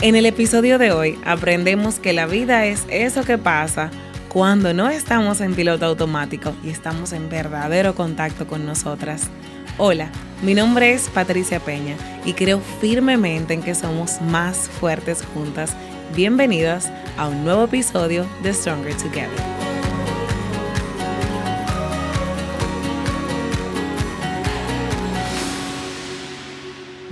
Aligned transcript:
En 0.00 0.14
el 0.14 0.26
episodio 0.26 0.78
de 0.78 0.92
hoy 0.92 1.18
aprendemos 1.24 1.98
que 1.98 2.12
la 2.12 2.26
vida 2.26 2.66
es 2.66 2.86
eso 2.88 3.24
que 3.24 3.36
pasa 3.36 3.90
cuando 4.28 4.72
no 4.72 4.88
estamos 4.88 5.40
en 5.40 5.56
piloto 5.56 5.86
automático 5.86 6.54
y 6.62 6.70
estamos 6.70 7.12
en 7.12 7.28
verdadero 7.28 7.96
contacto 7.96 8.46
con 8.46 8.64
nosotras. 8.64 9.28
Hola, 9.76 10.08
mi 10.40 10.54
nombre 10.54 10.92
es 10.92 11.08
Patricia 11.08 11.58
Peña 11.58 11.96
y 12.24 12.34
creo 12.34 12.60
firmemente 12.80 13.54
en 13.54 13.62
que 13.62 13.74
somos 13.74 14.20
más 14.20 14.68
fuertes 14.68 15.24
juntas. 15.34 15.74
Bienvenidas 16.14 16.92
a 17.16 17.26
un 17.26 17.42
nuevo 17.42 17.64
episodio 17.64 18.24
de 18.44 18.54
Stronger 18.54 18.94
Together. 18.94 19.67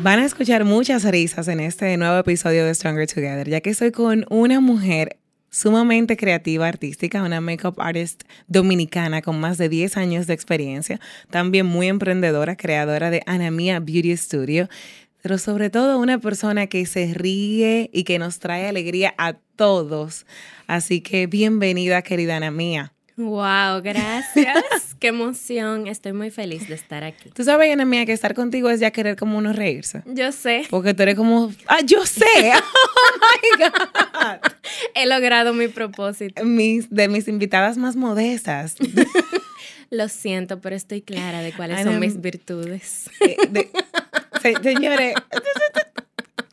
Van 0.06 0.20
a 0.20 0.24
escuchar 0.24 0.64
muchas 0.64 1.02
risas 1.02 1.48
en 1.48 1.58
este 1.58 1.96
nuevo 1.96 2.16
episodio 2.16 2.64
de 2.64 2.72
Stronger 2.72 3.08
Together, 3.08 3.48
ya 3.48 3.60
que 3.60 3.70
estoy 3.70 3.90
con 3.90 4.24
una 4.30 4.60
mujer 4.60 5.18
sumamente 5.50 6.16
creativa, 6.16 6.68
artística, 6.68 7.24
una 7.24 7.40
makeup 7.40 7.80
artist 7.80 8.22
dominicana 8.46 9.20
con 9.20 9.40
más 9.40 9.58
de 9.58 9.68
10 9.68 9.96
años 9.96 10.28
de 10.28 10.34
experiencia, 10.34 11.00
también 11.28 11.66
muy 11.66 11.88
emprendedora, 11.88 12.54
creadora 12.54 13.10
de 13.10 13.24
Anamia 13.26 13.80
Beauty 13.80 14.16
Studio, 14.16 14.68
pero 15.22 15.38
sobre 15.38 15.70
todo 15.70 15.98
una 15.98 16.20
persona 16.20 16.68
que 16.68 16.86
se 16.86 17.12
ríe 17.12 17.90
y 17.92 18.04
que 18.04 18.20
nos 18.20 18.38
trae 18.38 18.68
alegría 18.68 19.12
a 19.18 19.32
todos. 19.56 20.24
Así 20.68 21.00
que 21.00 21.26
bienvenida, 21.26 22.02
querida 22.02 22.36
Anamia. 22.36 22.95
Wow, 23.16 23.80
gracias. 23.82 24.94
Qué 25.00 25.08
emoción. 25.08 25.86
Estoy 25.86 26.12
muy 26.12 26.30
feliz 26.30 26.68
de 26.68 26.74
estar 26.74 27.02
aquí. 27.02 27.30
Tú 27.30 27.44
sabes, 27.44 27.72
Ana 27.72 27.86
mía, 27.86 28.04
que 28.04 28.12
estar 28.12 28.34
contigo 28.34 28.68
es 28.68 28.78
ya 28.78 28.90
querer 28.90 29.16
como 29.16 29.38
uno 29.38 29.54
reírse. 29.54 30.02
Yo 30.06 30.32
sé. 30.32 30.66
Porque 30.68 30.92
tú 30.92 31.02
eres 31.02 31.14
como, 31.14 31.50
ah, 31.66 31.80
yo 31.84 32.04
sé. 32.04 32.24
Oh 33.08 33.58
my 33.58 33.64
God. 33.64 34.52
He 34.94 35.06
logrado 35.06 35.54
mi 35.54 35.68
propósito. 35.68 36.44
Mis, 36.44 36.90
de 36.90 37.08
mis 37.08 37.28
invitadas 37.28 37.78
más 37.78 37.96
modestas. 37.96 38.76
Lo 39.90 40.08
siento, 40.08 40.60
pero 40.60 40.76
estoy 40.76 41.00
clara 41.02 41.40
de 41.40 41.52
cuáles 41.52 41.82
son 41.82 41.98
mis 42.00 42.20
virtudes. 42.20 43.08
Eh, 43.20 43.36
señores, 44.62 45.14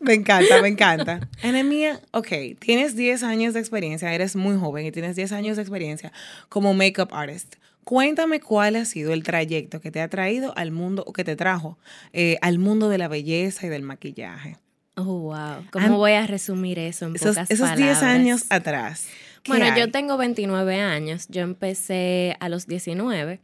me 0.04 0.14
encanta, 0.14 0.62
me 0.62 0.68
encanta. 0.68 1.20
Anemia, 1.44 2.00
ok, 2.12 2.28
tienes 2.60 2.96
10 2.96 3.24
años 3.24 3.54
de 3.54 3.60
experiencia, 3.60 4.14
eres 4.14 4.36
muy 4.36 4.58
joven 4.58 4.86
y 4.86 4.92
tienes 4.92 5.16
10 5.16 5.32
años 5.32 5.56
de 5.56 5.64
experiencia 5.64 6.12
como 6.50 6.74
makeup 6.74 7.14
artist. 7.14 7.56
Cuéntame 7.84 8.40
cuál 8.40 8.76
ha 8.78 8.86
sido 8.86 9.12
el 9.14 9.24
trayecto 9.24 9.82
que 9.82 9.92
te 9.92 10.02
ha 10.02 10.08
traído 10.08 10.54
al 10.58 10.72
mundo, 10.72 11.04
o 11.06 11.14
que 11.14 11.24
te 11.24 11.36
trajo 11.36 11.78
eh, 12.14 12.38
al 12.42 12.60
mundo 12.60 12.88
de 12.90 12.98
la 12.98 13.08
belleza 13.08 13.66
y 13.66 13.70
del 13.70 13.82
maquillaje. 13.82 14.58
Oh, 14.96 15.04
wow. 15.04 15.66
¿Cómo 15.72 15.98
voy 15.98 16.12
a 16.12 16.28
resumir 16.28 16.80
eso 16.80 17.08
en 17.08 17.16
esos, 17.16 17.36
pocas 17.36 17.50
esos 17.50 17.76
10 17.76 18.04
años 18.04 18.46
atrás. 18.50 19.08
Bueno, 19.48 19.76
yo 19.76 19.92
tengo 19.92 20.18
29 20.18 20.80
años. 20.80 21.28
Yo 21.30 21.42
empecé 21.42 22.38
a 22.40 22.48
los 22.48 22.68
19. 22.68 23.42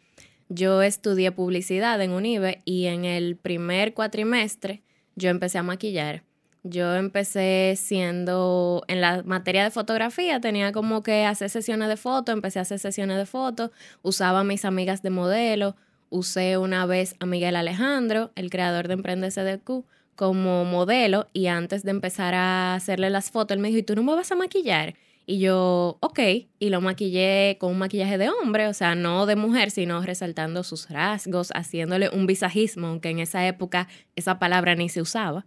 Yo 0.48 0.82
estudié 0.82 1.32
publicidad 1.32 2.02
en 2.02 2.12
UNIBE 2.12 2.62
y 2.66 2.86
en 2.86 3.06
el 3.06 3.36
primer 3.36 3.94
cuatrimestre 3.94 4.84
yo 5.16 5.30
empecé 5.30 5.58
a 5.58 5.64
maquillar. 5.64 6.24
Yo 6.64 6.96
empecé 6.96 7.76
siendo 7.78 8.84
en 8.88 9.00
la 9.00 9.24
materia 9.24 9.64
de 9.64 9.72
fotografía, 9.72 10.42
tenía 10.42 10.74
como 10.74 11.04
que 11.04 11.26
hacer 11.26 11.50
sesiones 11.50 11.88
de 11.88 11.96
fotos, 11.96 12.34
empecé 12.34 12.60
a 12.60 12.64
hacer 12.64 12.80
sesiones 12.80 13.18
de 13.18 13.26
fotos, 13.26 13.72
usaba 14.02 14.42
a 14.42 14.44
mis 14.44 14.66
amigas 14.66 15.02
de 15.02 15.10
modelo, 15.10 15.78
usé 16.10 16.58
una 16.58 16.86
vez 16.86 17.16
a 17.20 17.26
Miguel 17.26 17.56
Alejandro, 17.56 18.32
el 18.36 18.50
creador 18.50 18.90
de 18.90 18.96
Emprende 18.96 19.32
CDQ, 19.32 19.86
como 20.16 20.66
modelo 20.66 21.28
y 21.32 21.48
antes 21.48 21.84
de 21.84 21.92
empezar 21.92 22.36
a 22.36 22.76
hacerle 22.76 23.10
las 23.10 23.32
fotos, 23.32 23.56
él 23.56 23.62
me 23.62 23.70
dijo, 23.70 23.80
¿y 23.80 23.84
tú 23.84 23.96
no 23.96 24.04
me 24.04 24.14
vas 24.14 24.30
a 24.34 24.36
maquillar? 24.36 24.96
Y 25.26 25.40
yo, 25.40 25.98
ok, 26.02 26.20
y 26.60 26.70
lo 26.70 26.82
maquillé 26.82 27.56
con 27.58 27.72
un 27.72 27.78
maquillaje 27.78 28.18
de 28.18 28.30
hombre, 28.30 28.68
o 28.68 28.74
sea, 28.74 28.96
no 28.96 29.28
de 29.28 29.38
mujer, 29.38 29.72
sino 29.72 30.02
resaltando 30.02 30.64
sus 30.64 30.90
rasgos, 30.90 31.52
haciéndole 31.54 32.10
un 32.10 32.26
visajismo, 32.26 32.88
aunque 32.88 33.12
en 33.12 33.20
esa 33.20 33.48
época 33.48 33.88
esa 34.18 34.40
palabra 34.40 34.76
ni 34.76 34.90
se 34.90 35.02
usaba. 35.02 35.46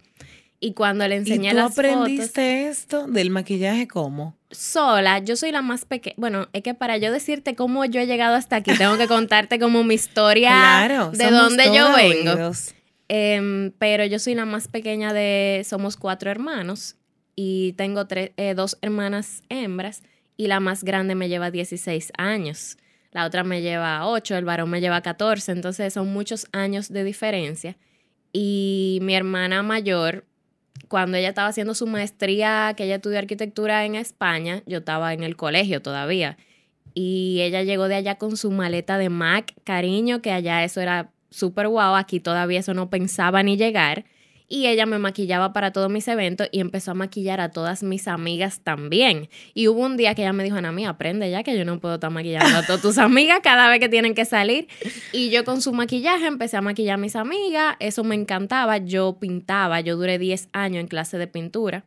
Y 0.65 0.75
cuando 0.75 1.09
le 1.09 1.17
enseñé 1.17 1.51
¿Y 1.51 1.55
tú 1.55 1.59
aprendiste 1.59 2.69
esto 2.69 3.09
del 3.09 3.31
maquillaje 3.31 3.89
cómo? 3.89 4.37
Sola, 4.53 5.19
yo 5.19 5.35
soy 5.35 5.51
la 5.51 5.61
más 5.61 5.85
pequeña. 5.85 6.15
Bueno, 6.17 6.47
es 6.53 6.63
que 6.63 6.73
para 6.73 6.99
yo 6.99 7.11
decirte 7.11 7.57
cómo 7.57 7.85
yo 7.85 8.01
he 8.01 8.07
llegado 8.07 8.37
hasta 8.37 8.57
aquí, 8.57 8.71
tengo 8.79 8.97
que 8.97 9.09
contarte 9.09 9.59
como 9.59 9.83
mi 9.83 9.95
historia 9.95 10.51
claro, 10.87 11.11
de 11.11 11.31
dónde 11.33 11.65
yo 11.75 11.93
vengo. 11.97 12.53
Em, 13.09 13.73
pero 13.73 14.05
yo 14.05 14.21
soy 14.21 14.37
la 14.37 14.45
más 14.45 14.69
pequeña 14.69 15.13
de. 15.13 15.67
Somos 15.69 15.97
cuatro 15.97 16.31
hermanos 16.31 16.95
y 17.35 17.73
tengo 17.73 18.07
eh, 18.09 18.55
dos 18.55 18.79
hermanas 18.83 19.43
hembras 19.49 20.05
y 20.37 20.47
la 20.47 20.61
más 20.61 20.85
grande 20.85 21.17
me 21.17 21.29
lleva 21.29 21.51
16 21.51 22.13
años. 22.17 22.79
La 23.11 23.27
otra 23.27 23.43
me 23.43 23.63
lleva 23.63 24.07
8, 24.07 24.37
el 24.37 24.45
varón 24.45 24.71
me 24.71 24.81
lleva 24.81 25.03
14, 25.03 25.51
entonces 25.51 25.93
son 25.93 26.13
muchos 26.13 26.47
años 26.53 26.89
de 26.89 27.03
diferencia. 27.03 27.77
Y 28.33 29.01
mi 29.03 29.17
hermana 29.17 29.65
mayor 29.65 30.25
cuando 30.89 31.17
ella 31.17 31.31
estaba 31.31 31.49
haciendo 31.49 31.75
su 31.75 31.87
maestría, 31.87 32.75
que 32.77 32.85
ella 32.85 32.97
estudió 32.97 33.19
arquitectura 33.19 33.85
en 33.85 33.95
España, 33.95 34.63
yo 34.67 34.79
estaba 34.79 35.13
en 35.13 35.23
el 35.23 35.37
colegio 35.37 35.81
todavía. 35.81 36.37
Y 36.95 37.41
ella 37.41 37.63
llegó 37.63 37.89
de 37.89 37.95
allá 37.95 38.17
con 38.17 38.37
su 38.37 38.51
maleta 38.51 38.99
de 38.99 39.09
Mac, 39.09 39.55
cariño, 39.65 40.21
que 40.21 40.33
allá 40.33 40.65
eso 40.65 40.81
era 40.81 41.11
súper 41.31 41.69
guau, 41.69 41.95
aquí 41.95 42.21
todavía 42.21 42.61
eso 42.61 42.75
no 42.75 42.91
pensaba 42.91 43.43
ni 43.43 43.57
llegar 43.57 44.05
y 44.53 44.67
ella 44.67 44.85
me 44.85 44.99
maquillaba 44.99 45.55
para 45.55 45.73
todos 45.73 45.91
mis 45.91 46.07
eventos 46.09 46.47
y 46.53 46.61
empezó 46.61 46.91
a 46.91 46.95
maquillar 46.95 47.41
a 47.41 47.53
todas 47.53 47.83
mis 47.83 48.07
amigas 48.07 48.61
también. 48.63 49.31
Y 49.55 49.67
hubo 49.69 49.81
un 49.81 49.97
día 49.97 50.15
que 50.15 50.21
ella 50.21 50.35
me 50.35 50.45
dijo, 50.45 50.57
Ana 50.57 50.73
mía, 50.73 50.91
aprende 50.91 51.31
ya 51.31 51.43
que 51.43 51.57
yo 51.57 51.65
no 51.65 51.81
puedo 51.81 51.95
estar 51.95 52.11
maquillando 52.11 52.59
a 52.59 52.67
todas 52.67 52.83
tus 52.83 52.99
amigas 52.99 53.41
cada 53.43 53.71
vez 53.71 53.81
que 53.81 53.89
tienen 53.89 54.15
que 54.15 54.27
salir. 54.27 54.69
Y 55.11 55.31
yo 55.31 55.47
con 55.47 55.63
su 55.63 55.73
maquillaje 55.73 56.27
empecé 56.27 56.59
a 56.59 56.61
maquillar 56.61 56.97
a 56.97 56.99
mis 56.99 57.17
amigas, 57.17 57.77
eso 57.81 58.05
me 58.05 58.15
encantaba, 58.15 58.77
yo 58.77 59.17
pintaba, 59.19 59.81
yo 59.81 59.97
duré 59.97 60.19
10 60.19 60.51
años 60.53 60.81
en 60.83 60.87
clase 60.87 61.17
de 61.17 61.29
pintura. 61.29 61.87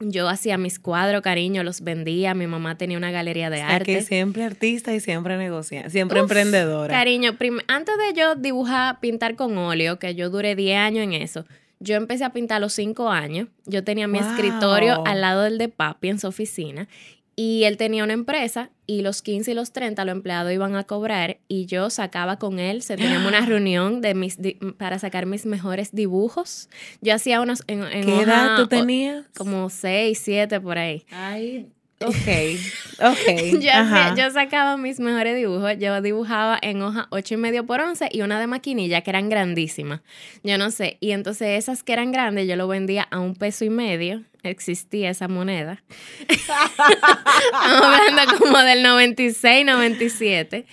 Yo 0.00 0.30
hacía 0.30 0.56
mis 0.56 0.78
cuadros, 0.78 1.20
cariño, 1.20 1.62
los 1.62 1.82
vendía. 1.82 2.34
Mi 2.34 2.46
mamá 2.46 2.78
tenía 2.78 2.96
una 2.96 3.10
galería 3.10 3.50
de 3.50 3.60
arte. 3.60 3.84
Que 3.84 4.02
siempre 4.02 4.44
artista 4.44 4.94
y 4.94 5.00
siempre 5.00 5.36
negocia, 5.36 5.90
siempre 5.90 6.20
emprendedora. 6.20 6.92
Cariño, 6.92 7.36
antes 7.68 7.94
de 7.98 8.18
yo 8.18 8.34
dibujar, 8.34 8.98
pintar 9.00 9.36
con 9.36 9.58
óleo, 9.58 9.98
que 9.98 10.14
yo 10.14 10.30
duré 10.30 10.56
10 10.56 10.78
años 10.78 11.04
en 11.04 11.12
eso, 11.12 11.44
yo 11.82 11.96
empecé 11.96 12.24
a 12.24 12.32
pintar 12.32 12.56
a 12.56 12.60
los 12.60 12.72
cinco 12.72 13.08
años. 13.08 13.48
Yo 13.66 13.84
tenía 13.84 14.06
mi 14.06 14.18
escritorio 14.18 15.04
al 15.06 15.20
lado 15.20 15.42
del 15.42 15.58
de 15.58 15.68
papi 15.68 16.08
en 16.08 16.18
su 16.18 16.28
oficina. 16.28 16.88
Y 17.34 17.64
él 17.64 17.78
tenía 17.78 18.04
una 18.04 18.12
empresa 18.12 18.70
y 18.86 19.00
los 19.00 19.22
15 19.22 19.52
y 19.52 19.54
los 19.54 19.72
30 19.72 20.04
los 20.04 20.12
empleados 20.12 20.52
iban 20.52 20.76
a 20.76 20.84
cobrar 20.84 21.38
y 21.48 21.64
yo 21.64 21.88
sacaba 21.88 22.38
con 22.38 22.58
él, 22.58 22.82
se 22.82 22.96
teníamos 22.96 23.26
una 23.26 23.40
reunión 23.46 24.02
de 24.02 24.14
mis 24.14 24.38
para 24.76 24.98
sacar 24.98 25.24
mis 25.24 25.46
mejores 25.46 25.92
dibujos. 25.92 26.68
Yo 27.00 27.14
hacía 27.14 27.40
unos 27.40 27.64
en, 27.68 27.88
¿Qué 27.90 28.20
edad 28.20 28.56
tú 28.56 28.66
tenías? 28.66 29.24
Como 29.34 29.70
6, 29.70 30.20
7 30.22 30.60
por 30.60 30.76
ahí. 30.76 31.04
Ay, 31.10 31.68
Ok, 32.04 32.14
ok. 33.00 34.16
yo, 34.16 34.30
sacaba 34.30 34.76
mis 34.76 35.00
mejores 35.00 35.36
dibujos. 35.36 35.72
Yo 35.78 36.00
dibujaba 36.00 36.58
en 36.60 36.82
hoja 36.82 37.06
8 37.10 37.34
y 37.34 37.36
medio 37.36 37.66
por 37.66 37.80
11 37.80 38.08
y 38.12 38.22
una 38.22 38.40
de 38.40 38.46
maquinilla 38.46 39.02
que 39.02 39.10
eran 39.10 39.28
grandísimas. 39.28 40.00
Yo 40.42 40.58
no 40.58 40.70
sé. 40.70 40.98
Y 41.00 41.12
entonces 41.12 41.48
esas 41.58 41.82
que 41.82 41.92
eran 41.92 42.12
grandes 42.12 42.48
yo 42.48 42.56
lo 42.56 42.68
vendía 42.68 43.06
a 43.10 43.20
un 43.20 43.34
peso 43.34 43.64
y 43.64 43.70
medio. 43.70 44.22
Existía 44.42 45.10
esa 45.10 45.28
moneda. 45.28 45.82
Estamos 46.28 47.82
hablando 47.82 48.38
como 48.38 48.58
del 48.58 48.82
96, 48.82 49.66
97. 49.66 50.66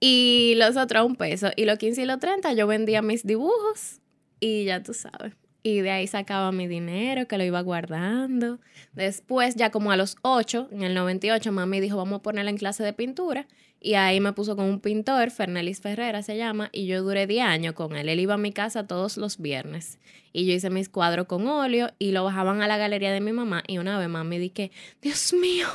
Y 0.00 0.54
los 0.56 0.76
otros 0.76 1.00
a 1.00 1.04
un 1.04 1.16
peso. 1.16 1.50
Y 1.56 1.64
los 1.64 1.78
15 1.78 2.02
y 2.02 2.06
los 2.06 2.18
30 2.18 2.52
yo 2.54 2.66
vendía 2.66 3.02
mis 3.02 3.24
dibujos. 3.24 4.00
Y 4.40 4.64
ya 4.64 4.82
tú 4.82 4.94
sabes. 4.94 5.34
Y 5.62 5.80
de 5.80 5.90
ahí 5.90 6.06
sacaba 6.06 6.50
mi 6.50 6.66
dinero, 6.66 7.28
que 7.28 7.38
lo 7.38 7.44
iba 7.44 7.60
guardando. 7.60 8.58
Después, 8.94 9.54
ya 9.54 9.70
como 9.70 9.92
a 9.92 9.96
los 9.96 10.16
8, 10.22 10.68
en 10.72 10.82
el 10.82 10.94
98, 10.94 11.52
mami 11.52 11.80
dijo, 11.80 11.96
vamos 11.96 12.18
a 12.18 12.22
ponerla 12.22 12.50
en 12.50 12.56
clase 12.56 12.82
de 12.82 12.92
pintura. 12.92 13.46
Y 13.84 13.94
ahí 13.94 14.20
me 14.20 14.32
puso 14.32 14.54
con 14.54 14.66
un 14.66 14.78
pintor, 14.78 15.32
Fernelis 15.32 15.80
Ferrera 15.80 16.22
se 16.22 16.36
llama, 16.36 16.68
y 16.70 16.86
yo 16.86 17.02
duré 17.02 17.26
10 17.26 17.44
años 17.44 17.74
con 17.74 17.96
él. 17.96 18.08
Él 18.08 18.20
iba 18.20 18.34
a 18.34 18.38
mi 18.38 18.52
casa 18.52 18.86
todos 18.86 19.16
los 19.16 19.38
viernes. 19.38 19.98
Y 20.32 20.46
yo 20.46 20.54
hice 20.54 20.70
mis 20.70 20.88
cuadros 20.88 21.26
con 21.26 21.46
óleo 21.46 21.90
y 21.98 22.12
lo 22.12 22.24
bajaban 22.24 22.62
a 22.62 22.68
la 22.68 22.78
galería 22.78 23.12
de 23.12 23.20
mi 23.20 23.32
mamá. 23.32 23.62
Y 23.66 23.78
una 23.78 23.98
vez 23.98 24.08
mami 24.08 24.38
dije, 24.38 24.70
Dios 25.02 25.34
mío, 25.34 25.68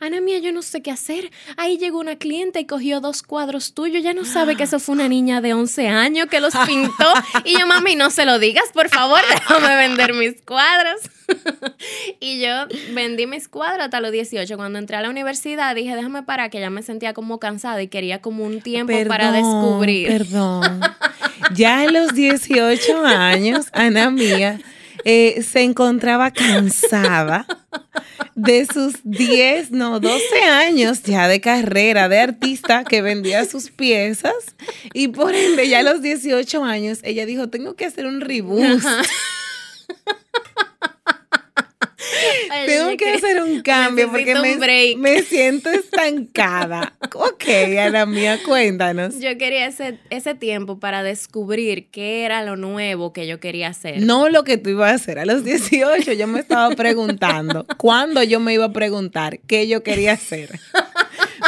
Ana 0.00 0.20
mía, 0.20 0.38
yo 0.38 0.50
no 0.52 0.62
sé 0.62 0.80
qué 0.80 0.90
hacer. 0.90 1.30
Ahí 1.56 1.76
llegó 1.76 1.98
una 1.98 2.16
cliente 2.16 2.60
y 2.60 2.66
cogió 2.66 3.00
dos 3.00 3.22
cuadros 3.22 3.74
tuyos. 3.74 4.02
Ya 4.02 4.14
no 4.14 4.24
sabe 4.24 4.56
que 4.56 4.62
eso 4.62 4.78
fue 4.78 4.94
una 4.94 5.08
niña 5.08 5.40
de 5.40 5.52
11 5.52 5.88
años 5.88 6.26
que 6.28 6.40
los 6.40 6.54
pintó. 6.66 7.12
Y 7.44 7.58
yo, 7.58 7.66
mami, 7.66 7.96
no 7.96 8.08
se 8.08 8.24
lo 8.24 8.38
digas, 8.38 8.64
por 8.72 8.88
favor, 8.88 9.20
déjame 9.30 9.76
vender 9.76 10.14
mis 10.14 10.40
cuadros. 10.42 11.00
y 12.20 12.40
yo 12.40 12.66
vendí 12.94 13.26
mis 13.26 13.48
cuadros 13.48 13.84
hasta 13.84 14.00
los 14.00 14.12
18. 14.12 14.56
Cuando 14.56 14.78
entré 14.78 14.96
a 14.96 15.02
la 15.02 15.10
universidad 15.10 15.74
dije, 15.74 15.94
déjame 15.94 16.22
parar, 16.22 16.50
que 16.50 16.60
ya 16.60 16.70
me 16.70 16.82
sentía 16.82 17.12
como 17.12 17.38
cansada 17.48 17.82
y 17.82 17.88
quería 17.88 18.20
como 18.20 18.44
un 18.44 18.60
tiempo 18.60 18.92
para 19.08 19.32
descubrir. 19.32 20.08
Perdón. 20.08 20.80
ya 21.54 21.84
en 21.84 21.94
los 21.94 22.14
18 22.14 23.06
años, 23.06 23.68
Ana 23.72 24.10
mía, 24.10 24.60
eh, 25.04 25.42
se 25.42 25.62
encontraba 25.62 26.30
cansada 26.30 27.46
de 28.34 28.66
sus 28.66 28.96
10, 29.02 29.70
no, 29.70 29.98
12 29.98 30.42
años 30.42 31.02
ya 31.04 31.26
de 31.26 31.40
carrera 31.40 32.10
de 32.10 32.20
artista 32.20 32.84
que 32.84 33.00
vendía 33.00 33.46
sus 33.46 33.70
piezas 33.70 34.34
y 34.92 35.08
por 35.08 35.34
ende 35.34 35.68
ya 35.68 35.78
a 35.78 35.82
los 35.82 36.02
18 36.02 36.64
años 36.64 36.98
ella 37.02 37.24
dijo, 37.24 37.48
tengo 37.48 37.74
que 37.74 37.86
hacer 37.86 38.06
un 38.06 38.20
reboot. 38.20 38.82
Tengo 42.66 42.96
que 42.96 43.10
hacer 43.10 43.42
un 43.42 43.62
cambio 43.62 44.10
porque 44.10 44.34
me, 44.34 44.96
me, 44.96 45.22
siento 45.22 45.70
estancada. 45.70 46.96
ok, 47.14 47.44
Ana 47.80 48.06
mía, 48.06 48.38
cuéntanos. 48.44 49.18
Yo 49.18 49.36
quería 49.38 49.66
ese, 49.66 49.98
ese 50.10 50.34
tiempo 50.34 50.78
para 50.78 51.02
descubrir 51.02 51.88
qué 51.90 52.24
era 52.24 52.42
lo 52.42 52.56
nuevo 52.56 53.12
que 53.12 53.26
yo 53.26 53.40
quería 53.40 53.68
hacer. 53.68 54.00
No 54.00 54.28
lo 54.28 54.44
que 54.44 54.58
tú 54.58 54.70
ibas 54.70 54.92
a 54.92 54.94
hacer. 54.94 55.18
A 55.18 55.24
los 55.24 55.44
18 55.48 56.12
yo 56.12 56.26
me 56.26 56.40
estaba 56.40 56.74
preguntando, 56.74 57.66
¿cuándo 57.76 58.22
yo 58.22 58.40
me 58.40 58.54
iba 58.54 58.66
a 58.66 58.72
preguntar 58.72 59.40
qué 59.46 59.68
yo 59.68 59.82
quería 59.82 60.12
hacer? 60.12 60.58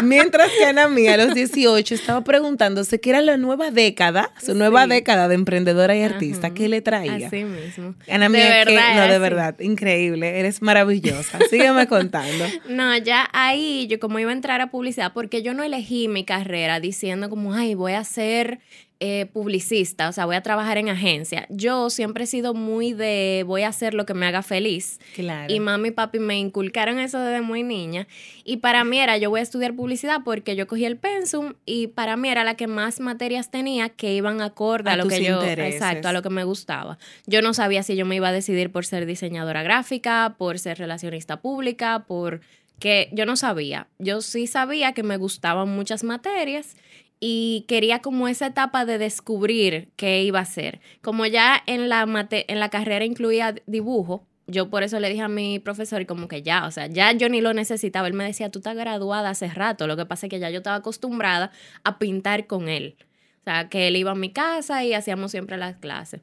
Mientras 0.03 0.51
que 0.51 0.65
Ana 0.65 0.89
Mía 0.89 1.15
a 1.15 1.17
los 1.17 1.35
18 1.35 1.95
estaba 1.95 2.23
preguntándose 2.23 3.01
qué 3.01 3.11
era 3.11 3.21
la 3.21 3.37
nueva 3.37 3.71
década, 3.71 4.33
su 4.41 4.55
nueva 4.55 4.87
década 4.87 5.29
de 5.29 5.35
emprendedora 5.35 5.97
y 5.97 6.03
artista, 6.03 6.51
¿qué 6.51 6.69
le 6.69 6.81
traía? 6.81 7.29
Así 7.29 7.45
mismo. 7.45 7.95
Ana 8.11 8.29
Mía, 8.29 8.65
no, 8.95 9.07
de 9.09 9.19
verdad, 9.19 9.59
increíble, 9.61 10.39
eres 10.39 10.63
maravillosa. 10.63 11.39
Sígueme 11.49 11.87
contando. 11.87 12.45
No, 12.69 12.97
ya 12.97 13.29
ahí 13.33 13.87
yo 13.89 13.99
como 13.99 14.19
iba 14.19 14.31
a 14.31 14.35
entrar 14.35 14.61
a 14.61 14.71
publicidad, 14.71 15.13
porque 15.13 15.43
yo 15.43 15.55
no 15.55 15.63
elegí 15.63 16.09
mi 16.09 16.25
carrera 16.25 16.79
diciendo 16.81 17.29
como, 17.29 17.55
ay, 17.55 17.75
voy 17.75 17.93
a 17.93 18.05
ser 18.05 18.61
eh, 19.03 19.25
publicista, 19.33 20.11
o 20.11 20.13
sea, 20.13 20.27
voy 20.27 20.37
a 20.37 20.43
trabajar 20.43 20.77
en 20.77 20.91
agencia. 20.91 21.47
Yo 21.49 21.89
siempre 21.89 22.25
he 22.25 22.27
sido 22.27 22.53
muy 22.53 22.93
de 22.93 23.45
voy 23.47 23.63
a 23.63 23.69
hacer 23.69 23.95
lo 23.95 24.05
que 24.05 24.13
me 24.13 24.27
haga 24.27 24.43
feliz. 24.43 25.01
Claro. 25.15 25.51
Y 25.51 25.59
mami 25.59 25.89
y 25.89 25.91
papi 25.93 26.19
me 26.19 26.39
inculcaron 26.39 26.99
eso 26.99 27.19
desde 27.19 27.41
muy 27.41 27.63
niña. 27.63 28.07
Y 28.45 28.59
para 28.59 28.85
mí 28.85 28.99
era, 28.99 29.17
yo 29.17 29.31
voy 29.31 29.41
a 29.41 29.43
estudiar 29.43 29.75
publicidad 29.75 30.21
porque 30.23 30.55
yo 30.55 30.67
cogí 30.67 30.85
el 30.85 30.99
pensum 30.99 31.55
y 31.65 31.87
para 31.87 32.19
mí 32.19 32.29
era 32.29 32.45
la 32.45 32.57
que 32.57 32.67
más 32.67 33.01
materias 33.01 33.51
tenía 33.51 33.89
que 33.89 34.13
iban 34.13 34.43
acorde 34.43 34.91
a, 34.91 34.97
lo 34.97 35.09
que 35.09 35.25
yo, 35.25 35.43
exacto, 35.43 36.09
a 36.09 36.13
lo 36.13 36.21
que 36.21 36.29
me 36.29 36.45
gustaba. 36.45 36.99
Yo 37.25 37.41
no 37.41 37.55
sabía 37.55 37.83
si 37.83 37.97
yo 37.97 38.05
me 38.05 38.17
iba 38.17 38.29
a 38.29 38.33
decidir 38.33 38.71
por 38.71 38.85
ser 38.85 39.07
diseñadora 39.07 39.63
gráfica, 39.63 40.35
por 40.37 40.59
ser 40.59 40.77
relacionista 40.77 41.41
pública, 41.41 42.05
por 42.07 42.43
que 42.81 43.09
yo 43.13 43.27
no 43.27 43.37
sabía. 43.37 43.87
Yo 43.99 44.21
sí 44.21 44.47
sabía 44.47 44.93
que 44.93 45.03
me 45.03 45.17
gustaban 45.17 45.69
muchas 45.69 46.03
materias 46.03 46.77
y 47.21 47.67
quería 47.69 48.01
como 48.01 48.29
esa 48.29 48.47
etapa 48.47 48.87
de 48.87 48.99
descubrir 48.99 49.93
qué 49.97 50.23
iba 50.23 50.39
a 50.39 50.43
hacer. 50.43 50.81
Como 51.03 51.27
ya 51.27 51.63
en 51.67 51.89
la, 51.91 52.07
en 52.31 52.61
la 52.61 52.69
carrera 52.71 53.05
incluía 53.05 53.55
dibujo, 53.67 54.27
yo 54.47 54.71
por 54.71 54.83
eso 54.83 54.99
le 55.01 55.11
dije 55.11 55.23
a 55.23 55.29
mi 55.29 55.59
profesor 55.59 56.05
como 56.07 56.27
que 56.27 56.43
ya, 56.43 56.67
o 56.67 56.71
sea, 56.71 56.87
ya 56.87 57.13
yo 57.13 57.29
ni 57.29 57.41
lo 57.41 57.55
necesitaba. 57.55 58.09
Él 58.09 58.15
me 58.15 58.25
decía, 58.25 58.51
tú 58.51 58.61
estás 58.61 58.77
graduada 58.77 59.31
hace 59.31 59.49
rato. 59.49 59.87
Lo 59.87 59.97
que 59.97 60.07
pasa 60.07 60.27
es 60.27 60.31
que 60.31 60.41
ya 60.41 60.51
yo 60.51 60.59
estaba 60.59 60.77
acostumbrada 60.77 61.53
a 61.85 61.99
pintar 61.99 62.47
con 62.47 62.69
él. 62.69 62.97
O 63.41 63.45
sea, 63.45 63.69
que 63.69 63.89
él 63.89 63.97
iba 63.97 64.11
a 64.13 64.15
mi 64.15 64.33
casa 64.33 64.85
y 64.85 64.95
hacíamos 64.95 65.31
siempre 65.31 65.57
las 65.57 65.77
clases. 65.77 66.23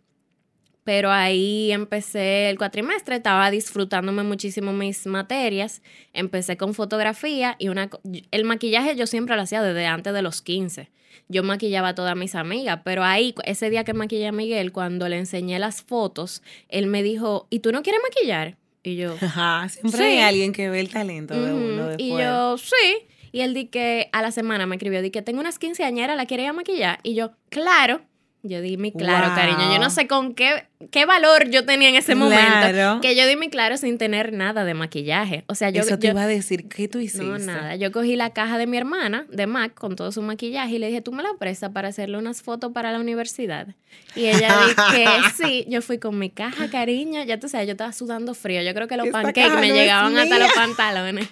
Pero 0.88 1.12
ahí 1.12 1.70
empecé 1.74 2.50
el 2.50 2.58
cuatrimestre, 2.58 3.18
estaba 3.18 3.52
disfrutándome 3.52 4.24
muchísimo 4.24 4.72
mis 4.72 5.06
materias. 5.06 5.82
Empecé 6.14 6.56
con 6.56 6.74
fotografía 6.74 7.58
y 7.60 7.68
una, 7.68 7.90
el 8.32 8.46
maquillaje 8.46 8.96
yo 8.96 9.06
siempre 9.06 9.36
lo 9.36 9.42
hacía 9.42 9.62
desde 9.62 9.86
antes 9.86 10.14
de 10.14 10.22
los 10.22 10.42
15. 10.42 10.90
Yo 11.28 11.44
maquillaba 11.44 11.90
a 11.90 11.96
todas 11.96 12.16
mis 12.16 12.36
amigas, 12.36 12.80
pero 12.86 13.04
ahí, 13.04 13.36
ese 13.44 13.70
día 13.70 13.84
que 13.84 13.94
maquillé 13.94 14.28
a 14.28 14.32
Miguel, 14.32 14.72
cuando 14.72 15.10
le 15.10 15.18
enseñé 15.18 15.60
las 15.60 15.82
fotos, 15.82 16.42
él 16.70 16.88
me 16.88 17.04
dijo, 17.04 17.48
¿y 17.50 17.60
tú 17.60 17.74
no 17.74 17.84
quieres 17.84 18.00
maquillar? 18.02 18.56
Y 18.82 18.96
yo, 18.96 19.18
Ajá, 19.22 19.68
siempre 19.68 20.06
hay 20.06 20.20
alguien 20.20 20.54
que 20.54 20.70
ve 20.70 20.80
el 20.80 20.88
talento 20.88 21.34
de 21.34 21.52
uno. 21.52 21.90
Y 21.98 22.12
yo, 22.12 22.58
sí. 22.58 23.10
Y 23.34 23.42
él 23.42 23.54
di 23.54 23.66
que 23.66 24.08
a 24.14 24.22
la 24.22 24.32
semana 24.32 24.66
me 24.68 24.78
escribió, 24.78 25.02
di 25.02 25.12
que 25.12 25.22
tengo 25.22 25.42
unas 25.42 25.60
quinceañeras, 25.60 26.16
¿la 26.16 26.28
quería 26.28 26.54
maquillar? 26.54 27.02
Y 27.04 27.14
yo, 27.14 27.32
claro. 27.50 28.00
Yo 28.44 28.62
di 28.62 28.78
mi 28.78 28.92
claro, 28.92 29.34
cariño. 29.36 29.74
Yo 29.74 29.80
no 29.80 29.90
sé 29.90 30.08
con 30.08 30.34
qué, 30.34 30.66
qué 30.92 31.06
valor 31.06 31.50
yo 31.50 31.66
tenía 31.66 31.90
en 31.90 31.96
ese 31.96 32.16
momento. 32.16 33.02
Que 33.02 33.16
yo 33.16 33.26
di 33.28 33.36
mi 33.36 33.50
claro 33.50 33.78
sin 33.78 33.98
tener 33.98 34.32
nada 34.32 34.64
de 34.64 34.74
maquillaje. 34.74 35.44
O 35.48 35.56
sea, 35.56 35.70
yo. 35.70 35.82
Eso 35.82 35.98
te 35.98 36.08
iba 36.08 36.22
a 36.22 36.28
decir, 36.28 36.70
¿qué 36.70 36.88
tú 36.88 37.00
hiciste? 37.00 37.26
No, 37.26 37.40
nada. 37.40 37.76
Yo 37.76 37.92
cogí 37.92 38.16
la 38.16 38.32
caja 38.32 38.58
de 38.58 38.68
mi 38.68 38.78
hermana, 38.78 39.26
de 39.30 39.48
MAC, 39.48 39.74
con 39.74 39.96
todo 39.96 40.12
su 40.12 40.22
maquillaje 40.22 40.76
y 40.76 40.80
le 40.80 40.88
dije, 40.88 41.02
¿tú 41.02 41.12
me 41.12 41.24
la 41.24 41.30
prestas 41.40 41.72
para 41.72 41.88
hacerle 41.90 42.18
unas 42.18 42.42
fotos 42.42 42.72
para 42.72 42.92
la 42.92 43.00
universidad? 43.00 43.68
Y 44.16 44.28
ella 44.28 44.56
dijo 44.68 44.84
que 44.92 45.06
sí. 45.44 45.66
Yo 45.68 45.82
fui 45.82 45.98
con 45.98 46.18
mi 46.18 46.30
caja, 46.30 46.70
cariño. 46.70 47.24
Ya 47.24 47.40
tú 47.40 47.50
sabes, 47.50 47.68
yo 47.68 47.72
estaba 47.72 47.92
sudando 47.92 48.36
frío. 48.36 48.62
Yo 48.62 48.74
creo 48.74 48.88
que 48.88 48.98
los 48.98 49.10
pancakes 49.10 49.60
me 49.60 49.72
llegaban 49.72 50.16
hasta 50.16 50.38
los 50.38 50.52
pantalones. 50.56 51.28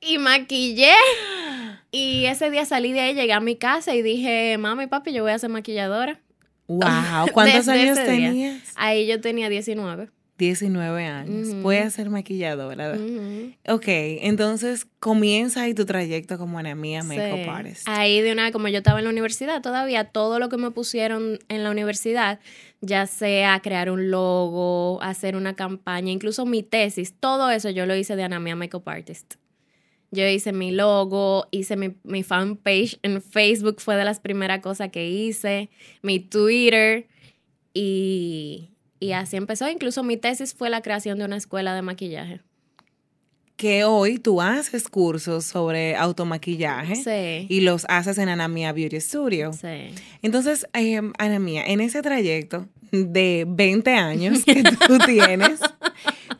Y 0.00 0.18
maquillé. 0.18 0.92
Y 1.90 2.26
ese 2.26 2.50
día 2.50 2.66
salí 2.66 2.92
de 2.92 3.00
ahí, 3.00 3.14
llegué 3.14 3.32
a 3.32 3.40
mi 3.40 3.56
casa 3.56 3.94
y 3.94 4.02
dije, 4.02 4.58
mami, 4.58 4.88
papi, 4.88 5.12
yo 5.12 5.22
voy 5.22 5.32
a 5.32 5.38
ser 5.38 5.48
maquilladora. 5.50 6.20
Wow, 6.68 7.28
¿cuántos 7.32 7.66
años 7.68 7.96
tenías? 7.96 8.62
Ahí 8.76 9.06
yo 9.06 9.20
tenía 9.20 9.48
19. 9.48 10.10
19 10.38 11.04
años. 11.04 11.52
Voy 11.62 11.76
a 11.76 11.90
ser 11.90 12.10
maquilladora. 12.10 12.96
Ok, 13.68 13.84
entonces 13.88 14.86
comienza 15.00 15.62
ahí 15.62 15.74
tu 15.74 15.84
trayecto 15.84 16.38
como 16.38 16.60
Ana 16.60 16.76
Mía 16.76 17.02
Makeup 17.02 17.50
Artist. 17.50 17.88
Ahí 17.88 18.20
de 18.20 18.32
una, 18.32 18.52
como 18.52 18.68
yo 18.68 18.78
estaba 18.78 19.00
en 19.00 19.06
la 19.06 19.10
universidad 19.10 19.60
todavía, 19.60 20.04
todo 20.04 20.38
lo 20.38 20.48
que 20.48 20.56
me 20.56 20.70
pusieron 20.70 21.40
en 21.48 21.64
la 21.64 21.72
universidad, 21.72 22.38
ya 22.80 23.06
sea 23.08 23.58
crear 23.60 23.90
un 23.90 24.12
logo, 24.12 25.02
hacer 25.02 25.34
una 25.34 25.56
campaña, 25.56 26.12
incluso 26.12 26.46
mi 26.46 26.62
tesis, 26.62 27.14
todo 27.18 27.50
eso 27.50 27.70
yo 27.70 27.86
lo 27.86 27.96
hice 27.96 28.14
de 28.14 28.22
Ana 28.22 28.38
Mía 28.38 28.54
Makeup 28.54 28.88
Artist. 28.88 29.34
Yo 30.10 30.26
hice 30.26 30.52
mi 30.52 30.70
logo, 30.70 31.46
hice 31.50 31.76
mi, 31.76 31.94
mi 32.02 32.22
fanpage 32.22 32.98
en 33.02 33.20
Facebook, 33.20 33.80
fue 33.80 33.96
de 33.96 34.04
las 34.04 34.20
primeras 34.20 34.60
cosas 34.60 34.90
que 34.90 35.08
hice, 35.08 35.68
mi 36.02 36.18
Twitter 36.18 37.06
y, 37.74 38.70
y 39.00 39.12
así 39.12 39.36
empezó. 39.36 39.68
Incluso 39.68 40.02
mi 40.02 40.16
tesis 40.16 40.54
fue 40.54 40.70
la 40.70 40.80
creación 40.80 41.18
de 41.18 41.26
una 41.26 41.36
escuela 41.36 41.74
de 41.74 41.82
maquillaje 41.82 42.40
que 43.58 43.82
hoy 43.82 44.18
tú 44.20 44.40
haces 44.40 44.88
cursos 44.88 45.44
sobre 45.44 45.96
automaquillaje 45.96 47.46
y 47.48 47.60
los 47.62 47.86
haces 47.88 48.16
en 48.18 48.28
Anamia 48.28 48.72
Beauty 48.72 49.00
Studio. 49.00 49.52
Sí. 49.52 49.92
Entonces, 50.22 50.68
eh, 50.74 51.00
Anamia, 51.18 51.66
en 51.66 51.80
ese 51.80 52.00
trayecto 52.00 52.68
de 52.92 53.46
20 53.48 53.90
años 53.90 54.44
que 54.44 54.62
tú 54.62 54.98
tienes 55.06 55.58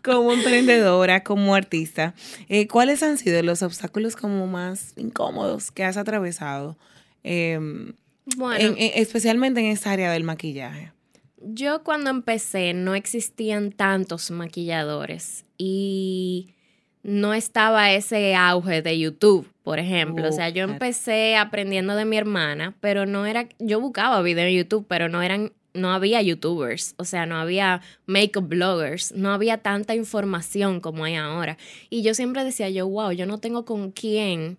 como 0.02 0.32
emprendedora, 0.32 1.22
como 1.24 1.54
artista, 1.54 2.14
eh, 2.48 2.66
¿cuáles 2.66 3.02
han 3.02 3.18
sido 3.18 3.42
los 3.42 3.62
obstáculos 3.62 4.16
como 4.16 4.46
más 4.46 4.92
incómodos 4.96 5.70
que 5.70 5.84
has 5.84 5.96
atravesado? 5.96 6.76
Em, 7.22 7.92
bueno, 8.36 8.74
especialmente 8.78 9.60
en 9.60 9.66
esa 9.66 9.92
área 9.92 10.10
del 10.12 10.24
maquillaje. 10.24 10.92
Yo 11.40 11.82
cuando 11.84 12.10
empecé 12.10 12.74
no 12.74 12.94
existían 12.94 13.70
tantos 13.70 14.30
maquilladores 14.30 15.44
y 15.56 16.54
no 17.02 17.32
estaba 17.32 17.92
ese 17.92 18.34
auge 18.34 18.82
de 18.82 18.98
YouTube, 18.98 19.48
por 19.62 19.78
ejemplo. 19.78 20.28
o 20.28 20.32
sea, 20.32 20.48
yo 20.48 20.64
empecé 20.64 21.36
aprendiendo 21.36 21.94
de 21.94 22.04
mi 22.04 22.16
hermana, 22.16 22.74
pero 22.80 23.06
no 23.06 23.24
era, 23.24 23.48
yo 23.58 23.80
buscaba 23.80 24.20
videos 24.22 24.48
en 24.48 24.58
YouTube, 24.58 24.86
pero 24.88 25.08
no 25.08 25.22
eran, 25.22 25.52
no 25.74 25.92
había 25.92 26.22
YouTubers, 26.22 26.94
o 26.96 27.04
sea, 27.04 27.26
no 27.26 27.36
había 27.36 27.82
makeup 28.06 28.48
bloggers, 28.48 29.12
no 29.12 29.32
había 29.32 29.58
tanta 29.58 29.94
información 29.94 30.80
como 30.80 31.04
hay 31.04 31.14
ahora. 31.14 31.58
Y 31.90 32.02
yo 32.02 32.14
siempre 32.14 32.44
decía 32.44 32.68
yo, 32.70 32.88
wow, 32.88 33.12
yo 33.12 33.26
no 33.26 33.38
tengo 33.38 33.64
con 33.64 33.92
quién 33.92 34.58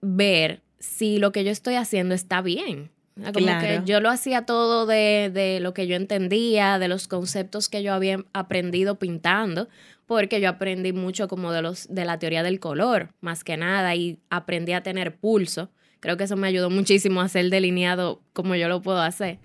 ver 0.00 0.62
si 0.78 1.18
lo 1.18 1.32
que 1.32 1.44
yo 1.44 1.50
estoy 1.50 1.74
haciendo 1.74 2.14
está 2.14 2.42
bien. 2.42 2.90
Como 3.14 3.46
que 3.60 3.82
yo 3.84 4.00
lo 4.00 4.08
hacía 4.08 4.46
todo 4.46 4.86
de, 4.86 5.30
de, 5.32 5.60
lo 5.60 5.74
que 5.74 5.86
yo 5.86 5.96
entendía, 5.96 6.78
de 6.78 6.88
los 6.88 7.08
conceptos 7.08 7.68
que 7.68 7.82
yo 7.82 7.92
había 7.92 8.24
aprendido 8.32 8.98
pintando, 8.98 9.68
porque 10.06 10.40
yo 10.40 10.48
aprendí 10.48 10.92
mucho 10.92 11.28
como 11.28 11.52
de, 11.52 11.60
los, 11.60 11.88
de 11.88 12.06
la 12.06 12.18
teoría 12.18 12.42
del 12.42 12.58
color, 12.58 13.10
más 13.20 13.44
que 13.44 13.58
nada, 13.58 13.94
y 13.94 14.18
aprendí 14.30 14.72
a 14.72 14.82
tener 14.82 15.16
pulso. 15.16 15.70
Creo 16.00 16.16
que 16.16 16.24
eso 16.24 16.36
me 16.36 16.48
ayudó 16.48 16.70
muchísimo 16.70 17.20
a 17.20 17.24
hacer 17.24 17.50
delineado 17.50 18.22
como 18.32 18.56
yo 18.56 18.68
lo 18.68 18.80
puedo 18.80 19.00
hacer. 19.00 19.38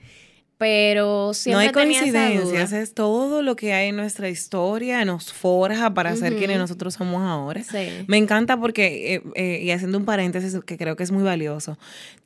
Pero 0.58 1.36
siempre 1.36 1.54
No 1.54 1.60
hay 1.60 1.72
coincidencias, 1.72 2.74
es 2.74 2.94
todo 2.96 3.44
lo 3.44 3.56
que 3.56 3.74
hay 3.74 3.90
en 3.90 3.96
nuestra 3.96 4.28
historia, 4.28 5.06
nos 5.06 5.32
forja 5.32 5.94
para 5.94 6.16
ser 6.16 6.36
quienes 6.36 6.58
nosotros 6.58 6.96
somos 6.96 7.22
ahora. 7.22 7.62
Me 8.08 8.18
encanta 8.18 8.60
porque, 8.60 9.16
eh, 9.16 9.22
eh, 9.36 9.62
y 9.64 9.72
haciendo 9.72 10.00
un 10.00 10.06
paréntesis 10.06 10.58
que 10.66 10.78
creo 10.78 10.96
que 10.96 11.04
es 11.04 11.12
muy 11.12 11.24
valioso, 11.24 11.78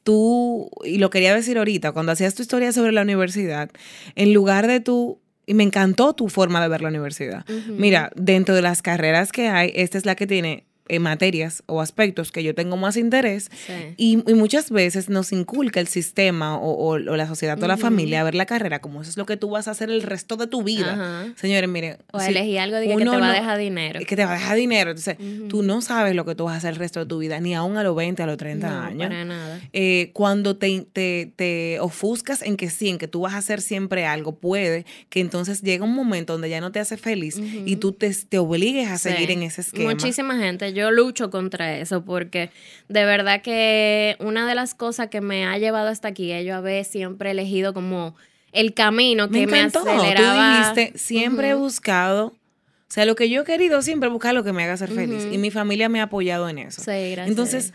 tú, 0.03 0.69
y 0.85 0.97
lo 0.97 1.09
quería 1.09 1.35
decir 1.35 1.57
ahorita, 1.57 1.91
cuando 1.91 2.13
hacías 2.13 2.33
tu 2.33 2.41
historia 2.41 2.71
sobre 2.71 2.93
la 2.93 3.01
universidad, 3.01 3.69
en 4.15 4.33
lugar 4.33 4.67
de 4.67 4.79
tú 4.79 5.19
y 5.45 5.53
me 5.53 5.63
encantó 5.63 6.13
tu 6.13 6.29
forma 6.29 6.61
de 6.61 6.69
ver 6.69 6.81
la 6.81 6.89
universidad. 6.89 7.45
Mira, 7.67 8.11
dentro 8.15 8.55
de 8.55 8.61
las 8.61 8.81
carreras 8.81 9.33
que 9.33 9.49
hay, 9.49 9.73
esta 9.75 9.97
es 9.97 10.05
la 10.05 10.15
que 10.15 10.25
tiene 10.25 10.65
eh, 10.87 10.99
materias 10.99 11.63
o 11.67 11.81
aspectos 11.81 12.31
que 12.31 12.43
yo 12.43 12.53
tengo 12.55 12.75
más 12.77 12.97
interés 12.97 13.49
Sí. 13.67 13.73
y, 13.97 14.29
y 14.29 14.33
muchas 14.33 14.69
veces 14.71 15.09
nos 15.09 15.31
inculca 15.31 15.79
el 15.79 15.87
sistema 15.87 16.57
o, 16.57 16.71
o- 16.71 16.91
o 16.93 16.97
la 16.97 17.27
sociedad 17.27 17.61
o 17.61 17.67
la 17.67 17.77
familia 17.77 18.21
a 18.21 18.23
ver 18.23 18.35
la 18.35 18.45
carrera 18.45 18.79
como 18.79 19.01
eso 19.01 19.09
es 19.11 19.17
lo 19.17 19.25
que 19.25 19.37
tú 19.37 19.49
vas 19.49 19.67
a 19.67 19.71
hacer 19.71 19.89
el 19.89 20.01
resto 20.01 20.35
de 20.37 20.47
tu 20.47 20.63
vida. 20.63 21.33
Señores, 21.35 21.69
miren. 21.69 21.97
O 22.11 22.19
si 22.19 22.29
elegí 22.29 22.57
algo 22.57 22.77
de 22.77 22.87
que, 22.87 22.95
te 22.97 23.05
va 23.05 23.15
a 23.15 23.19
no- 23.19 23.31
dejar 23.33 23.57
dinero. 23.57 23.99
que 24.05 24.15
te 24.15 24.25
va 24.25 24.31
a 24.31 24.35
dejar 24.35 24.57
dinero. 24.57 24.91
Entonces, 24.91 25.17
tú 25.49 25.63
no 25.63 25.81
sabes 25.81 26.15
lo 26.15 26.25
que 26.25 26.35
tú 26.35 26.45
vas 26.45 26.55
a 26.55 26.57
hacer 26.57 26.71
el 26.73 26.75
resto 26.77 26.99
de 27.01 27.05
tu 27.05 27.19
vida, 27.19 27.39
ni 27.39 27.53
aún 27.55 27.77
a 27.77 27.83
los 27.83 27.95
20, 27.95 28.21
a 28.23 28.25
los 28.25 28.37
30 28.37 28.69
No, 28.69 28.81
años. 28.81 29.07
para 29.09 29.25
nada. 29.25 29.59
Eh, 29.73 30.11
cuando 30.13 30.57
te, 30.57 30.85
te, 30.91 31.31
te 31.35 31.79
ofuscas 31.79 32.41
en 32.41 32.57
que 32.57 32.69
sí, 32.69 32.89
en 32.89 32.97
que 32.97 33.07
tú 33.07 33.21
vas 33.21 33.33
a 33.33 33.37
hacer 33.37 33.61
siempre 33.61 34.05
algo, 34.05 34.35
puede 34.35 34.85
que 35.09 35.19
entonces 35.19 35.61
llega 35.61 35.85
un 35.85 35.93
momento 35.93 36.33
donde 36.33 36.49
ya 36.49 36.59
no 36.61 36.71
te 36.71 36.79
hace 36.79 36.97
feliz 36.97 37.39
y 37.65 37.75
tú 37.77 37.91
te, 37.93 38.13
te 38.13 38.37
obligues 38.39 38.89
a 38.89 38.97
seguir 38.97 39.31
en 39.31 39.43
ese 39.43 39.61
esquema. 39.61 39.91
Muchísima 39.91 40.37
gente, 40.37 40.70
yo 40.73 40.91
lucho 40.91 41.29
contra 41.29 41.77
eso 41.77 42.03
porque 42.03 42.49
de 42.89 43.05
verdad 43.05 43.41
que 43.41 44.15
una 44.19 44.47
de 44.47 44.55
las 44.55 44.73
cosas 44.75 45.07
que 45.09 45.21
me 45.21 45.45
ha 45.45 45.57
llevado 45.57 45.89
hasta 45.89 46.09
aquí 46.09 46.31
es 46.31 46.45
yo 46.45 46.55
haber 46.55 46.85
siempre 46.85 47.31
elegido 47.31 47.73
como 47.73 48.15
el 48.51 48.73
camino 48.73 49.27
Me 49.27 49.41
que 49.41 49.47
me, 49.47 49.59
encantó. 49.59 49.79
aceleraba. 49.89 50.73
Tú 50.73 50.79
dijiste, 50.79 50.97
siempre 50.97 51.49
he 51.49 51.53
buscado, 51.53 52.27
o 52.27 52.33
sea, 52.93 53.05
lo 53.05 53.15
que 53.15 53.29
yo 53.29 53.41
he 53.41 53.45
querido 53.45 53.81
siempre 53.81 54.07
es 54.07 54.13
buscar 54.13 54.33
lo 54.33 54.43
que 54.43 54.51
me 54.51 54.63
haga 54.63 54.75
ser 54.75 54.89
feliz. 54.91 55.25
Y 55.31 55.37
mi 55.37 55.51
familia 55.51 55.87
me 55.87 56.01
ha 56.01 56.03
apoyado 56.03 56.49
en 56.49 56.57
eso. 56.57 56.81
Sí, 56.81 56.91
gracias. 56.91 57.27
Entonces, 57.27 57.73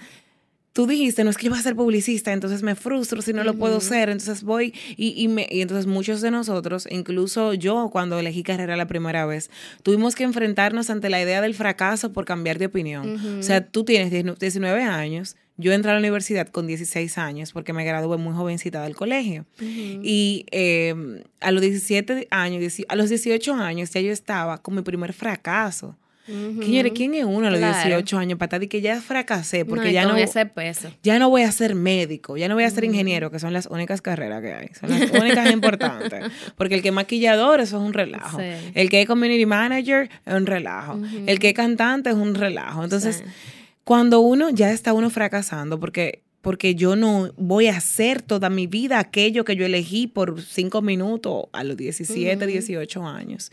tú 0.77 0.87
dijiste, 0.87 1.25
no 1.25 1.31
es 1.31 1.39
que 1.39 1.47
yo 1.47 1.51
voy 1.53 1.59
a 1.59 1.63
ser 1.63 1.75
publicista, 1.75 2.35
entonces 2.35 2.63
me 2.63 2.75
frustro 2.75 3.23
si 3.23 3.33
no 3.33 3.43
lo 3.45 3.55
puedo 3.55 3.81
ser, 3.81 4.11
entonces 4.11 4.43
voy 4.43 4.75
y, 4.99 5.15
y, 5.17 5.27
me, 5.27 5.47
y 5.51 5.63
entonces 5.63 5.87
muchos 5.87 6.21
de 6.21 6.31
nosotros, 6.31 6.87
incluso 6.91 7.55
yo 7.55 7.89
cuando 7.91 8.19
elegí 8.19 8.43
carrera 8.43 8.77
la 8.77 8.87
primera 8.87 9.25
vez, 9.25 9.51
tuvimos 9.83 10.15
que 10.15 10.25
enfrentarnos 10.25 10.91
ante 10.91 11.09
la 11.09 11.23
idea 11.23 11.41
del 11.41 11.55
fracaso 11.55 12.13
por 12.13 12.27
cambiar 12.27 12.59
de 12.59 12.67
opinión. 12.67 13.39
O 13.39 13.43
sea, 13.43 13.67
tú 13.67 13.85
tienes 13.85 14.11
19 14.39 14.83
años. 14.83 15.37
Yo 15.57 15.73
entré 15.73 15.93
a 15.93 15.95
la 15.95 16.01
universidad 16.01 16.49
con 16.49 16.67
16 16.67 17.17
años 17.17 17.53
porque 17.53 17.73
me 17.73 17.83
gradué 17.83 18.19
muy 18.19 18.35
jovencita 18.35 18.83
del 18.83 18.95
colegio. 18.95 19.47
Y 19.59 20.45
eh, 20.51 20.95
a 21.41 21.53
los 21.53 21.63
17 21.63 22.29
años, 22.31 22.75
a 22.87 22.97
los 22.97 23.09
18 23.09 23.55
años 23.55 23.91
ya 23.93 24.03
yo 24.03 24.13
estaba 24.13 24.59
con 24.59 24.75
mi 24.75 24.83
primer 24.83 25.15
fracaso. 25.15 25.97
Señores, 26.27 26.93
¿quién 26.95 27.15
es 27.15 27.25
uno 27.25 27.47
a 27.47 27.51
los 27.51 27.59
Claro. 27.61 27.75
18 27.89 28.19
años 28.19 28.39
para 28.39 28.63
y 28.63 28.69
que 28.69 28.81
ya 28.81 29.01
fracasé? 29.01 29.65
Porque 29.65 29.87
No, 29.87 29.91
ya 29.93 30.05
no, 30.07 30.17
ese 30.17 30.45
peso. 30.47 30.91
ya 31.03 31.19
no 31.19 31.31
voy 31.31 31.43
a 31.43 31.53
ser 31.53 31.75
médico, 31.75 32.37
ya 32.37 32.49
no 32.49 32.55
voy 32.55 32.65
a 32.65 32.71
ser 32.71 32.85
ingeniero, 32.85 33.31
que 33.31 33.39
son 33.39 33.53
las 33.53 33.67
únicas 33.67 34.03
carreras 34.03 34.43
que 34.43 34.53
hay. 34.53 34.69
Son 34.79 34.91
las 34.91 35.11
únicas 35.23 35.51
importantes. 35.53 36.25
Porque 36.57 36.75
el 36.75 36.83
que 36.83 36.89
es 36.89 36.95
maquillador, 36.95 37.61
eso 37.61 37.77
es 37.79 37.83
un 37.83 37.93
relajo. 37.93 38.39
Sí. 38.39 38.45
El 38.75 38.91
que 38.91 39.03
es 39.03 39.07
community 39.07 39.47
manager 39.47 40.11
es 40.27 40.35
un 40.35 40.47
relajo. 40.47 41.01
El 41.27 41.39
que 41.39 41.49
es 41.51 41.55
cantante 41.55 42.11
es 42.11 42.17
un 42.17 42.35
relajo. 42.35 42.83
Entonces, 42.83 43.17
Sí. 43.25 43.31
cuando 43.85 44.21
uno 44.21 44.51
ya 44.51 44.73
está 44.73 44.93
uno 44.93 45.11
fracasando, 45.11 45.79
porque, 45.79 46.23
porque 46.47 46.77
yo 46.77 46.95
no 46.95 47.33
voy 47.37 47.67
a 47.67 47.77
hacer 47.77 48.23
toda 48.23 48.51
mi 48.51 48.69
vida 48.69 49.01
aquello 49.01 49.45
que 49.45 49.57
yo 49.57 49.67
elegí 49.67 50.07
por 50.07 50.41
cinco 50.41 50.81
minutos 50.81 51.47
a 51.53 51.65
los 51.65 51.77
17, 51.77 52.47
18 52.47 53.05
años. 53.05 53.51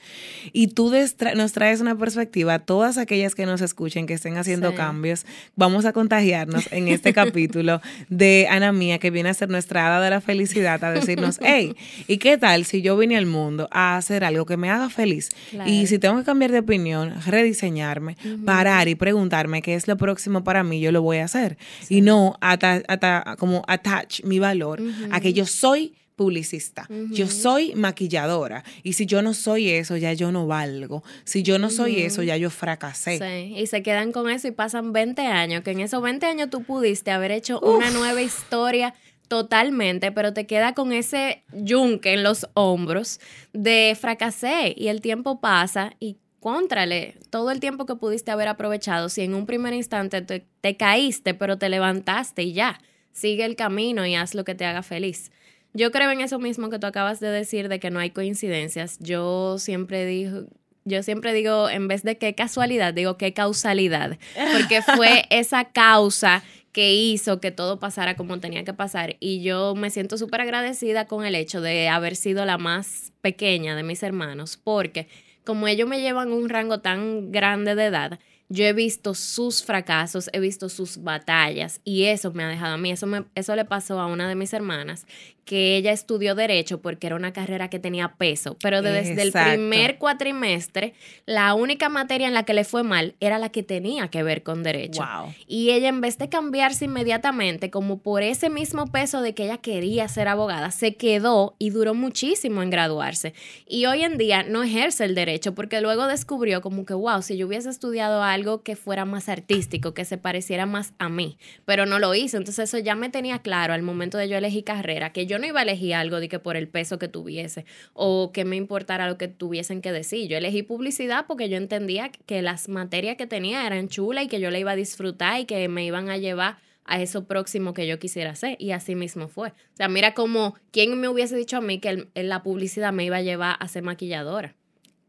Y 0.52 0.68
tú 0.68 0.92
destra- 0.92 1.34
nos 1.34 1.54
traes 1.54 1.82
una 1.82 1.98
perspectiva, 1.98 2.60
todas 2.60 3.00
aquellas 3.00 3.34
que 3.34 3.48
nos 3.48 3.62
escuchen, 3.62 4.06
que 4.06 4.14
estén 4.14 4.38
haciendo 4.38 4.70
Sí. 4.70 4.76
cambios, 4.76 5.26
vamos 5.56 5.86
a 5.86 5.92
contagiarnos 5.92 6.72
en 6.72 6.88
este 6.88 7.14
capítulo 7.16 7.82
de 8.10 8.46
Ana 8.48 8.72
Mía, 8.72 9.00
que 9.00 9.10
viene 9.10 9.30
a 9.30 9.34
ser 9.34 9.50
nuestra 9.50 9.88
hada 9.88 10.00
de 10.00 10.12
la 10.12 10.22
felicidad, 10.22 10.84
a 10.84 10.92
decirnos, 10.92 11.40
hey, 11.42 11.76
¿y 12.08 12.18
qué 12.18 12.38
tal 12.38 12.64
si 12.64 12.84
yo 12.84 12.96
vine 12.96 13.18
al 13.18 13.26
mundo 13.26 13.70
a 13.72 13.98
hacer 13.98 14.24
algo 14.24 14.46
que 14.46 14.56
me 14.56 14.70
haga 14.70 14.92
feliz? 14.92 15.30
Claro. 15.50 15.68
Y 15.68 15.88
si 15.88 15.98
tengo 15.98 16.20
que 16.20 16.26
cambiar 16.26 16.52
de 16.52 16.60
opinión, 16.60 17.12
rediseñarme, 17.26 18.18
parar 18.46 18.88
y 18.88 18.94
preguntarme 18.94 19.64
qué 19.64 19.74
es 19.74 19.88
lo 19.88 19.98
próximo 19.98 20.44
para 20.44 20.64
mí, 20.64 20.80
yo 20.80 20.92
lo 20.92 21.02
voy 21.02 21.18
a 21.18 21.26
hacer. 21.26 21.58
Y 21.90 22.02
no 22.02 22.38
ata- 22.40 22.83
ata- 22.88 23.36
como 23.38 23.64
attach 23.68 24.22
mi 24.24 24.40
valor 24.40 24.82
a 25.12 25.20
que 25.20 25.34
yo 25.34 25.46
soy 25.46 25.96
publicista, 26.16 26.88
yo 27.12 27.28
soy 27.28 27.74
maquilladora 27.74 28.64
y 28.84 28.94
si 28.94 29.08
yo 29.08 29.22
no 29.24 29.34
soy 29.34 29.70
eso, 29.72 29.98
ya 29.98 30.14
yo 30.14 30.32
no 30.32 30.46
valgo. 30.46 31.04
Si 31.24 31.42
yo 31.42 31.58
no 31.58 31.72
soy 31.72 32.02
eso, 32.02 32.22
ya 32.22 32.38
yo 32.38 32.52
fracasé. 32.52 33.18
Sí, 33.18 33.56
y 33.58 33.66
se 33.66 33.82
quedan 33.82 34.12
con 34.12 34.30
eso 34.30 34.48
y 34.48 34.52
pasan 34.52 34.94
20 34.94 35.24
años, 35.26 35.64
que 35.64 35.72
en 35.72 35.80
esos 35.80 36.04
20 36.04 36.26
años 36.28 36.50
tú 36.52 36.62
pudiste 36.64 37.10
haber 37.10 37.32
hecho 37.32 37.60
una 37.62 37.90
nueva 37.90 38.22
historia 38.22 38.94
totalmente, 39.28 40.12
pero 40.12 40.34
te 40.34 40.46
queda 40.46 40.74
con 40.74 40.94
ese 40.94 41.44
yunque 41.52 42.14
en 42.14 42.22
los 42.22 42.48
hombros 42.54 43.20
de 43.52 43.98
fracasé 44.00 44.74
y 44.78 44.90
el 44.90 45.02
tiempo 45.02 45.40
pasa 45.42 45.94
y 46.00 46.18
contrale 46.44 47.16
todo 47.30 47.52
el 47.52 47.62
tiempo 47.62 47.86
que 47.86 47.96
pudiste 47.96 48.30
haber 48.30 48.50
aprovechado, 48.50 49.08
si 49.08 49.22
en 49.22 49.34
un 49.34 49.46
primer 49.46 49.74
instante 49.74 50.22
te, 50.22 50.46
te 50.60 50.76
caíste, 50.76 51.34
pero 51.34 51.58
te 51.58 51.70
levantaste 51.70 52.44
y 52.44 52.52
ya, 52.52 52.82
sigue 53.14 53.46
el 53.46 53.56
camino 53.56 54.06
y 54.06 54.16
haz 54.16 54.36
lo 54.36 54.44
que 54.44 54.54
te 54.54 54.66
haga 54.66 54.84
feliz. 54.84 55.32
Yo 55.74 55.92
creo 55.94 56.12
en 56.12 56.20
eso 56.20 56.40
mismo 56.40 56.70
que 56.70 56.80
tú 56.80 56.86
acabas 56.86 57.22
de 57.22 57.30
decir 57.30 57.70
de 57.70 57.80
que 57.80 57.90
no 57.92 58.00
hay 58.00 58.10
coincidencias. 58.10 59.00
Yo 59.00 59.58
siempre 59.58 60.06
digo, 60.06 60.44
yo 60.84 61.02
siempre 61.02 61.34
digo, 61.34 61.70
en 61.70 61.88
vez 61.88 62.04
de 62.04 62.18
qué 62.18 62.36
casualidad, 62.36 62.94
digo 62.94 63.18
qué 63.18 63.34
causalidad, 63.34 64.18
porque 64.52 64.82
fue 64.82 65.24
esa 65.30 65.72
causa 65.72 66.44
que 66.74 66.94
hizo 66.94 67.40
que 67.40 67.52
todo 67.52 67.80
pasara 67.80 68.18
como 68.18 68.42
tenía 68.42 68.66
que 68.66 68.74
pasar. 68.74 69.16
Y 69.22 69.44
yo 69.44 69.76
me 69.76 69.92
siento 69.92 70.18
súper 70.18 70.42
agradecida 70.42 71.08
con 71.08 71.26
el 71.26 71.36
hecho 71.36 71.62
de 71.62 71.88
haber 71.88 72.18
sido 72.18 72.44
la 72.44 72.58
más 72.58 73.14
pequeña 73.22 73.76
de 73.76 73.84
mis 73.84 74.04
hermanos, 74.04 74.60
porque 74.62 75.08
como 75.46 75.68
ellos 75.68 75.88
me 75.88 76.02
llevan 76.02 76.32
un 76.32 76.50
rango 76.50 76.80
tan 76.80 77.32
grande 77.32 77.76
de 77.76 77.86
edad, 77.86 78.20
yo 78.54 78.66
he 78.66 78.74
visto 78.74 79.16
sus 79.16 79.64
fracasos, 79.64 80.30
he 80.32 80.40
visto 80.40 80.70
sus 80.70 81.02
batallas 81.02 81.82
y 81.84 82.04
eso 82.04 82.32
me 82.34 82.44
ha 82.44 82.48
dejado 82.48 82.76
a 82.76 82.78
mí. 82.78 82.92
Eso, 82.92 83.08
me, 83.08 83.26
eso 83.34 83.56
le 83.56 83.66
pasó 83.66 84.00
a 84.00 84.06
una 84.06 84.30
de 84.30 84.36
mis 84.36 84.54
hermanas, 84.54 85.08
que 85.46 85.76
ella 85.76 85.92
estudió 85.92 86.36
derecho 86.36 86.82
porque 86.82 87.08
era 87.08 87.16
una 87.16 87.34
carrera 87.34 87.70
que 87.70 87.80
tenía 87.80 88.14
peso, 88.14 88.56
pero 88.62 88.82
desde 88.82 89.22
el 89.22 89.32
primer 89.32 89.98
cuatrimestre, 89.98 90.94
la 91.26 91.54
única 91.54 91.90
materia 91.90 92.28
en 92.28 92.34
la 92.34 92.44
que 92.44 92.54
le 92.54 92.64
fue 92.64 92.84
mal 92.84 93.16
era 93.20 93.38
la 93.40 93.50
que 93.50 93.64
tenía 93.64 94.08
que 94.08 94.24
ver 94.24 94.44
con 94.44 94.64
derecho. 94.64 95.02
Wow. 95.02 95.34
Y 95.48 95.72
ella 95.72 95.90
en 95.90 96.00
vez 96.00 96.18
de 96.18 96.30
cambiarse 96.30 96.86
inmediatamente, 96.86 97.70
como 97.70 98.00
por 98.00 98.24
ese 98.24 98.50
mismo 98.50 98.88
peso 98.88 99.22
de 99.22 99.34
que 99.34 99.46
ella 99.46 99.58
quería 99.58 100.08
ser 100.08 100.28
abogada, 100.28 100.72
se 100.72 100.96
quedó 100.96 101.56
y 101.60 101.72
duró 101.72 101.94
muchísimo 101.94 102.62
en 102.64 102.70
graduarse. 102.70 103.34
Y 103.68 103.86
hoy 103.86 104.04
en 104.04 104.18
día 104.18 104.44
no 104.44 104.64
ejerce 104.64 105.04
el 105.04 105.16
derecho 105.16 105.54
porque 105.54 105.82
luego 105.82 106.08
descubrió 106.08 106.62
como 106.62 106.86
que, 106.86 106.94
wow, 106.94 107.22
si 107.22 107.36
yo 107.36 107.48
hubiese 107.48 107.70
estudiado 107.70 108.24
algo 108.24 108.43
que 108.64 108.76
fuera 108.76 109.06
más 109.06 109.30
artístico, 109.30 109.94
que 109.94 110.06
se 110.06 110.18
pareciera 110.18 110.66
más 110.66 110.94
a 111.00 111.10
mí, 111.10 111.38
pero 111.66 111.86
no 111.86 111.98
lo 112.00 112.14
hizo. 112.14 112.38
Entonces 112.38 112.70
eso 112.70 112.78
ya 112.80 112.96
me 112.96 113.10
tenía 113.10 113.40
claro 113.40 113.74
al 113.74 113.82
momento 113.82 114.18
de 114.18 114.28
yo 114.30 114.38
elegir 114.38 114.64
carrera, 114.64 115.12
que 115.12 115.26
yo 115.26 115.40
no 115.40 115.48
iba 115.48 115.60
a 115.62 115.64
elegir 115.64 115.96
algo 115.96 116.20
de 116.20 116.30
que 116.30 116.40
por 116.40 116.58
el 116.58 116.68
peso 116.68 117.00
que 117.00 117.08
tuviese 117.08 117.66
o 117.94 118.32
que 118.34 118.46
me 118.46 118.56
importara 118.56 119.08
lo 119.08 119.18
que 119.18 119.28
tuviesen 119.28 119.82
que 119.82 119.92
decir. 119.92 120.28
Yo 120.30 120.38
elegí 120.38 120.64
publicidad 120.64 121.26
porque 121.28 121.50
yo 121.50 121.58
entendía 121.58 122.12
que 122.26 122.42
las 122.42 122.70
materias 122.70 123.16
que 123.18 123.28
tenía 123.28 123.66
eran 123.66 123.88
chulas 123.88 124.26
y 124.26 124.28
que 124.28 124.40
yo 124.40 124.52
la 124.52 124.60
iba 124.60 124.72
a 124.72 124.76
disfrutar 124.76 125.40
y 125.40 125.46
que 125.46 125.68
me 125.70 125.86
iban 125.86 126.10
a 126.10 126.18
llevar 126.18 126.58
a 126.86 127.02
eso 127.02 127.26
próximo 127.26 127.74
que 127.74 127.88
yo 127.88 127.98
quisiera 127.98 128.32
hacer. 128.32 128.58
Y 128.60 128.72
así 128.72 128.94
mismo 128.96 129.30
fue. 129.30 129.50
O 129.50 129.76
sea, 129.76 129.88
mira 129.88 130.14
como, 130.14 130.56
¿quién 130.72 131.00
me 131.00 131.08
hubiese 131.08 131.36
dicho 131.38 131.56
a 131.58 131.62
mí 131.62 131.80
que 131.80 131.90
el- 131.90 132.10
la 132.14 132.44
publicidad 132.44 132.92
me 132.92 133.06
iba 133.06 133.18
a 133.18 133.22
llevar 133.22 133.56
a 133.60 133.68
ser 133.70 133.84
maquilladora? 133.84 134.56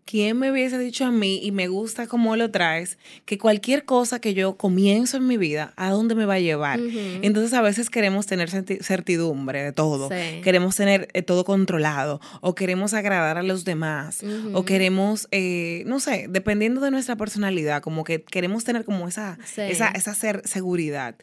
¿Quién 0.06 0.38
me 0.38 0.50
hubiese 0.50 0.78
dicho 0.78 1.06
a 1.06 1.11
mí, 1.11 1.40
y 1.42 1.50
me 1.50 1.66
gusta 1.68 2.06
cómo 2.06 2.37
lo 2.37 2.50
traes, 2.50 2.99
que 3.25 3.38
cualquier 3.38 3.87
cosa 3.87 4.20
que 4.20 4.34
yo 4.34 4.56
comienzo 4.58 5.16
en 5.16 5.26
mi 5.26 5.38
vida, 5.38 5.73
¿a 5.76 5.88
dónde 5.90 6.14
me 6.14 6.26
va 6.26 6.34
a 6.34 6.40
llevar? 6.40 6.78
Entonces 7.23 7.54
a 7.54 7.62
veces 7.62 7.88
queremos 7.88 8.26
tener 8.26 8.50
certi- 8.50 8.82
certidumbre 8.82 9.62
de 9.62 9.73
todo, 9.73 10.11
Sí. 10.11 10.42
queremos 10.42 10.76
tener 10.76 11.08
eh, 11.14 11.23
todo 11.23 11.44
controlado, 11.46 12.20
o 12.42 12.54
queremos 12.54 12.92
agradar 12.92 13.38
a 13.38 13.42
los 13.42 13.64
demás, 13.64 14.20
o 14.52 14.64
queremos, 14.66 15.26
eh, 15.30 15.84
no 15.87 16.00
sé, 16.00 16.26
dependiendo 16.28 16.82
de 16.82 16.90
nuestra 16.90 17.16
personalidad, 17.16 17.80
como 17.80 18.04
que 18.04 18.23
queremos 18.23 18.62
tener 18.64 18.84
como 18.84 19.08
esa, 19.08 19.38
Sí. 19.46 19.62
esa, 19.62 19.88
esa 19.88 20.12
ser- 20.14 20.42
seguridad. 20.46 21.14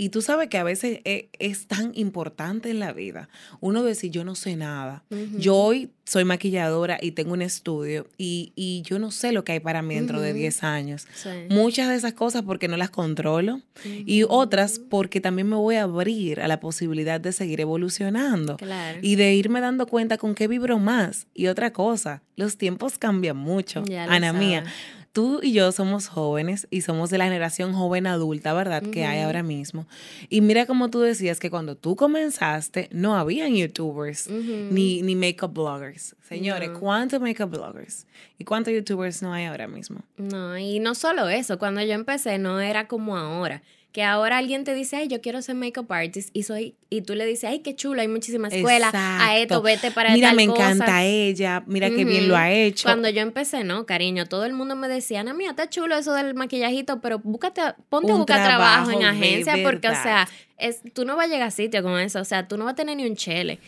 Y 0.00 0.10
tú 0.10 0.22
sabes 0.22 0.48
que 0.48 0.58
a 0.58 0.62
veces 0.62 1.00
e- 1.04 1.28
es, 1.40 1.66
tan 1.66 1.90
importante 1.94 2.70
en 2.70 2.78
la 2.78 2.92
vida 2.92 3.28
uno 3.60 3.82
decir, 3.82 4.12
yo 4.12 4.24
no 4.24 4.36
sé 4.36 4.54
nada. 4.56 5.02
Yo 5.36 5.56
hoy 5.56 5.90
soy 6.04 6.24
maquilladora 6.24 6.98
y 7.02 7.10
tengo 7.10 7.32
un 7.32 7.42
estudio 7.42 8.06
y, 8.16 8.52
y 8.54 8.82
yo 8.82 8.98
no 9.00 9.10
sé 9.10 9.32
lo 9.32 9.42
que 9.44 9.52
hay 9.52 9.60
para 9.60 9.82
mí 9.82 9.96
dentro 9.96 10.20
de 10.20 10.30
Ujú. 10.30 10.38
10 10.38 10.62
años. 10.64 11.06
Sí. 11.14 11.28
Muchas 11.50 11.88
de 11.88 11.96
esas 11.96 12.14
cosas 12.14 12.42
porque 12.42 12.68
no 12.68 12.76
las 12.76 12.90
controlo 12.90 13.60
y 13.84 14.22
otras 14.28 14.78
porque 14.78 15.20
también 15.20 15.48
me 15.48 15.56
voy 15.56 15.74
a 15.74 15.82
abrir 15.82 16.40
a 16.40 16.48
la 16.48 16.60
posibilidad 16.60 17.20
de 17.20 17.32
seguir 17.32 17.60
evolucionando 17.60 18.56
Claro. 18.56 19.00
y 19.02 19.16
de 19.16 19.34
irme 19.34 19.60
dando 19.60 19.86
cuenta 19.88 20.16
con 20.16 20.34
qué 20.36 20.46
vibro 20.46 20.78
más. 20.78 21.26
Y 21.34 21.48
otra 21.48 21.72
cosa, 21.72 22.22
los 22.36 22.56
tiempos 22.56 22.98
cambian 22.98 23.36
mucho. 23.36 23.82
Ana 24.08 24.32
mía. 24.32 24.64
Tú 25.12 25.40
y 25.42 25.52
yo 25.52 25.72
somos 25.72 26.08
jóvenes 26.08 26.66
y 26.70 26.82
somos 26.82 27.10
de 27.10 27.18
la 27.18 27.24
generación 27.24 27.72
joven 27.72 28.06
adulta, 28.06 28.52
¿verdad? 28.52 28.82
Que 28.82 29.04
hay 29.04 29.22
ahora 29.22 29.42
mismo. 29.42 29.86
Y 30.28 30.40
mira 30.40 30.66
como 30.66 30.90
tú 30.90 31.00
decías 31.00 31.40
que 31.40 31.50
cuando 31.50 31.76
tú 31.76 31.96
comenzaste 31.96 32.88
no 32.92 33.16
habían 33.16 33.54
youtubers 33.54 34.28
ni, 34.28 35.02
ni 35.02 35.16
makeup 35.16 35.52
bloggers. 35.52 36.14
Señores, 36.28 36.70
¿cuántos 36.78 37.20
makeup 37.20 37.50
bloggers? 37.50 38.06
¿Y 38.38 38.44
cuántos 38.44 38.72
youtubers 38.74 39.22
no 39.22 39.32
hay 39.32 39.46
ahora 39.46 39.66
mismo? 39.66 40.02
No, 40.16 40.56
y 40.58 40.78
no 40.78 40.94
solo 40.94 41.28
eso, 41.28 41.58
cuando 41.58 41.82
yo 41.82 41.94
empecé 41.94 42.38
no 42.38 42.60
era 42.60 42.86
como 42.86 43.16
ahora 43.16 43.62
que 43.92 44.02
ahora 44.02 44.38
alguien 44.38 44.64
te 44.64 44.74
dice, 44.74 44.96
ay, 44.96 45.08
yo 45.08 45.20
quiero 45.20 45.40
ser 45.40 45.54
makeup 45.54 45.90
artist 45.90 46.30
y 46.34 46.42
soy 46.42 46.74
y 46.90 47.02
tú 47.02 47.14
le 47.14 47.26
dices, 47.26 47.44
ay, 47.50 47.60
qué 47.60 47.74
chulo, 47.74 48.00
hay 48.00 48.08
muchísimas 48.08 48.52
escuelas, 48.52 48.92
a 48.94 49.36
esto, 49.36 49.62
vete 49.62 49.90
para 49.90 50.12
Mira, 50.12 50.32
me 50.32 50.42
encanta 50.42 51.04
ella, 51.04 51.62
mira 51.66 51.88
qué 51.90 52.04
bien 52.04 52.28
lo 52.28 52.36
ha 52.36 52.50
hecho. 52.50 52.84
Cuando 52.84 53.08
yo 53.08 53.20
empecé, 53.20 53.64
no, 53.64 53.86
cariño, 53.86 54.26
todo 54.26 54.44
el 54.44 54.52
mundo 54.52 54.76
me 54.76 54.88
decía, 54.88 55.20
Ana 55.20 55.34
mía, 55.34 55.50
está 55.50 55.68
chulo 55.68 55.96
eso 55.96 56.12
del 56.14 56.34
maquillajito, 56.34 57.00
pero 57.00 57.18
búscate, 57.18 57.62
ponte 57.88 58.12
a 58.12 58.14
buscar 58.14 58.44
trabajo, 58.44 58.90
en 58.90 59.04
agencia 59.04 59.56
porque, 59.62 59.88
o 59.88 59.94
sea, 59.94 60.28
es, 60.58 60.82
tú 60.92 61.04
no 61.04 61.16
vas 61.16 61.26
a 61.26 61.28
llegar 61.28 61.48
a 61.48 61.50
sitio 61.50 61.82
con 61.82 61.98
eso, 61.98 62.20
o 62.20 62.24
sea, 62.24 62.46
tú 62.46 62.56
no 62.56 62.64
vas 62.64 62.72
a 62.72 62.76
tener 62.76 62.96
ni 62.96 63.06
un 63.06 63.16
chele. 63.16 63.58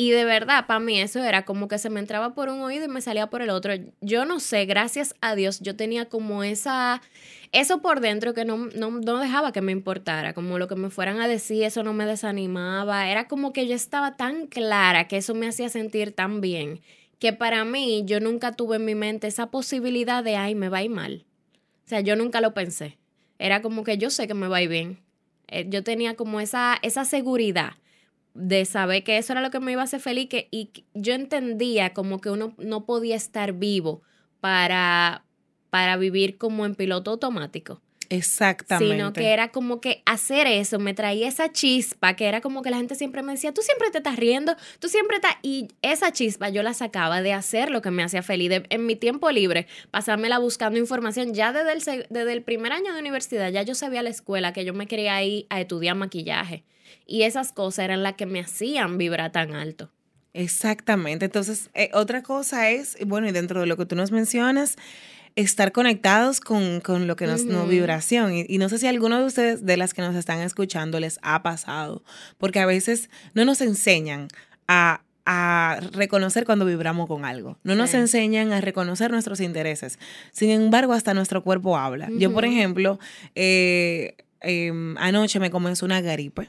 Y 0.00 0.12
de 0.12 0.24
verdad, 0.24 0.66
para 0.68 0.78
mí 0.78 1.00
eso 1.00 1.24
era 1.24 1.44
como 1.44 1.66
que 1.66 1.76
se 1.76 1.90
me 1.90 1.98
entraba 1.98 2.32
por 2.32 2.50
un 2.50 2.60
oído 2.60 2.84
y 2.84 2.88
me 2.88 3.00
salía 3.00 3.30
por 3.30 3.42
el 3.42 3.50
otro. 3.50 3.74
Yo 4.00 4.24
no 4.24 4.38
sé, 4.38 4.64
gracias 4.64 5.16
a 5.20 5.34
Dios, 5.34 5.58
yo 5.58 5.74
tenía 5.74 6.08
como 6.08 6.44
esa, 6.44 7.02
eso 7.50 7.82
por 7.82 7.98
dentro 7.98 8.32
que 8.32 8.44
no, 8.44 8.68
no, 8.76 9.18
dejaba 9.18 9.50
que 9.50 9.60
me 9.60 9.72
importara, 9.72 10.34
como 10.34 10.56
lo 10.56 10.68
que 10.68 10.76
me 10.76 10.90
fueran 10.90 11.20
a 11.20 11.26
decir, 11.26 11.64
eso 11.64 11.82
no 11.82 11.94
me 11.94 12.06
desanimaba. 12.06 13.10
Era 13.10 13.26
como 13.26 13.52
que 13.52 13.66
yo 13.66 13.74
estaba 13.74 14.16
tan 14.16 14.46
clara 14.46 15.08
que 15.08 15.16
eso 15.16 15.34
me 15.34 15.48
hacía 15.48 15.68
sentir 15.68 16.12
tan 16.12 16.40
bien, 16.40 16.80
que 17.18 17.32
para 17.32 17.64
mí 17.64 18.04
yo 18.06 18.20
nunca 18.20 18.52
tuve 18.52 18.76
en 18.76 18.84
mi 18.84 18.94
mente 18.94 19.26
esa 19.26 19.50
posibilidad 19.50 20.22
de, 20.22 20.36
ay, 20.36 20.54
me 20.54 20.68
va 20.68 20.78
a 20.78 20.84
ir 20.84 20.90
mal. 20.90 21.24
O 21.86 21.88
sea, 21.88 22.02
yo 22.02 22.14
nunca 22.14 22.40
lo 22.40 22.54
pensé. 22.54 22.98
Era 23.40 23.62
como 23.62 23.82
que 23.82 23.98
yo 23.98 24.10
sé 24.10 24.28
que 24.28 24.34
me 24.34 24.46
va 24.46 24.58
a 24.58 24.62
ir 24.62 24.68
bien. 24.68 25.00
Eh, 25.48 25.66
yo 25.68 25.82
tenía 25.82 26.14
como 26.14 26.38
esa, 26.38 26.78
esa 26.82 27.04
seguridad 27.04 27.72
de 28.38 28.64
saber 28.64 29.02
que 29.04 29.18
eso 29.18 29.32
era 29.32 29.42
lo 29.42 29.50
que 29.50 29.60
me 29.60 29.72
iba 29.72 29.82
a 29.82 29.84
hacer 29.84 30.00
feliz 30.00 30.28
y 30.50 30.70
yo 30.94 31.14
entendía 31.14 31.92
como 31.92 32.20
que 32.20 32.30
uno 32.30 32.54
no 32.58 32.86
podía 32.86 33.16
estar 33.16 33.52
vivo 33.52 34.02
para, 34.40 35.24
para 35.70 35.96
vivir 35.96 36.38
como 36.38 36.64
en 36.64 36.74
piloto 36.74 37.10
automático. 37.10 37.82
Exactamente. 38.10 38.94
Sino 38.94 39.12
que 39.12 39.32
era 39.32 39.48
como 39.48 39.80
que 39.82 40.02
hacer 40.06 40.46
eso 40.46 40.78
me 40.78 40.94
traía 40.94 41.28
esa 41.28 41.52
chispa, 41.52 42.14
que 42.14 42.26
era 42.26 42.40
como 42.40 42.62
que 42.62 42.70
la 42.70 42.78
gente 42.78 42.94
siempre 42.94 43.22
me 43.22 43.32
decía, 43.32 43.52
tú 43.52 43.60
siempre 43.60 43.90
te 43.90 43.98
estás 43.98 44.16
riendo, 44.16 44.56
tú 44.78 44.88
siempre 44.88 45.16
estás... 45.16 45.34
Y 45.42 45.68
esa 45.82 46.10
chispa 46.10 46.48
yo 46.48 46.62
la 46.62 46.72
sacaba 46.72 47.20
de 47.20 47.34
hacer 47.34 47.70
lo 47.70 47.82
que 47.82 47.90
me 47.90 48.02
hacía 48.02 48.22
feliz, 48.22 48.62
en 48.70 48.86
mi 48.86 48.96
tiempo 48.96 49.30
libre, 49.30 49.66
pasármela 49.90 50.38
buscando 50.38 50.78
información. 50.78 51.34
Ya 51.34 51.52
desde 51.52 51.72
el, 51.72 52.06
desde 52.08 52.32
el 52.32 52.42
primer 52.42 52.72
año 52.72 52.94
de 52.94 53.00
universidad, 53.00 53.50
ya 53.50 53.62
yo 53.62 53.74
sabía 53.74 54.00
a 54.00 54.04
la 54.04 54.10
escuela 54.10 54.54
que 54.54 54.64
yo 54.64 54.72
me 54.72 54.86
quería 54.86 55.22
ir 55.22 55.46
a 55.50 55.60
estudiar 55.60 55.94
maquillaje. 55.94 56.64
Y 57.06 57.22
esas 57.22 57.52
cosas 57.52 57.84
eran 57.84 58.02
las 58.02 58.14
que 58.14 58.26
me 58.26 58.40
hacían 58.40 58.98
vibrar 58.98 59.32
tan 59.32 59.54
alto. 59.54 59.90
Exactamente. 60.34 61.24
Entonces, 61.24 61.70
eh, 61.74 61.90
otra 61.94 62.22
cosa 62.22 62.70
es, 62.70 62.96
bueno, 63.06 63.28
y 63.28 63.32
dentro 63.32 63.60
de 63.60 63.66
lo 63.66 63.76
que 63.76 63.86
tú 63.86 63.96
nos 63.96 64.12
mencionas, 64.12 64.76
estar 65.34 65.72
conectados 65.72 66.40
con, 66.40 66.80
lo 67.06 67.16
que 67.16 67.26
nos, 67.26 67.44
no 67.44 67.66
vibración. 67.66 68.32
Y, 68.34 68.58
no 68.58 68.68
sé 68.68 68.78
si 68.78 68.86
alguno 68.86 69.18
de 69.18 69.24
ustedes, 69.24 69.64
de 69.64 69.76
las 69.76 69.94
que 69.94 70.02
nos 70.02 70.16
están 70.16 70.40
escuchando, 70.40 70.98
les 71.00 71.18
ha 71.22 71.42
pasado, 71.42 72.02
porque 72.38 72.60
a 72.60 72.66
veces 72.66 73.08
no 73.34 73.44
nos 73.44 73.60
enseñan 73.60 74.28
a, 74.66 75.00
reconocer 75.92 76.46
cuando 76.46 76.64
vibramos 76.64 77.06
con 77.06 77.26
algo. 77.26 77.58
No 77.62 77.74
nos 77.74 77.92
enseñan 77.92 78.50
a 78.52 78.62
reconocer 78.62 79.10
nuestros 79.10 79.40
intereses. 79.40 79.98
Sin 80.32 80.48
embargo, 80.48 80.94
hasta 80.94 81.12
nuestro 81.12 81.44
cuerpo 81.44 81.76
habla. 81.76 82.08
Yo, 82.18 82.32
por 82.32 82.46
ejemplo, 82.46 82.98
eh, 83.34 84.16
em, 84.40 84.96
anoche 84.96 85.38
me 85.38 85.50
comenzó 85.50 85.84
una 85.84 86.00
gripe. 86.00 86.48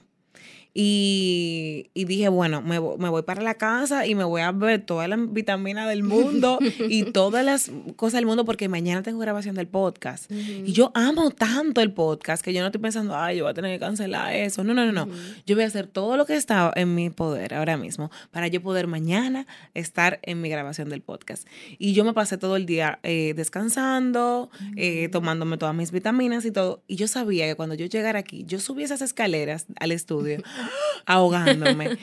Y, 0.74 1.90
dije, 1.96 2.30
bueno, 2.30 2.62
me, 2.62 2.80
voy 2.80 3.22
para 3.24 3.42
la 3.42 3.56
casa 3.56 4.06
y 4.06 4.16
me 4.16 4.24
voy 4.24 4.42
a 4.42 4.52
ver 4.52 4.86
todas 4.86 5.10
las 5.10 5.20
vitaminas 5.32 5.90
del 5.90 6.04
mundo 6.04 6.60
y 6.88 7.04
todas 7.12 7.44
las 7.44 7.72
cosas 7.96 8.14
del 8.14 8.26
mundo 8.26 8.46
porque 8.46 8.70
mañana 8.70 9.02
tengo 9.02 9.20
grabación 9.20 9.56
del 9.56 9.68
podcast. 9.68 10.32
Y 10.32 10.72
yo 10.72 10.92
amo 10.94 11.32
tanto 11.32 11.82
el 11.82 11.92
podcast 11.92 12.44
que 12.44 12.54
yo 12.54 12.62
no 12.62 12.68
estoy 12.68 12.82
pensando, 12.82 13.18
ay, 13.18 13.38
yo 13.38 13.46
voy 13.46 13.52
a 13.52 13.54
tener 13.54 13.78
que 13.78 13.86
cancelar 13.86 14.34
eso. 14.36 14.64
No, 14.64 14.74
no, 14.74 14.86
no, 14.86 14.92
no. 14.92 15.12
Yo 15.46 15.56
voy 15.56 15.64
a 15.64 15.68
hacer 15.68 15.88
todo 15.88 16.18
lo 16.18 16.26
que 16.26 16.36
está 16.36 16.72
en 16.76 16.96
mi 16.96 17.10
poder 17.10 17.56
ahora 17.56 17.76
mismo 17.78 18.12
para 18.32 18.48
yo 18.48 18.62
poder 18.62 18.88
mañana 18.88 19.48
estar 19.74 20.20
en 20.24 20.42
mi 20.42 20.50
grabación 20.50 20.90
del 20.90 21.02
podcast. 21.02 21.48
Y 21.78 21.94
yo 21.94 22.04
me 22.06 22.14
pasé 22.14 22.38
todo 22.38 22.56
el 22.56 22.66
día 22.66 23.00
eh, 23.04 23.34
descansando, 23.36 24.50
eh, 24.76 25.10
tomándome 25.10 25.58
todas 25.58 25.76
mis 25.76 25.92
vitaminas 25.92 26.46
y 26.46 26.52
todo. 26.52 26.84
Y 26.88 26.96
yo 26.96 27.08
sabía 27.08 27.48
que 27.48 27.56
cuando 27.56 27.76
yo 27.76 27.88
llegara 27.88 28.20
aquí, 28.20 28.44
yo 28.46 28.60
subí 28.60 28.84
esas 28.84 29.02
escaleras 29.02 29.66
al 29.80 29.92
estudio 29.92 30.42
ahogándome. 31.06 31.98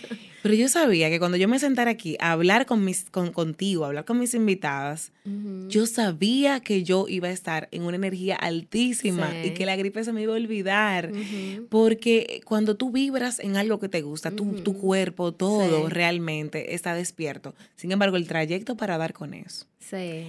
Pero 0.46 0.54
yo 0.54 0.68
sabía 0.68 1.10
que 1.10 1.18
cuando 1.18 1.36
yo 1.36 1.48
me 1.48 1.58
sentara 1.58 1.90
aquí 1.90 2.16
a 2.20 2.30
hablar 2.30 2.66
con 2.66 2.84
mis, 2.84 3.10
con, 3.10 3.32
contigo, 3.32 3.82
a 3.82 3.88
hablar 3.88 4.04
con 4.04 4.20
mis 4.20 4.32
invitadas, 4.32 5.10
yo 5.66 5.86
sabía 5.86 6.60
que 6.60 6.84
yo 6.84 7.06
iba 7.08 7.26
a 7.26 7.32
estar 7.32 7.66
en 7.72 7.82
una 7.82 7.96
energía 7.96 8.36
altísima 8.36 9.28
y 9.44 9.50
que 9.54 9.66
la 9.66 9.74
gripe 9.74 10.04
se 10.04 10.12
me 10.12 10.22
iba 10.22 10.34
a 10.34 10.36
olvidar. 10.36 11.10
Porque 11.68 12.42
cuando 12.44 12.76
tú 12.76 12.92
vibras 12.92 13.40
en 13.40 13.56
algo 13.56 13.80
que 13.80 13.88
te 13.88 14.02
gusta, 14.02 14.30
tu, 14.30 14.52
tu 14.62 14.78
cuerpo, 14.78 15.32
todo 15.32 15.88
realmente 15.88 16.76
está 16.76 16.94
despierto. 16.94 17.56
Sin 17.74 17.90
embargo, 17.90 18.16
el 18.16 18.28
trayecto 18.28 18.76
para 18.76 18.98
dar 18.98 19.14
con 19.14 19.34
eso. 19.34 19.66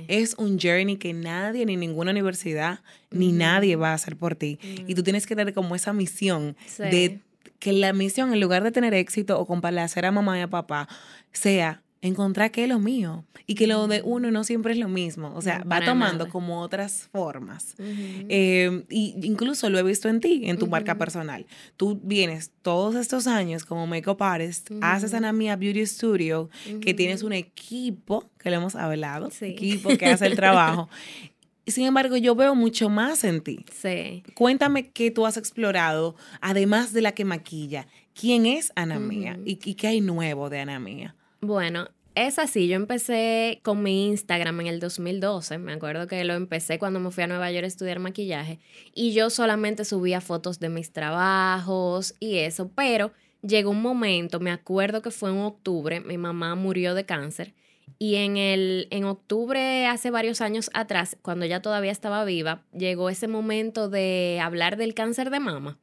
Es 0.07 0.35
un 0.37 0.59
journey 0.59 0.97
que 0.97 1.13
nadie, 1.13 1.65
ni 1.65 1.77
ninguna 1.77 2.11
universidad, 2.11 2.79
ni 3.11 3.31
nadie 3.31 3.75
va 3.75 3.91
a 3.91 3.93
hacer 3.93 4.15
por 4.15 4.35
ti. 4.35 4.59
Y 4.87 4.95
tú 4.95 5.03
tienes 5.03 5.25
que 5.25 5.35
tener 5.35 5.53
como 5.53 5.75
esa 5.75 5.93
misión 5.93 6.55
de 6.77 7.19
que 7.59 7.73
la 7.73 7.93
misión, 7.93 8.33
en 8.33 8.39
lugar 8.39 8.63
de 8.63 8.71
tener 8.71 8.93
éxito 8.93 9.39
o 9.39 9.45
complacer 9.45 10.05
a 10.05 10.11
mamá 10.11 10.37
y 10.37 10.41
a 10.41 10.49
papá, 10.49 10.87
sea 11.31 11.81
encontrar 12.01 12.51
qué 12.51 12.63
es 12.63 12.69
lo 12.69 12.79
mío 12.79 13.25
y 13.47 13.55
que 13.55 13.65
lo 13.65 13.87
de 13.87 14.01
uno 14.03 14.29
no 14.29 14.43
siempre 14.43 14.73
es 14.73 14.79
lo 14.79 14.87
mismo, 14.87 15.33
o 15.35 15.41
sea, 15.41 15.63
va 15.63 15.83
tomando 15.83 16.29
como 16.29 16.61
otras 16.61 17.09
formas. 17.11 17.75
Eh, 17.79 18.83
y 18.89 19.15
incluso 19.23 19.69
lo 19.69 19.79
he 19.79 19.83
visto 19.83 20.09
en 20.09 20.19
ti, 20.19 20.41
en 20.45 20.57
tu 20.57 20.67
marca 20.67 20.97
personal. 20.97 21.45
Tú 21.75 21.99
vienes 22.03 22.51
todos 22.61 22.95
estos 22.95 23.25
años 23.25 23.65
como 23.65 23.87
makeup 23.87 24.21
artist, 24.21 24.69
haces 24.81 25.13
a 25.13 25.33
Mía 25.33 25.55
Beauty 25.55 25.85
Studio, 25.85 26.49
que 26.81 26.93
tienes 26.93 27.23
un 27.23 27.33
equipo, 27.33 28.29
que 28.37 28.49
le 28.49 28.57
hemos 28.57 28.75
hablado, 28.75 29.29
equipo 29.41 29.89
que 29.97 30.05
hace 30.05 30.27
el 30.27 30.35
trabajo. 30.35 30.89
Sin 31.67 31.85
embargo, 31.85 32.15
yo 32.17 32.33
veo 32.33 32.55
mucho 32.55 32.89
más 32.89 33.23
en 33.23 33.41
ti. 33.41 33.65
Sí. 33.73 34.23
Cuéntame 34.35 34.89
qué 34.89 35.11
tú 35.11 35.25
has 35.25 35.37
explorado, 35.37 36.15
además 36.41 36.93
de 36.93 37.01
la 37.01 37.11
que 37.11 37.25
maquilla. 37.25 37.87
¿Quién 38.13 38.45
es 38.45 38.71
Ana 38.75 38.99
Mía? 38.99 39.37
¿Y, 39.45 39.55
qué 39.55 39.87
hay 39.87 40.01
nuevo 40.01 40.49
de 40.49 40.61
Ana 40.61 40.79
Mía? 40.79 41.15
Bueno, 41.41 41.89
es 42.15 42.39
así. 42.39 42.67
Yo 42.67 42.75
empecé 42.75 43.59
con 43.63 43.83
mi 43.83 44.07
Instagram 44.07 44.61
en 44.61 44.67
el 44.67 44.79
2012. 44.79 45.59
Me 45.59 45.73
acuerdo 45.73 46.07
que 46.07 46.23
lo 46.23 46.33
empecé 46.33 46.79
cuando 46.79 46.99
me 46.99 47.11
fui 47.11 47.25
a 47.25 47.27
Nueva 47.27 47.51
York 47.51 47.65
a 47.65 47.67
estudiar 47.67 47.99
maquillaje. 47.99 48.59
Y 48.95 49.11
yo 49.11 49.29
solamente 49.29 49.85
subía 49.85 50.21
fotos 50.21 50.59
de 50.59 50.69
mis 50.69 50.91
trabajos 50.91 52.15
y 52.19 52.37
eso. 52.37 52.71
Pero 52.73 53.11
llegó 53.41 53.71
un 53.71 53.81
momento, 53.81 54.39
me 54.39 54.51
acuerdo 54.51 55.01
que 55.01 55.11
fue 55.11 55.29
en 55.31 55.39
octubre, 55.39 55.99
mi 55.99 56.17
mamá 56.17 56.55
murió 56.55 56.95
de 56.95 57.05
cáncer. 57.05 57.53
Y 57.99 58.15
en, 58.15 58.37
el, 58.37 58.87
en 58.91 59.05
octubre, 59.05 59.87
hace 59.87 60.11
varios 60.11 60.41
años 60.41 60.69
atrás, 60.73 61.17
cuando 61.21 61.45
ella 61.45 61.61
todavía 61.61 61.91
estaba 61.91 62.23
viva, 62.25 62.63
llegó 62.71 63.09
ese 63.09 63.27
momento 63.27 63.89
de 63.89 64.39
hablar 64.41 64.77
del 64.77 64.93
cáncer 64.93 65.29
de 65.29 65.39
mama. 65.39 65.79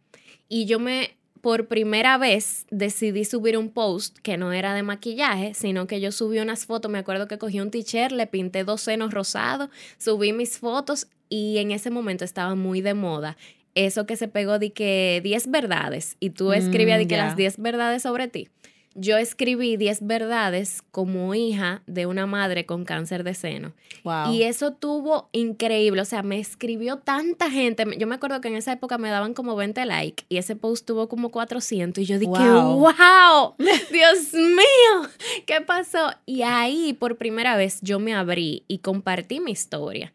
Y 0.49 0.67
yo 0.67 0.79
me, 0.79 1.17
por 1.41 1.67
primera 1.67 2.17
vez, 2.17 2.67
decidí 2.71 3.25
subir 3.25 3.59
un 3.59 3.71
post 3.71 4.19
que 4.19 4.37
no 4.37 4.53
era 4.53 4.75
de 4.75 4.83
maquillaje, 4.83 5.55
sino 5.55 5.87
que 5.87 6.01
yo 6.01 6.13
subí 6.13 6.39
unas 6.39 6.67
fotos. 6.67 6.91
Me 6.91 6.99
acuerdo 6.99 7.27
que 7.27 7.39
cogí 7.39 7.61
un 7.61 7.71
t-shirt, 7.71 8.13
le 8.13 8.29
pinté 8.29 8.63
dos 8.63 8.83
senos 8.83 9.13
rosados, 9.13 9.71
subí 9.99 10.33
mis 10.33 10.59
fotos 10.59 11.09
y 11.29 11.59
en 11.59 11.73
ese 11.73 11.91
momento 11.91 12.25
estaba 12.25 12.55
muy 12.55 12.81
de 12.81 12.95
moda 12.95 13.37
eso 13.75 14.07
que 14.07 14.17
se 14.17 14.29
pegó 14.29 14.59
de 14.59 14.73
que 14.73 15.21
10 15.23 15.51
verdades 15.51 16.17
y 16.21 16.31
tú 16.31 16.53
escribías 16.53 16.99
de 16.99 17.09
que 17.09 17.17
las 17.17 17.37
10 17.37 17.59
verdades 17.59 18.03
sobre 18.03 18.29
ti 18.29 18.49
yo 18.95 19.17
escribí 19.17 19.77
10 19.77 20.07
verdades 20.07 20.83
como 20.91 21.35
hija 21.35 21.83
de 21.87 22.07
una 22.07 22.27
madre 22.27 22.65
con 22.65 22.85
cáncer 22.85 23.25
de 23.25 23.35
seno. 23.35 23.73
Y 24.31 24.43
eso 24.43 24.73
tuvo 24.73 25.29
increíble, 25.33 26.01
o 26.01 26.05
sea, 26.05 26.23
me 26.23 26.39
escribió 26.39 26.99
tanta 26.99 27.51
gente. 27.51 27.85
Yo 27.99 28.07
me 28.07 28.15
acuerdo 28.15 28.41
que 28.41 28.49
en 28.49 28.57
esa 28.57 28.73
época 28.73 28.99
me 28.99 29.11
daban 29.11 29.35
como 29.35 29.57
20 29.57 29.85
likes 29.87 30.25
y 30.29 30.37
ese 30.37 30.57
post 30.57 30.87
tuvo 30.87 31.09
como 31.09 31.31
400 31.31 32.03
y 32.03 32.07
yo 32.07 32.19
dije, 32.19 32.31
wow, 32.31 32.79
wow 32.79 33.55
Dios 33.93 34.33
mío, 34.33 35.11
¿qué 35.47 35.61
pasó? 35.61 36.11
Y 36.27 36.43
ahí 36.43 36.93
por 36.93 37.17
primera 37.17 37.57
vez 37.57 37.81
yo 37.83 37.99
me 37.99 38.15
abrí 38.15 38.65
y 38.69 38.79
compartí 38.79 39.41
mi 39.41 39.53
historia. 39.53 40.13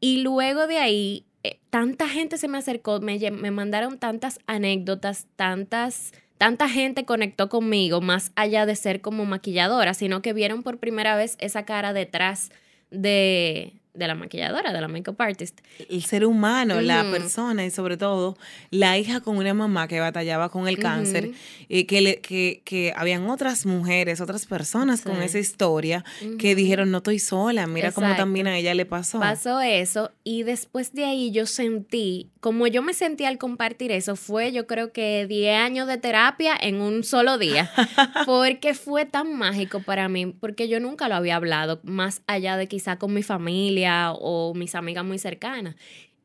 Y 0.00 0.22
luego 0.22 0.66
de 0.66 0.78
ahí, 0.78 1.24
eh, 1.44 1.58
tanta 1.70 2.08
gente 2.08 2.38
se 2.38 2.48
me 2.48 2.58
acercó, 2.58 3.00
me, 3.00 3.18
me 3.30 3.50
mandaron 3.50 3.98
tantas 3.98 4.40
anécdotas, 4.46 5.26
tantas 5.36 6.12
tanta 6.42 6.68
gente 6.68 7.04
conectó 7.04 7.48
conmigo, 7.48 8.00
más 8.00 8.32
allá 8.34 8.66
de 8.66 8.74
ser 8.74 9.00
como 9.00 9.24
maquilladora, 9.24 9.94
sino 9.94 10.22
que 10.22 10.32
vieron 10.32 10.64
por 10.64 10.78
primera 10.78 11.14
vez 11.14 11.36
esa 11.38 11.64
cara 11.64 11.92
detrás 11.92 12.50
de, 12.90 13.74
de 13.94 14.06
la 14.06 14.14
maquilladora, 14.14 14.72
de 14.72 14.80
la 14.80 14.88
makeup 14.88 15.20
artist. 15.20 15.60
El 15.90 16.02
ser 16.02 16.24
humano, 16.24 16.80
la 16.80 17.04
persona 17.10 17.64
y 17.66 17.70
sobre 17.70 17.98
todo 17.98 18.38
la 18.70 18.96
hija 18.96 19.20
con 19.20 19.36
una 19.36 19.52
mamá 19.52 19.86
que 19.86 20.00
batallaba 20.00 20.48
con 20.48 20.66
el 20.66 20.78
cáncer 20.78 21.32
y 21.68 21.84
que, 21.84 22.00
le, 22.00 22.20
que, 22.20 22.62
que 22.64 22.94
habían 22.96 23.28
otras 23.28 23.66
mujeres, 23.66 24.22
otras 24.22 24.46
personas 24.46 25.02
con 25.02 25.20
esa 25.20 25.38
historia 25.38 26.04
que 26.38 26.54
dijeron 26.54 26.90
no 26.90 26.98
estoy 26.98 27.18
sola, 27.18 27.66
mira 27.66 27.92
cómo 27.92 28.16
también 28.16 28.46
a 28.46 28.56
ella 28.56 28.74
le 28.74 28.86
pasó. 28.86 29.20
Pasó 29.20 29.60
eso 29.60 30.10
y 30.24 30.42
después 30.42 30.94
de 30.94 31.04
ahí 31.04 31.30
yo 31.30 31.44
sentí, 31.44 32.30
como 32.40 32.66
yo 32.66 32.80
me 32.80 32.94
sentí 32.94 33.26
al 33.26 33.36
compartir 33.36 33.92
eso, 33.92 34.16
fue 34.16 34.52
yo 34.52 34.66
creo 34.66 34.92
que 34.92 35.26
10 35.26 35.58
años 35.58 35.86
de 35.86 35.98
terapia 35.98 36.54
en 36.58 36.80
un 36.80 37.04
solo 37.04 37.36
día, 37.36 37.70
porque 38.26 38.72
fue 38.72 39.04
tan 39.04 39.36
mágico 39.36 39.80
para 39.80 40.08
mí, 40.08 40.26
porque 40.26 40.68
yo 40.68 40.80
nunca 40.80 41.08
lo 41.08 41.16
había 41.16 41.36
hablado, 41.36 41.80
más 41.82 42.22
allá 42.26 42.56
de 42.56 42.68
quizá 42.68 42.96
con 42.96 43.12
mi 43.12 43.22
familia 43.22 43.81
o 44.18 44.54
mis 44.54 44.74
amigas 44.74 45.04
muy 45.04 45.18
cercanas. 45.18 45.76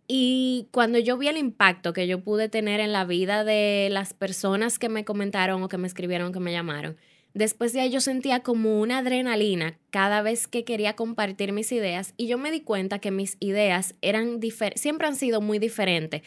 Y 0.08 0.68
cuando 0.72 1.00
yo 1.00 1.18
vi 1.18 1.28
el 1.28 1.38
impacto 1.38 1.92
que 1.92 2.08
yo 2.08 2.22
pude 2.22 2.48
tener 2.48 2.80
en 2.80 2.94
la 2.94 3.04
vida 3.04 3.44
de 3.44 3.90
las 3.92 4.14
personas 4.14 4.80
que 4.80 4.88
me 4.88 5.04
comentaron 5.04 5.62
o 5.62 5.68
que 5.68 5.78
me 5.78 5.88
escribieron, 5.88 6.32
que 6.32 6.40
me 6.40 6.54
llamaron, 6.54 6.96
después 7.34 7.74
de 7.74 7.82
ahí 7.82 7.90
yo 7.90 8.00
sentía 8.00 8.40
como 8.40 8.80
una 8.80 9.00
adrenalina 9.00 9.78
cada 9.90 10.22
vez 10.22 10.48
que 10.48 10.64
quería 10.64 10.96
compartir 10.96 11.52
mis 11.52 11.74
ideas 11.74 12.14
y 12.16 12.28
yo 12.28 12.38
me 12.38 12.52
di 12.52 12.62
cuenta 12.62 13.00
que 13.00 13.12
mis 13.12 13.36
ideas 13.42 13.96
eran 14.02 14.40
siempre 14.76 15.08
han 15.08 15.16
sido 15.18 15.42
muy 15.42 15.60
diferentes 15.60 16.22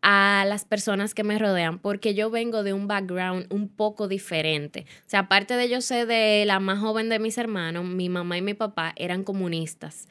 a 0.00 0.44
las 0.46 0.64
personas 0.64 1.14
que 1.14 1.24
me 1.24 1.38
rodean 1.38 1.78
porque 1.78 2.14
yo 2.14 2.30
vengo 2.30 2.62
de 2.62 2.72
un 2.72 2.88
background 2.88 3.52
un 3.52 3.68
poco 3.68 4.08
diferente. 4.08 4.86
O 5.06 5.10
sea, 5.10 5.20
aparte 5.20 5.54
de 5.54 5.68
yo 5.68 5.82
ser 5.82 6.06
de 6.06 6.44
la 6.46 6.58
más 6.58 6.78
joven 6.78 7.10
de 7.10 7.18
mis 7.18 7.36
hermanos, 7.36 7.84
mi 7.84 8.08
mamá 8.08 8.38
y 8.38 8.42
mi 8.42 8.54
papá 8.54 8.94
eran 8.96 9.24
comunistas 9.24 10.08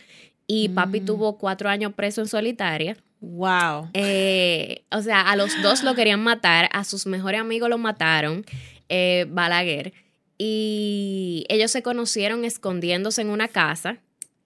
y 0.48 0.70
papi 0.70 1.02
mm. 1.02 1.06
tuvo 1.06 1.38
cuatro 1.38 1.70
años 1.70 1.94
preso 1.94 2.22
en 2.22 2.28
solitaria. 2.28 2.98
Wow. 3.22 3.90
Eh, 3.94 4.84
o 4.92 5.02
sea, 5.02 5.22
a 5.22 5.36
los 5.36 5.52
dos 5.62 5.84
lo 5.84 5.96
querían 5.96 6.22
matar, 6.22 6.70
a 6.72 6.84
sus 6.84 7.08
mejores 7.08 7.42
amigos 7.42 7.70
lo 7.70 7.78
mataron, 7.78 8.46
eh, 8.90 9.26
Balaguer. 9.30 9.94
Y 10.38 11.46
ellos 11.50 11.72
se 11.72 11.82
conocieron 11.82 12.46
escondiéndose 12.46 13.22
en 13.22 13.30
una 13.30 13.48
casa. 13.48 14.00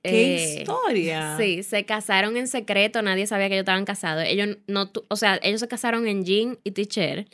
¡Qué 0.04 0.36
eh, 0.36 0.60
historia! 0.60 1.36
Sí, 1.38 1.64
se 1.64 1.84
casaron 1.84 2.38
en 2.38 2.48
secreto, 2.48 3.02
nadie 3.02 3.28
sabía 3.28 3.50
que 3.50 3.56
ellos 3.56 3.64
estaban 3.64 3.86
casados. 3.86 4.24
Ellos 4.26 4.58
no, 4.68 4.92
o 5.10 5.16
sea, 5.16 5.40
ellos 5.42 5.60
se 5.60 5.68
casaron 5.68 6.08
en 6.08 6.24
jean 6.24 6.60
y 6.64 6.72
t-shirt. 6.72 7.28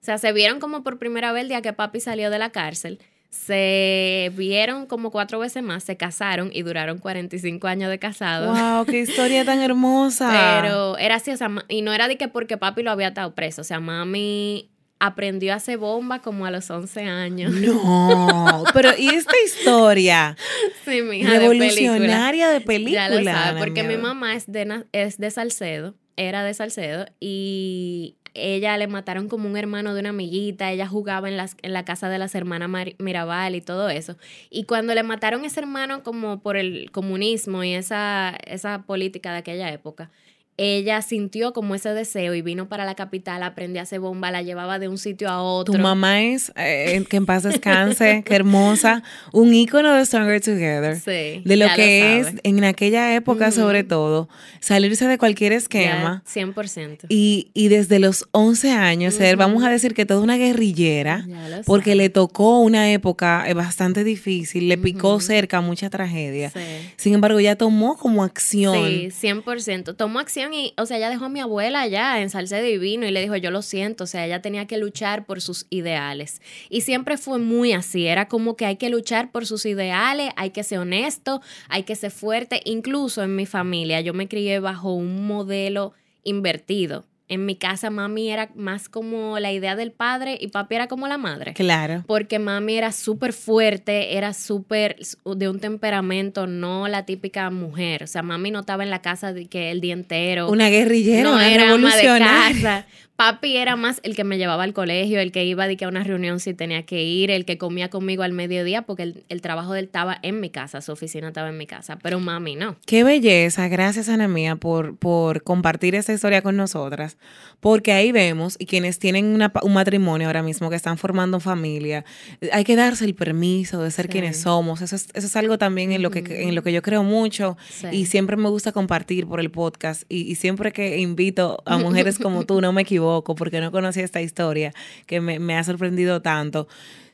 O 0.00 0.04
sea, 0.04 0.18
se 0.18 0.32
vieron 0.32 0.58
como 0.58 0.82
por 0.82 0.98
primera 0.98 1.32
vez 1.32 1.42
el 1.42 1.48
día 1.48 1.62
que 1.62 1.72
papi 1.72 2.00
salió 2.00 2.30
de 2.30 2.38
la 2.38 2.50
cárcel 2.50 2.98
se 3.30 4.32
vieron 4.36 4.86
como 4.86 5.10
cuatro 5.10 5.38
veces 5.38 5.62
más, 5.62 5.84
se 5.84 5.96
casaron 5.96 6.50
y 6.52 6.62
duraron 6.62 6.98
45 6.98 7.66
años 7.66 7.90
de 7.90 7.98
casados. 7.98 8.58
¡Wow! 8.58 8.86
¡Qué 8.86 9.00
historia 9.00 9.44
tan 9.44 9.60
hermosa! 9.62 10.60
Pero 10.60 10.96
era 10.98 11.16
así, 11.16 11.30
o 11.30 11.36
sea, 11.36 11.50
y 11.68 11.82
no 11.82 11.92
era 11.92 12.08
de 12.08 12.16
que 12.16 12.28
porque 12.28 12.56
papi 12.56 12.82
lo 12.82 12.90
había 12.90 13.08
estado 13.08 13.34
preso, 13.34 13.60
o 13.60 13.64
sea, 13.64 13.80
mami 13.80 14.70
aprendió 15.00 15.52
a 15.52 15.56
hacer 15.56 15.78
bomba 15.78 16.20
como 16.20 16.46
a 16.46 16.50
los 16.50 16.70
11 16.70 17.02
años. 17.02 17.52
No, 17.52 18.64
pero 18.72 18.90
¿y 18.98 19.08
esta 19.08 19.34
historia? 19.44 20.36
Sí, 20.84 21.02
mi 21.02 21.18
hija, 21.18 21.38
Revolucionaria 21.38 22.48
de 22.48 22.60
película. 22.60 23.08
Ya 23.08 23.14
lo 23.14 23.24
sabe, 23.24 23.60
porque 23.60 23.84
mi 23.84 23.96
mamá 23.96 24.34
es 24.34 24.50
de, 24.50 24.84
es 24.92 25.18
de 25.18 25.30
Salcedo, 25.30 25.94
era 26.16 26.42
de 26.42 26.54
Salcedo, 26.54 27.06
y 27.20 28.16
ella 28.34 28.76
le 28.78 28.86
mataron 28.86 29.28
como 29.28 29.48
un 29.48 29.56
hermano 29.56 29.94
de 29.94 30.00
una 30.00 30.10
amiguita, 30.10 30.70
ella 30.70 30.86
jugaba 30.86 31.28
en, 31.28 31.36
las, 31.36 31.56
en 31.62 31.72
la 31.72 31.84
casa 31.84 32.08
de 32.08 32.18
las 32.18 32.34
hermanas 32.34 32.70
Mirabal 32.98 33.54
y 33.54 33.60
todo 33.60 33.88
eso. 33.88 34.16
Y 34.50 34.64
cuando 34.64 34.94
le 34.94 35.02
mataron 35.02 35.44
ese 35.44 35.60
hermano 35.60 36.02
como 36.02 36.40
por 36.40 36.56
el 36.56 36.90
comunismo 36.90 37.64
y 37.64 37.74
esa, 37.74 38.36
esa 38.46 38.82
política 38.82 39.32
de 39.32 39.38
aquella 39.38 39.70
época, 39.72 40.10
ella 40.58 41.00
sintió 41.02 41.52
como 41.52 41.76
ese 41.76 41.90
deseo 41.90 42.34
y 42.34 42.42
vino 42.42 42.68
para 42.68 42.84
la 42.84 42.96
capital, 42.96 43.44
aprendió 43.44 43.80
a 43.80 43.84
hacer 43.84 44.00
bomba, 44.00 44.32
la 44.32 44.42
llevaba 44.42 44.80
de 44.80 44.88
un 44.88 44.98
sitio 44.98 45.28
a 45.28 45.40
otro. 45.40 45.72
Tu 45.72 45.80
mamá 45.80 46.22
es, 46.22 46.52
eh, 46.56 47.04
que 47.08 47.16
en 47.16 47.26
paz 47.26 47.44
descanse, 47.44 48.24
qué 48.26 48.34
hermosa, 48.34 49.04
un 49.32 49.54
ícono 49.54 49.94
de 49.94 50.04
Stronger 50.04 50.40
Together. 50.40 50.96
Sí. 50.96 51.42
De 51.44 51.56
lo 51.56 51.68
que 51.76 52.18
es, 52.18 52.34
en 52.42 52.64
aquella 52.64 53.14
época 53.14 53.52
sobre 53.52 53.84
todo, 53.84 54.28
salirse 54.60 55.06
de 55.06 55.16
cualquier 55.16 55.52
esquema. 55.52 56.24
100%. 56.26 57.06
Y, 57.08 57.50
y 57.54 57.68
desde 57.68 58.00
los 58.00 58.28
11 58.32 58.72
años, 58.72 59.14
ser, 59.14 59.36
vamos 59.36 59.62
a 59.62 59.70
decir 59.70 59.94
que 59.94 60.06
toda 60.06 60.20
una 60.20 60.36
guerrillera, 60.36 61.24
porque 61.66 61.94
le 61.94 62.08
tocó 62.08 62.58
una 62.58 62.90
época 62.90 63.44
eh, 63.46 63.54
bastante 63.54 64.02
difícil, 64.02 64.68
le 64.68 64.76
picó 64.76 65.20
cerca 65.20 65.60
mucha 65.60 65.88
tragedia. 65.88 66.52
Sin 66.96 67.14
embargo, 67.14 67.38
ella 67.38 67.54
tomó 67.54 67.96
como 67.96 68.24
acción. 68.24 68.74
Sí, 68.74 69.08
100%. 69.22 69.94
Tomó 69.96 70.18
acción 70.18 70.47
y, 70.52 70.74
o 70.76 70.86
sea, 70.86 70.96
ella 70.96 71.10
dejó 71.10 71.26
a 71.26 71.28
mi 71.28 71.40
abuela 71.40 71.82
allá 71.82 72.20
en 72.20 72.30
Salcedo 72.30 72.62
Divino 72.64 73.06
y 73.06 73.10
le 73.10 73.20
dijo, 73.20 73.36
yo 73.36 73.50
lo 73.50 73.62
siento, 73.62 74.04
o 74.04 74.06
sea, 74.06 74.26
ella 74.26 74.42
tenía 74.42 74.66
que 74.66 74.78
luchar 74.78 75.26
por 75.26 75.40
sus 75.40 75.66
ideales. 75.70 76.40
Y 76.68 76.82
siempre 76.82 77.16
fue 77.18 77.38
muy 77.38 77.72
así, 77.72 78.06
era 78.06 78.28
como 78.28 78.56
que 78.56 78.66
hay 78.66 78.76
que 78.76 78.90
luchar 78.90 79.30
por 79.30 79.46
sus 79.46 79.66
ideales, 79.66 80.30
hay 80.36 80.50
que 80.50 80.64
ser 80.64 80.78
honesto, 80.78 81.40
hay 81.68 81.82
que 81.82 81.96
ser 81.96 82.10
fuerte. 82.10 82.60
Incluso 82.64 83.22
en 83.22 83.36
mi 83.36 83.46
familia, 83.46 84.00
yo 84.00 84.14
me 84.14 84.28
crié 84.28 84.60
bajo 84.60 84.92
un 84.92 85.26
modelo 85.26 85.92
invertido. 86.24 87.04
En 87.28 87.44
mi 87.44 87.56
casa 87.56 87.90
mami 87.90 88.30
era 88.30 88.50
más 88.54 88.88
como 88.88 89.38
la 89.38 89.52
idea 89.52 89.76
del 89.76 89.92
padre 89.92 90.38
y 90.40 90.48
papi 90.48 90.76
era 90.76 90.88
como 90.88 91.08
la 91.08 91.18
madre. 91.18 91.52
Claro. 91.54 92.04
Porque 92.06 92.38
mami 92.38 92.76
era 92.76 92.90
súper 92.92 93.32
fuerte, 93.32 94.16
era 94.16 94.32
súper 94.32 94.96
de 95.24 95.48
un 95.48 95.60
temperamento, 95.60 96.46
no 96.46 96.88
la 96.88 97.04
típica 97.04 97.50
mujer. 97.50 98.02
O 98.02 98.06
sea, 98.06 98.22
mami 98.22 98.50
no 98.50 98.60
estaba 98.60 98.82
en 98.82 98.90
la 98.90 99.02
casa 99.02 99.32
de 99.32 99.46
que 99.46 99.70
el 99.70 99.80
día 99.80 99.92
entero. 99.92 100.50
Una 100.50 100.70
guerrillera, 100.70 101.22
no 101.22 101.34
una 101.34 101.52
era 101.52 101.72
ama 101.74 101.94
de 101.94 102.02
casa. 102.02 102.86
Papi 103.18 103.56
era 103.56 103.74
más 103.74 103.98
el 104.04 104.14
que 104.14 104.22
me 104.22 104.38
llevaba 104.38 104.62
al 104.62 104.72
colegio, 104.72 105.18
el 105.18 105.32
que 105.32 105.44
iba 105.44 105.66
de 105.66 105.76
que 105.76 105.84
a 105.84 105.88
una 105.88 106.04
reunión 106.04 106.38
si 106.38 106.54
tenía 106.54 106.84
que 106.84 107.02
ir, 107.02 107.32
el 107.32 107.44
que 107.44 107.58
comía 107.58 107.90
conmigo 107.90 108.22
al 108.22 108.32
mediodía, 108.32 108.82
porque 108.82 109.24
el, 109.28 109.42
trabajo 109.42 109.72
de 109.72 109.80
él 109.80 109.86
estaba 109.86 110.16
en 110.22 110.38
mi 110.38 110.50
casa, 110.50 110.80
su 110.82 110.92
oficina 110.92 111.26
estaba 111.26 111.48
en 111.48 111.58
mi 111.58 111.66
casa, 111.66 111.98
pero 112.00 112.20
mami 112.20 112.54
no. 112.54 112.76
Qué 112.86 113.02
belleza, 113.02 113.66
gracias 113.66 114.08
Ana 114.08 114.28
Mía 114.28 114.54
por, 114.54 114.96
por 114.96 115.42
compartir 115.42 115.96
esa 115.96 116.12
historia 116.12 116.42
con 116.42 116.56
nosotras, 116.56 117.16
porque 117.58 117.90
ahí 117.90 118.12
vemos, 118.12 118.54
y 118.56 118.66
quienes 118.66 119.00
tienen 119.00 119.42
un 119.62 119.72
matrimonio 119.72 120.28
ahora 120.28 120.44
mismo, 120.44 120.70
que 120.70 120.76
están 120.76 120.96
formando 120.96 121.40
familia, 121.40 122.04
hay 122.52 122.62
que 122.62 122.76
darse 122.76 123.04
el 123.04 123.16
permiso 123.16 123.82
de 123.82 123.90
ser 123.90 124.08
quienes 124.08 124.42
somos, 124.42 124.80
eso 124.80 124.94
es, 124.94 125.08
eso 125.14 125.26
es 125.26 125.34
algo 125.34 125.58
también 125.58 125.90
en, 125.90 126.02
lo 126.02 126.12
que, 126.12 126.22
en 126.44 126.54
lo 126.54 126.62
que 126.62 126.72
yo 126.72 126.82
creo 126.82 127.02
mucho 127.02 127.56
y 127.90 128.06
siempre 128.06 128.36
me 128.36 128.48
gusta 128.48 128.70
compartir 128.70 129.26
por 129.26 129.40
el 129.40 129.50
podcast 129.50 130.04
y, 130.08 130.18
y 130.18 130.36
siempre 130.36 130.70
que 130.70 130.98
invito 130.98 131.60
a 131.66 131.78
mujeres 131.78 132.20
como 132.20 132.44
tú, 132.44 132.60
no 132.60 132.72
me 132.72 132.82
equivoco 132.82 133.07
porque 133.36 133.60
no 133.60 133.70
conocía 133.70 134.04
esta 134.04 134.20
historia 134.20 134.72
que 135.06 135.20
me, 135.20 135.56
ha 135.56 135.64
sorprendido 135.64 136.22
tanto. 136.22 136.68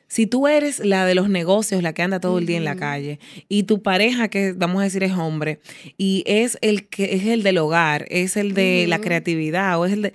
Si 0.06 0.26
tú 0.26 0.46
eres 0.46 0.78
la 0.80 1.06
de 1.06 1.14
los 1.14 1.28
negocios, 1.28 1.82
la 1.82 1.92
que 1.92 2.02
anda 2.02 2.20
todo 2.20 2.38
el 2.38 2.46
día 2.46 2.56
en 2.56 2.64
la 2.64 2.76
calle, 2.76 3.18
y 3.48 3.64
tu 3.64 3.82
pareja, 3.82 4.28
que 4.28 4.52
vamos 4.52 4.80
a 4.80 4.84
decir 4.84 5.02
es 5.02 5.12
hombre, 5.12 5.60
y 5.96 6.22
es 6.26 6.58
el 6.60 6.86
que 6.86 7.14
es 7.14 7.26
el 7.26 7.42
del 7.42 7.58
hogar, 7.58 8.06
es 8.10 8.36
el 8.36 8.54
de 8.54 8.86
la 8.86 9.00
creatividad, 9.00 9.80
o 9.80 9.86
es 9.86 9.92
el 9.92 10.02
de 10.02 10.12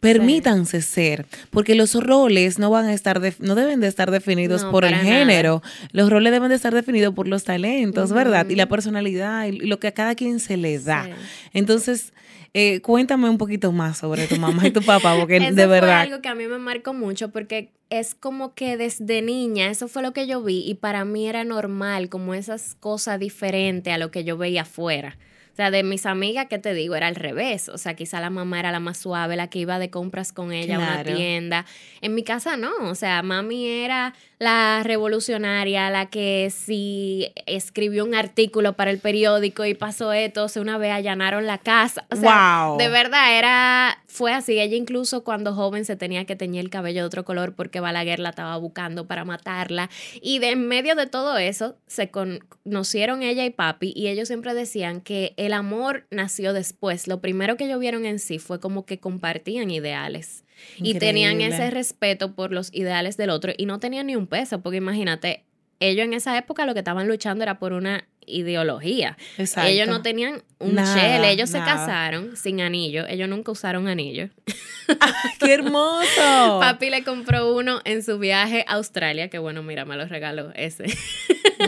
permítanse 0.00 0.80
ser, 0.80 1.26
porque 1.50 1.74
los 1.74 1.94
roles 1.94 2.58
no 2.58 2.70
van 2.70 2.86
a 2.86 2.94
estar 2.94 3.20
no 3.40 3.54
deben 3.54 3.80
de 3.80 3.86
estar 3.86 4.10
definidos 4.10 4.64
por 4.64 4.84
el 4.84 4.94
género, 4.94 5.62
los 5.92 6.10
roles 6.10 6.32
deben 6.32 6.48
de 6.48 6.54
estar 6.54 6.74
definidos 6.74 7.14
por 7.14 7.28
los 7.28 7.44
talentos, 7.44 8.12
¿verdad? 8.12 8.48
Y 8.48 8.54
la 8.54 8.66
personalidad 8.66 9.46
y 9.46 9.52
lo 9.52 9.78
que 9.78 9.88
a 9.88 9.92
cada 9.92 10.14
quien 10.14 10.40
se 10.40 10.56
le 10.56 10.78
da. 10.78 11.08
Entonces, 11.52 12.14
eh, 12.52 12.80
cuéntame 12.80 13.28
un 13.28 13.38
poquito 13.38 13.72
más 13.72 13.98
sobre 13.98 14.26
tu 14.26 14.36
mamá 14.36 14.66
y 14.66 14.70
tu 14.70 14.82
papá, 14.82 15.16
porque 15.18 15.40
de 15.52 15.66
verdad. 15.66 16.02
Fue 16.02 16.12
algo 16.12 16.22
que 16.22 16.28
a 16.28 16.34
mí 16.34 16.46
me 16.46 16.58
marcó 16.58 16.92
mucho 16.92 17.30
porque 17.30 17.72
es 17.90 18.14
como 18.14 18.54
que 18.54 18.76
desde 18.76 19.22
niña 19.22 19.68
eso 19.68 19.88
fue 19.88 20.02
lo 20.02 20.12
que 20.12 20.26
yo 20.26 20.42
vi 20.42 20.64
y 20.66 20.74
para 20.74 21.04
mí 21.04 21.28
era 21.28 21.44
normal, 21.44 22.08
como 22.08 22.34
esas 22.34 22.76
cosas 22.80 23.18
diferentes 23.18 23.92
a 23.92 23.98
lo 23.98 24.10
que 24.10 24.24
yo 24.24 24.36
veía 24.36 24.62
afuera. 24.62 25.16
O 25.52 25.56
sea, 25.56 25.70
de 25.70 25.82
mis 25.82 26.06
amigas, 26.06 26.46
¿qué 26.48 26.58
te 26.58 26.74
digo? 26.74 26.94
Era 26.94 27.08
al 27.08 27.14
revés. 27.14 27.68
O 27.68 27.78
sea, 27.78 27.94
quizá 27.94 28.20
la 28.20 28.30
mamá 28.30 28.60
era 28.60 28.72
la 28.72 28.80
más 28.80 28.98
suave, 28.98 29.36
la 29.36 29.48
que 29.48 29.58
iba 29.58 29.78
de 29.78 29.90
compras 29.90 30.32
con 30.32 30.52
ella 30.52 30.76
a 30.76 30.78
una 30.78 31.04
tienda. 31.04 31.66
En 32.00 32.14
mi 32.14 32.22
casa 32.22 32.56
no. 32.56 32.70
O 32.82 32.94
sea, 32.94 33.22
mami 33.22 33.66
era 33.66 34.14
la 34.38 34.82
revolucionaria, 34.82 35.90
la 35.90 36.06
que 36.06 36.50
si 36.50 37.30
escribió 37.46 38.04
un 38.04 38.14
artículo 38.14 38.72
para 38.72 38.90
el 38.90 38.98
periódico 38.98 39.66
y 39.66 39.74
pasó 39.74 40.12
esto, 40.12 40.48
se 40.48 40.60
una 40.60 40.78
vez 40.78 40.92
allanaron 40.92 41.46
la 41.46 41.58
casa. 41.58 42.06
O 42.10 42.16
sea, 42.16 42.70
de 42.78 42.88
verdad, 42.88 43.36
era, 43.36 43.98
fue 44.06 44.32
así. 44.32 44.58
Ella 44.58 44.76
incluso 44.76 45.24
cuando 45.24 45.54
joven 45.54 45.84
se 45.84 45.96
tenía 45.96 46.24
que 46.24 46.36
teñir 46.36 46.60
el 46.60 46.70
cabello 46.70 47.00
de 47.00 47.06
otro 47.06 47.24
color 47.24 47.54
porque 47.54 47.80
Balaguer 47.80 48.18
la 48.18 48.30
estaba 48.30 48.56
buscando 48.56 49.06
para 49.06 49.24
matarla. 49.24 49.90
Y 50.22 50.38
de 50.38 50.50
en 50.50 50.66
medio 50.66 50.94
de 50.94 51.06
todo 51.06 51.36
eso, 51.38 51.76
se 51.86 52.10
conocieron 52.10 53.22
ella 53.22 53.44
y 53.44 53.50
papi 53.50 53.92
y 53.94 54.08
ellos 54.08 54.28
siempre 54.28 54.54
decían 54.54 55.00
que 55.00 55.34
el 55.40 55.54
amor 55.54 56.06
nació 56.10 56.52
después. 56.52 57.08
Lo 57.08 57.22
primero 57.22 57.56
que 57.56 57.64
ellos 57.64 57.80
vieron 57.80 58.04
en 58.04 58.18
sí 58.18 58.38
fue 58.38 58.60
como 58.60 58.84
que 58.84 59.00
compartían 59.00 59.70
ideales. 59.70 60.44
Y 60.76 60.98
tenían 60.98 61.40
ese 61.40 61.70
respeto 61.70 62.34
por 62.34 62.52
los 62.52 62.68
ideales 62.74 63.16
del 63.16 63.30
otro 63.30 63.54
y 63.56 63.64
no 63.64 63.80
tenían 63.80 64.08
ni 64.08 64.16
un 64.16 64.26
peso, 64.26 64.60
porque 64.60 64.76
imagínate, 64.76 65.46
ellos 65.78 66.04
en 66.04 66.12
esa 66.12 66.36
época 66.36 66.66
lo 66.66 66.74
que 66.74 66.80
estaban 66.80 67.08
luchando 67.08 67.42
era 67.42 67.58
por 67.58 67.72
una 67.72 68.06
ideología. 68.26 69.16
Exacto. 69.38 69.70
Ellos 69.70 69.88
no 69.88 70.02
tenían 70.02 70.42
un 70.58 70.74
Nada, 70.74 71.26
ellos 71.30 71.48
se 71.48 71.58
casaron 71.58 72.36
sin 72.36 72.60
anillo, 72.60 73.06
ellos 73.08 73.26
nunca 73.26 73.50
usaron 73.50 73.88
anillo. 73.88 74.28
¡Qué 75.40 75.54
hermoso! 75.54 76.60
Papi 76.60 76.90
le 76.90 77.02
compró 77.02 77.56
uno 77.56 77.80
en 77.84 78.02
su 78.02 78.18
viaje 78.18 78.66
a 78.68 78.74
Australia, 78.74 79.30
que 79.30 79.38
bueno, 79.38 79.62
mira, 79.62 79.86
me 79.86 79.96
lo 79.96 80.04
regaló 80.04 80.52
ese. 80.54 80.84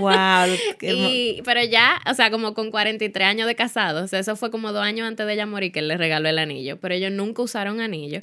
¡Wow! 0.00 0.56
Y, 0.82 1.42
pero 1.44 1.62
ya, 1.64 2.00
o 2.10 2.14
sea, 2.14 2.30
como 2.30 2.54
con 2.54 2.70
43 2.70 3.26
años 3.28 3.46
de 3.46 3.54
casados, 3.54 4.12
eso 4.12 4.36
fue 4.36 4.50
como 4.50 4.72
dos 4.72 4.82
años 4.82 5.06
antes 5.06 5.26
de 5.26 5.32
ella 5.34 5.46
morir 5.46 5.72
que 5.72 5.78
él 5.80 5.88
le 5.88 5.96
regaló 5.96 6.28
el 6.28 6.38
anillo, 6.38 6.78
pero 6.80 6.94
ellos 6.94 7.12
nunca 7.12 7.42
usaron 7.42 7.80
anillo 7.80 8.20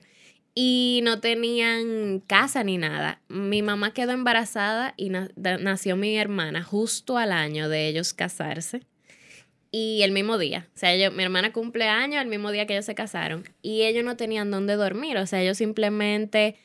y 0.56 1.02
no 1.04 1.20
tenían 1.20 2.20
casa 2.28 2.64
ni 2.64 2.78
nada. 2.78 3.22
Mi 3.30 3.62
mamá 3.62 3.94
quedó 3.94 4.12
embarazada 4.12 4.94
y 4.98 5.10
na- 5.10 5.30
nació 5.38 5.96
mi 5.96 6.18
hermana 6.18 6.64
justo 6.64 7.18
al 7.18 7.32
año 7.32 7.70
de 7.70 7.88
ellos 7.88 8.14
casarse. 8.14 8.82
Y 9.72 10.02
el 10.02 10.12
mismo 10.12 10.40
día, 10.40 10.68
o 10.76 10.78
sea, 10.80 10.92
ellos, 10.94 11.14
mi 11.14 11.22
hermana 11.22 11.54
cumple 11.54 11.88
años 11.88 12.22
el 12.24 12.28
mismo 12.28 12.50
día 12.52 12.66
que 12.66 12.74
ellos 12.74 12.86
se 12.86 12.96
casaron 12.96 13.44
y 13.62 13.84
ellos 13.84 14.04
no 14.04 14.18
tenían 14.18 14.50
dónde 14.50 14.74
dormir, 14.76 15.18
o 15.18 15.28
sea, 15.28 15.42
ellos 15.44 15.58
simplemente 15.60 16.56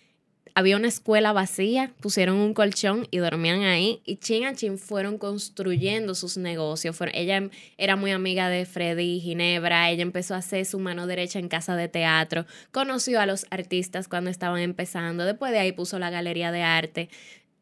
había 0.57 0.77
una 0.77 0.87
escuela 0.89 1.33
vacía, 1.33 1.91
pusieron 2.01 2.37
un 2.37 2.55
colchón 2.55 3.09
y 3.11 3.19
dormían 3.19 3.63
ahí. 3.63 4.01
Y 4.05 4.17
chin 4.17 4.45
a 4.45 4.55
chin 4.55 4.79
fueron 4.79 5.19
construyendo 5.19 6.15
sus 6.15 6.37
negocios. 6.37 6.95
Fueron- 6.97 7.15
ella 7.17 7.49
era 7.77 7.97
muy 7.97 8.13
amiga 8.13 8.49
de 8.49 8.65
Freddy 8.65 9.21
Ginebra. 9.21 9.91
Ella 9.91 10.03
empezó 10.03 10.35
a 10.35 10.39
hacer 10.39 10.65
su 10.65 10.79
mano 10.79 11.07
derecha 11.09 11.39
en 11.41 11.49
casa 11.49 11.75
de 11.75 11.89
teatro. 11.89 12.47
Conoció 12.71 13.21
a 13.21 13.27
los 13.27 13.47
artistas 13.51 14.07
cuando 14.07 14.31
estaban 14.31 14.61
empezando. 14.61 15.25
Después 15.25 15.51
de 15.51 15.59
ahí 15.59 15.73
puso 15.73 15.99
la 15.99 16.11
galería 16.11 16.53
de 16.53 16.63
arte. 16.63 17.09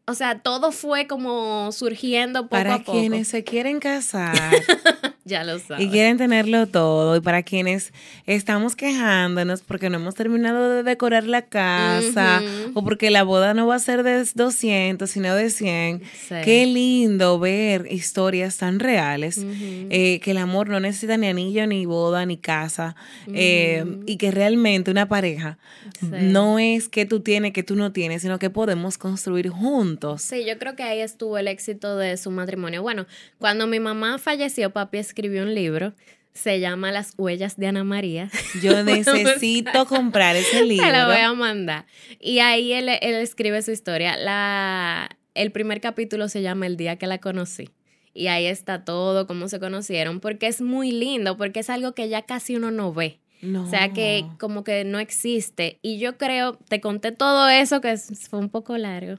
O 0.07 0.15
sea, 0.15 0.41
todo 0.41 0.73
fue 0.73 1.07
como 1.07 1.71
surgiendo 1.73 2.43
poco 2.43 2.51
Para 2.51 2.75
a 2.75 2.79
poco. 2.81 2.93
quienes 2.99 3.29
se 3.29 3.45
quieren 3.45 3.79
casar 3.79 4.35
Ya 5.25 5.45
lo 5.45 5.59
sabes. 5.59 5.85
y 5.87 5.89
quieren 5.89 6.17
tenerlo 6.19 6.67
todo, 6.67 7.17
y 7.17 7.21
para 7.21 7.43
quienes 7.45 7.93
estamos 8.27 8.75
quejándonos 8.75 9.63
porque 9.63 9.89
no 9.89 9.97
hemos 9.99 10.15
terminado 10.17 10.69
de 10.71 10.83
decorar 10.83 11.25
la 11.25 11.43
casa, 11.43 12.43
o 12.75 12.83
porque 12.83 13.11
la 13.11 13.23
boda 13.23 13.55
no 13.55 13.67
va 13.67 13.77
a 13.77 13.79
ser 13.79 14.03
de 14.03 14.25
200, 14.35 15.09
sino 15.09 15.35
de 15.35 15.51
100, 15.51 16.03
Sí. 16.29 16.35
qué 16.45 16.67
lindo 16.67 17.39
ver 17.39 17.87
historias 17.91 18.57
tan 18.59 18.81
reales. 18.81 19.39
Eh, 19.45 20.19
que 20.23 20.33
el 20.33 20.39
amor 20.39 20.69
no 20.69 20.81
necesita 20.81 21.17
ni 21.17 21.29
anillo, 21.29 21.67
ni 21.67 21.87
boda, 21.87 22.27
ni 22.27 22.37
casa, 22.37 22.97
eh, 23.33 23.85
y 24.07 24.17
que 24.17 24.31
realmente 24.31 24.91
una 24.91 25.07
pareja 25.09 25.59
Sí. 26.01 26.07
no 26.11 26.59
es 26.59 26.89
que 26.89 27.07
tú 27.07 27.21
tienes, 27.21 27.53
que 27.53 27.63
tú 27.63 27.77
no 27.77 27.93
tienes, 27.93 28.23
sino 28.23 28.39
que 28.39 28.51
podemos 28.51 28.99
construir 28.99 29.49
juntos. 29.51 30.23
Sí, 30.23 30.45
yo 30.47 30.59
creo 30.59 30.75
que 30.75 30.83
ahí 30.83 31.01
estuvo 31.01 31.39
el 31.39 31.47
éxito 31.49 31.97
de 31.97 32.17
su 32.17 32.31
matrimonio. 32.31 32.83
Bueno, 32.83 33.07
cuando 33.39 33.67
mi 33.67 33.79
mamá 33.79 34.19
falleció, 34.19 34.71
papi 34.71 34.99
escribió 35.13 35.43
un 35.43 35.55
libro. 35.55 35.93
Se 36.33 36.59
llama 36.61 36.91
Las 36.91 37.13
huellas 37.19 37.59
de 37.59 37.67
Ana 37.67 37.85
María. 37.85 38.31
Yo 38.63 38.83
necesito 38.85 39.85
comprar 39.87 40.35
ese 40.37 40.65
libro. 40.65 40.87
Te 40.87 40.93
la 40.93 41.07
voy 41.07 41.19
a 41.19 41.35
mandar. 41.35 41.85
Y 42.19 42.39
ahí 42.39 42.73
él, 42.73 42.89
él 42.89 43.15
escribe 43.17 43.61
su 43.61 43.71
historia. 43.71 44.17
La, 44.17 45.19
el 45.35 45.53
primer 45.53 45.83
capítulo 45.83 46.29
se 46.31 46.41
llama 46.41 46.67
El 46.67 46.79
día 46.79 46.97
que 46.97 47.07
la 47.07 47.19
conocí. 47.19 47.69
Y 48.15 48.29
ahí 48.29 48.47
está 48.47 48.85
todo, 48.85 49.27
cómo 49.27 49.49
se 49.49 49.61
conocieron, 49.61 50.21
porque 50.21 50.47
es 50.47 50.61
muy 50.61 50.93
lindo, 50.93 51.37
porque 51.37 51.61
es 51.61 51.71
algo 51.71 51.95
que 51.95 52.09
ya 52.11 52.23
casi 52.23 52.57
uno 52.57 52.71
no 52.71 52.93
ve. 52.93 53.21
No. 53.43 53.65
O 53.65 53.67
sea 53.71 53.93
que 53.93 54.25
como 54.39 54.63
que 54.63 54.85
no 54.85 55.01
existe. 55.01 55.79
Y 55.83 55.99
yo 55.99 56.17
creo, 56.17 56.57
te 56.69 56.81
conté 56.81 57.11
todo 57.13 57.49
eso 57.49 57.81
que 57.81 57.97
fue 57.97 58.39
un 58.39 58.49
poco 58.49 58.79
largo. 58.79 59.17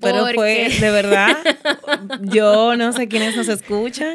Pero 0.00 0.26
fue, 0.34 0.68
de 0.80 0.90
verdad, 0.90 1.36
yo 2.22 2.74
no 2.76 2.92
sé 2.94 3.06
quiénes 3.08 3.36
nos 3.36 3.48
escuchan, 3.48 4.14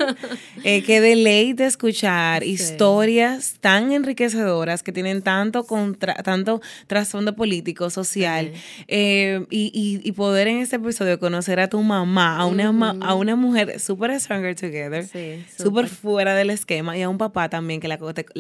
eh, 0.63 0.83
qué 0.83 0.99
deleite 0.99 1.65
escuchar 1.65 2.41
Sí. 2.43 2.49
historias 2.49 3.55
tan 3.59 3.91
enriquecedoras 3.91 4.81
que 4.83 4.91
tienen 4.91 5.21
tanto, 5.21 5.65
contra, 5.65 6.15
tanto 6.15 6.59
trasfondo 6.87 7.35
político, 7.35 7.89
social, 7.91 8.51
eh, 8.87 9.45
y, 9.49 9.71
y- 9.73 10.07
y 10.07 10.11
poder 10.13 10.47
en 10.47 10.57
este 10.57 10.77
episodio 10.77 11.19
conocer 11.19 11.59
a 11.59 11.69
tu 11.69 11.81
mamá, 11.83 12.37
a 12.37 12.45
una, 12.45 12.69
a 13.01 13.13
una 13.13 13.35
mujer 13.35 13.79
súper 13.79 14.19
stronger 14.19 14.55
together, 14.55 15.05
Sí, 15.05 15.43
súper 15.55 15.87
fuera 15.87 16.33
del 16.35 16.49
esquema, 16.49 16.97
y 16.97 17.03
a 17.03 17.09
un 17.09 17.17
papá 17.19 17.49
también 17.49 17.79
que 17.79 17.87
la, 17.87 17.99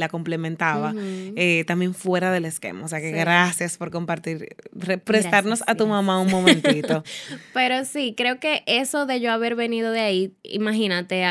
complementaba. 0.09 0.93
Eh, 1.35 1.63
también 1.65 1.93
fuera 1.93 2.31
del 2.31 2.45
esquema. 2.45 2.85
O 2.85 2.87
sea 2.87 2.99
que 2.99 3.09
Sí. 3.11 3.15
gracias 3.17 3.77
por 3.77 3.91
compartir, 3.91 4.55
re- 4.73 4.97
prestarnos 4.97 5.59
Gracias, 5.59 5.69
a 5.69 5.75
tu 5.75 5.87
mamá 5.87 6.19
un 6.19 6.29
momentito. 6.31 7.03
Pero 7.53 7.85
sí, 7.85 8.13
creo 8.15 8.39
que 8.39 8.63
eso 8.65 9.05
de 9.05 9.19
yo 9.19 9.31
haber 9.31 9.55
venido 9.55 9.91
de 9.91 9.99
ahí, 10.01 10.33
imagínate, 10.43 11.25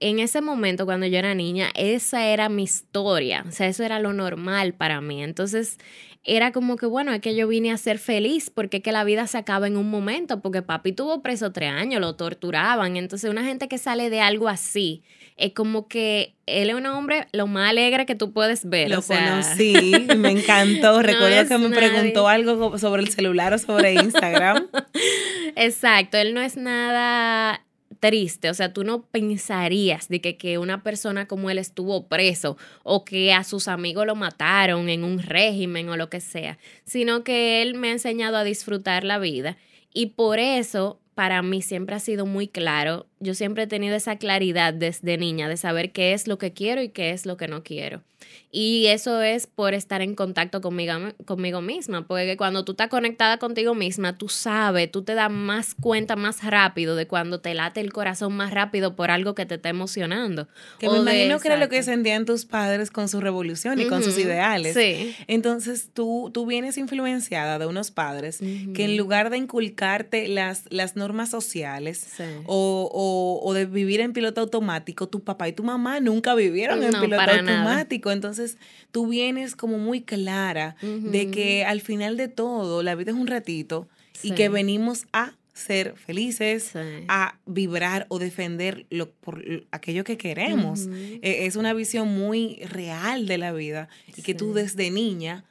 en 0.00 0.18
ese 0.18 0.40
momento 0.40 0.84
cuando 0.84 1.06
yo 1.06 1.18
era 1.18 1.34
niña, 1.34 1.70
esa 1.74 2.26
era 2.26 2.48
mi 2.48 2.64
historia, 2.64 3.44
o 3.48 3.52
sea, 3.52 3.68
eso 3.68 3.84
era 3.84 3.98
lo 4.00 4.12
normal 4.12 4.74
para 4.74 5.00
mí. 5.00 5.22
Entonces, 5.22 5.78
era 6.26 6.52
como 6.52 6.76
que, 6.76 6.86
bueno, 6.86 7.12
es 7.12 7.20
que 7.20 7.34
yo 7.34 7.46
vine 7.48 7.70
a 7.70 7.76
ser 7.76 7.98
feliz 7.98 8.50
porque 8.50 8.78
es 8.78 8.82
que 8.82 8.92
la 8.92 9.04
vida 9.04 9.26
se 9.26 9.36
acaba 9.38 9.66
en 9.66 9.76
un 9.76 9.90
momento, 9.90 10.40
porque 10.40 10.62
papi 10.62 10.92
tuvo 10.92 11.22
preso 11.22 11.52
tres 11.52 11.70
años, 11.70 12.00
lo 12.00 12.16
torturaban. 12.16 12.96
Entonces, 12.96 13.30
una 13.30 13.44
gente 13.44 13.68
que 13.68 13.76
sale 13.78 14.08
de 14.10 14.20
algo 14.20 14.48
así, 14.48 15.02
es 15.36 15.52
como 15.52 15.88
que 15.88 16.34
él 16.46 16.70
es 16.70 16.76
un 16.76 16.86
hombre 16.86 17.26
lo 17.32 17.46
más 17.46 17.70
alegre 17.70 18.06
que 18.06 18.14
tú 18.14 18.32
puedes 18.32 18.68
ver. 18.68 18.90
Lo 18.90 19.00
o 19.00 19.02
sea, 19.02 19.30
conocí, 19.30 19.74
me 20.16 20.30
encantó. 20.30 21.02
Recuerdo 21.02 21.48
que 21.48 21.58
me 21.58 21.68
nadie. 21.68 21.88
preguntó 21.90 22.28
algo 22.28 22.78
sobre 22.78 23.02
el 23.02 23.08
celular 23.08 23.52
o 23.52 23.58
sobre 23.58 23.94
Instagram. 23.94 24.68
Exacto, 25.56 26.18
él 26.18 26.34
no 26.34 26.40
es 26.40 26.56
nada 26.56 27.64
triste, 28.00 28.50
o 28.50 28.54
sea, 28.54 28.72
tú 28.72 28.84
no 28.84 29.06
pensarías 29.06 30.08
de 30.08 30.20
que, 30.20 30.36
que 30.36 30.58
una 30.58 30.82
persona 30.82 31.26
como 31.26 31.48
él 31.48 31.56
estuvo 31.56 32.06
preso 32.06 32.58
o 32.82 33.02
que 33.04 33.32
a 33.32 33.44
sus 33.44 33.66
amigos 33.66 34.04
lo 34.06 34.14
mataron 34.14 34.90
en 34.90 35.04
un 35.04 35.20
régimen 35.20 35.88
o 35.88 35.96
lo 35.96 36.10
que 36.10 36.20
sea, 36.20 36.58
sino 36.84 37.24
que 37.24 37.62
él 37.62 37.76
me 37.76 37.88
ha 37.88 37.92
enseñado 37.92 38.36
a 38.36 38.44
disfrutar 38.44 39.04
la 39.04 39.18
vida 39.18 39.56
y 39.94 40.06
por 40.06 40.38
eso 40.38 41.00
para 41.14 41.40
mí 41.42 41.62
siempre 41.62 41.94
ha 41.94 42.00
sido 42.00 42.26
muy 42.26 42.48
claro, 42.48 43.06
yo 43.20 43.34
siempre 43.34 43.64
he 43.64 43.66
tenido 43.66 43.96
esa 43.96 44.16
claridad 44.16 44.74
desde 44.74 45.16
niña 45.18 45.48
de 45.48 45.56
saber 45.56 45.92
qué 45.92 46.12
es 46.12 46.26
lo 46.26 46.38
que 46.38 46.52
quiero 46.52 46.82
y 46.82 46.88
qué 46.90 47.10
es 47.10 47.26
lo 47.26 47.36
que 47.36 47.48
no 47.48 47.62
quiero. 47.62 48.02
Y 48.50 48.86
eso 48.86 49.20
es 49.20 49.46
por 49.48 49.74
estar 49.74 50.00
en 50.00 50.14
contacto 50.14 50.60
conmigo, 50.60 50.94
conmigo 51.26 51.60
misma, 51.60 52.06
porque 52.06 52.36
cuando 52.36 52.64
tú 52.64 52.72
estás 52.72 52.88
conectada 52.88 53.38
contigo 53.38 53.74
misma, 53.74 54.16
tú 54.16 54.28
sabes, 54.28 54.90
tú 54.90 55.02
te 55.02 55.14
das 55.14 55.30
más 55.30 55.74
cuenta 55.74 56.14
más 56.16 56.42
rápido 56.44 56.94
de 56.96 57.06
cuando 57.08 57.40
te 57.40 57.52
late 57.52 57.80
el 57.80 57.92
corazón 57.92 58.32
más 58.34 58.52
rápido 58.52 58.94
por 58.94 59.10
algo 59.10 59.34
que 59.34 59.44
te 59.44 59.56
está 59.56 59.68
emocionando. 59.70 60.48
Que 60.78 60.88
O 60.88 60.92
me 60.92 60.98
imagino 61.00 61.40
que 61.40 61.48
era 61.48 61.56
lo 61.58 61.68
que 61.68 61.82
sentían 61.82 62.24
tus 62.24 62.44
padres 62.46 62.90
con 62.90 63.08
su 63.08 63.20
revolución 63.20 63.80
y 63.80 63.86
con 63.86 64.02
sus 64.04 64.16
ideales. 64.18 64.74
Sí. 64.74 65.14
Entonces 65.26 65.90
tú, 65.92 66.30
tú 66.32 66.46
vienes 66.46 66.78
influenciada 66.78 67.58
de 67.58 67.66
unos 67.66 67.90
padres 67.90 68.40
Ujú. 68.40 68.72
que 68.72 68.84
en 68.84 68.96
lugar 68.96 69.30
de 69.30 69.36
inculcarte 69.38 70.28
las, 70.28 70.62
las 70.70 70.94
normas 70.96 71.28
sociales 71.28 71.98
Sí. 72.16 72.22
o, 72.46 72.88
o- 72.92 73.13
o 73.42 73.54
de 73.54 73.66
vivir 73.66 74.00
en 74.00 74.12
piloto 74.12 74.40
automático, 74.40 75.08
tu 75.08 75.20
papá 75.22 75.48
y 75.48 75.52
tu 75.52 75.62
mamá 75.64 76.00
nunca 76.00 76.34
vivieron 76.34 76.82
en 76.82 76.90
piloto 76.92 77.16
nada. 77.16 77.38
automático. 77.38 78.10
Entonces 78.12 78.58
tú 78.90 79.06
vienes 79.08 79.56
como 79.56 79.78
muy 79.78 80.02
clara 80.02 80.76
de 80.82 81.30
que 81.30 81.64
al 81.64 81.80
final 81.80 82.16
de 82.16 82.28
todo 82.28 82.82
la 82.82 82.94
vida 82.94 83.10
es 83.12 83.16
un 83.16 83.26
ratito 83.26 83.88
y 84.22 84.32
que 84.32 84.48
venimos 84.48 85.06
a 85.12 85.32
ser 85.52 85.94
felices, 85.96 86.70
Sí. 86.72 86.78
a 87.08 87.38
vibrar 87.46 88.06
o 88.08 88.18
defender 88.18 88.86
lo, 88.90 89.10
por 89.12 89.44
aquello 89.70 90.02
que 90.02 90.16
queremos. 90.16 90.88
Eh, 90.90 91.46
es 91.46 91.54
una 91.56 91.72
visión 91.74 92.08
muy 92.08 92.56
real 92.68 93.26
de 93.26 93.38
la 93.38 93.52
vida 93.52 93.88
y 94.16 94.22
que 94.22 94.34
tú 94.34 94.52
desde 94.52 94.90
niña 94.90 95.44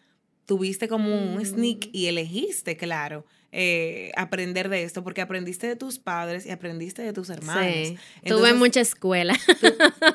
tuviste 0.46 0.90
como 0.90 1.08
un 1.16 1.46
sneak 1.46 1.88
y 1.94 2.08
elegiste, 2.08 2.76
claro, 2.76 3.26
eh, 3.56 4.12
aprender 4.18 4.68
de 4.68 4.82
esto 4.84 5.04
porque 5.04 5.22
aprendiste 5.22 5.68
de 5.68 5.76
tus 5.76 6.00
padres 6.00 6.46
y 6.48 6.50
aprendiste 6.52 7.04
de 7.04 7.14
tus 7.14 7.30
hermanos. 7.30 7.64
Sí. 7.90 7.96
Tuve 8.24 8.30
Entonces, 8.36 8.56
mucha 8.56 8.82
escuela. 8.82 9.36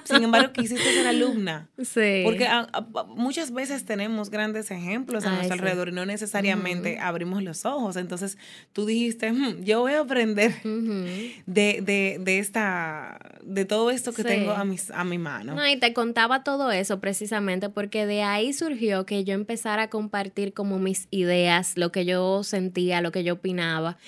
Sin 0.05 0.25
embargo, 0.25 0.53
quisiste 0.53 0.83
ser 0.93 1.07
alumna. 1.07 1.69
sí. 1.79 2.23
Porque 2.25 2.47
a- 2.47 2.69
a- 2.73 3.05
muchas 3.05 3.53
veces 3.53 3.85
tenemos 3.85 4.31
grandes 4.31 4.71
ejemplos 4.73 5.25
a 5.25 5.29
Ay, 5.31 5.37
nuestro 5.37 5.57
sí. 5.57 5.61
alrededor 5.61 5.89
y 5.91 5.93
no 5.93 6.05
necesariamente 6.05 6.99
abrimos 6.99 7.43
los 7.43 7.65
ojos. 7.65 7.97
Entonces 7.97 8.39
tú 8.73 8.87
dijiste, 8.87 9.31
"Hmm, 9.31 9.63
yo 9.63 9.81
voy 9.81 9.93
a 9.93 10.01
aprender 10.01 10.53
de, 10.63 11.81
de, 11.83 12.17
de 12.21 12.39
esta, 12.39 13.19
de 13.43 13.65
todo 13.65 13.91
esto 13.91 14.13
que 14.13 14.23
Sí. 14.23 14.29
tengo 14.29 14.51
a, 14.53 14.65
mis, 14.65 14.91
a 14.91 15.05
mi 15.05 15.19
mano. 15.19 15.55
No, 15.55 15.67
y 15.67 15.79
te 15.79 15.93
contaba 15.93 16.43
todo 16.43 16.73
eso 16.73 17.01
precisamente 17.01 17.69
porque 17.69 18.05
de 18.07 18.23
ahí 18.23 18.53
surgió 18.53 19.07
que 19.07 19.23
yo 19.25 19.35
empezara 19.35 19.85
a 19.85 19.91
compartir 19.91 20.53
como 20.55 20.79
mis 20.79 21.07
ideas, 21.11 21.75
lo 21.77 21.93
que 21.93 22.05
yo 22.05 22.43
sentía, 22.43 23.01
lo 23.01 23.13
que 23.13 23.23
yo 23.25 23.28
opinaba. 23.31 23.99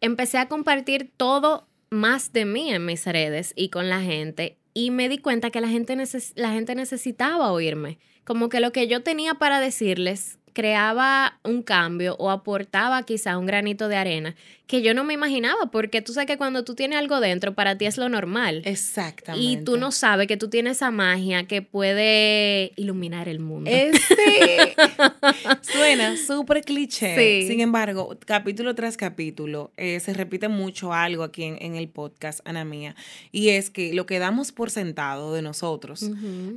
Empecé 0.00 0.38
a 0.38 0.48
compartir 0.48 1.10
todo 1.16 1.66
más 1.90 2.32
de 2.32 2.44
mí 2.44 2.72
en 2.72 2.84
mis 2.84 3.04
redes 3.04 3.52
y 3.56 3.70
con 3.70 3.88
la 3.88 4.00
gente 4.00 4.58
y 4.74 4.90
me 4.90 5.08
di 5.08 5.18
cuenta 5.18 5.50
que 5.50 5.60
la 5.60 5.68
gente, 5.68 5.96
la 6.34 6.50
gente 6.50 6.74
necesitaba 6.74 7.50
oírme. 7.50 7.98
Como 8.24 8.48
que 8.48 8.60
lo 8.60 8.72
que 8.72 8.88
yo 8.88 9.02
tenía 9.02 9.34
para 9.34 9.58
decirles 9.58 10.38
creaba 10.52 11.38
un 11.44 11.62
cambio 11.62 12.16
o 12.18 12.30
aportaba 12.30 13.02
quizá 13.02 13.38
un 13.38 13.46
granito 13.46 13.88
de 13.88 13.96
arena 13.96 14.36
que 14.66 14.82
yo 14.82 14.94
no 14.94 15.04
me 15.04 15.14
imaginaba, 15.14 15.70
porque 15.70 16.02
tú 16.02 16.12
sabes 16.12 16.26
que 16.26 16.36
cuando 16.36 16.64
tú 16.64 16.74
tienes 16.74 16.98
algo 16.98 17.20
dentro, 17.20 17.54
para 17.54 17.78
ti 17.78 17.86
es 17.86 17.98
lo 17.98 18.08
normal. 18.08 18.62
Exactamente. 18.64 19.46
Y 19.46 19.58
tú 19.58 19.76
no 19.76 19.92
sabes 19.92 20.26
que 20.26 20.36
tú 20.36 20.48
tienes 20.48 20.78
esa 20.78 20.90
magia 20.90 21.46
que 21.46 21.62
puede 21.62 22.72
iluminar 22.74 23.28
el 23.28 23.38
mundo. 23.38 23.70
Este 23.70 24.74
suena 25.60 26.16
súper 26.16 26.62
cliché. 26.64 27.46
Sin 27.46 27.60
embargo, 27.60 28.16
capítulo 28.26 28.74
tras 28.74 28.96
capítulo, 28.96 29.70
eh, 29.76 30.00
se 30.00 30.12
repite 30.14 30.48
mucho 30.48 30.92
algo 30.92 31.22
aquí 31.22 31.44
en, 31.44 31.76
el 31.76 31.88
podcast, 31.88 32.40
Ana 32.44 32.64
Mía, 32.64 32.96
y 33.30 33.50
es 33.50 33.70
que 33.70 33.94
lo 33.94 34.06
que 34.06 34.18
damos 34.18 34.50
por 34.50 34.70
sentado 34.70 35.32
de 35.32 35.42
nosotros, 35.42 36.10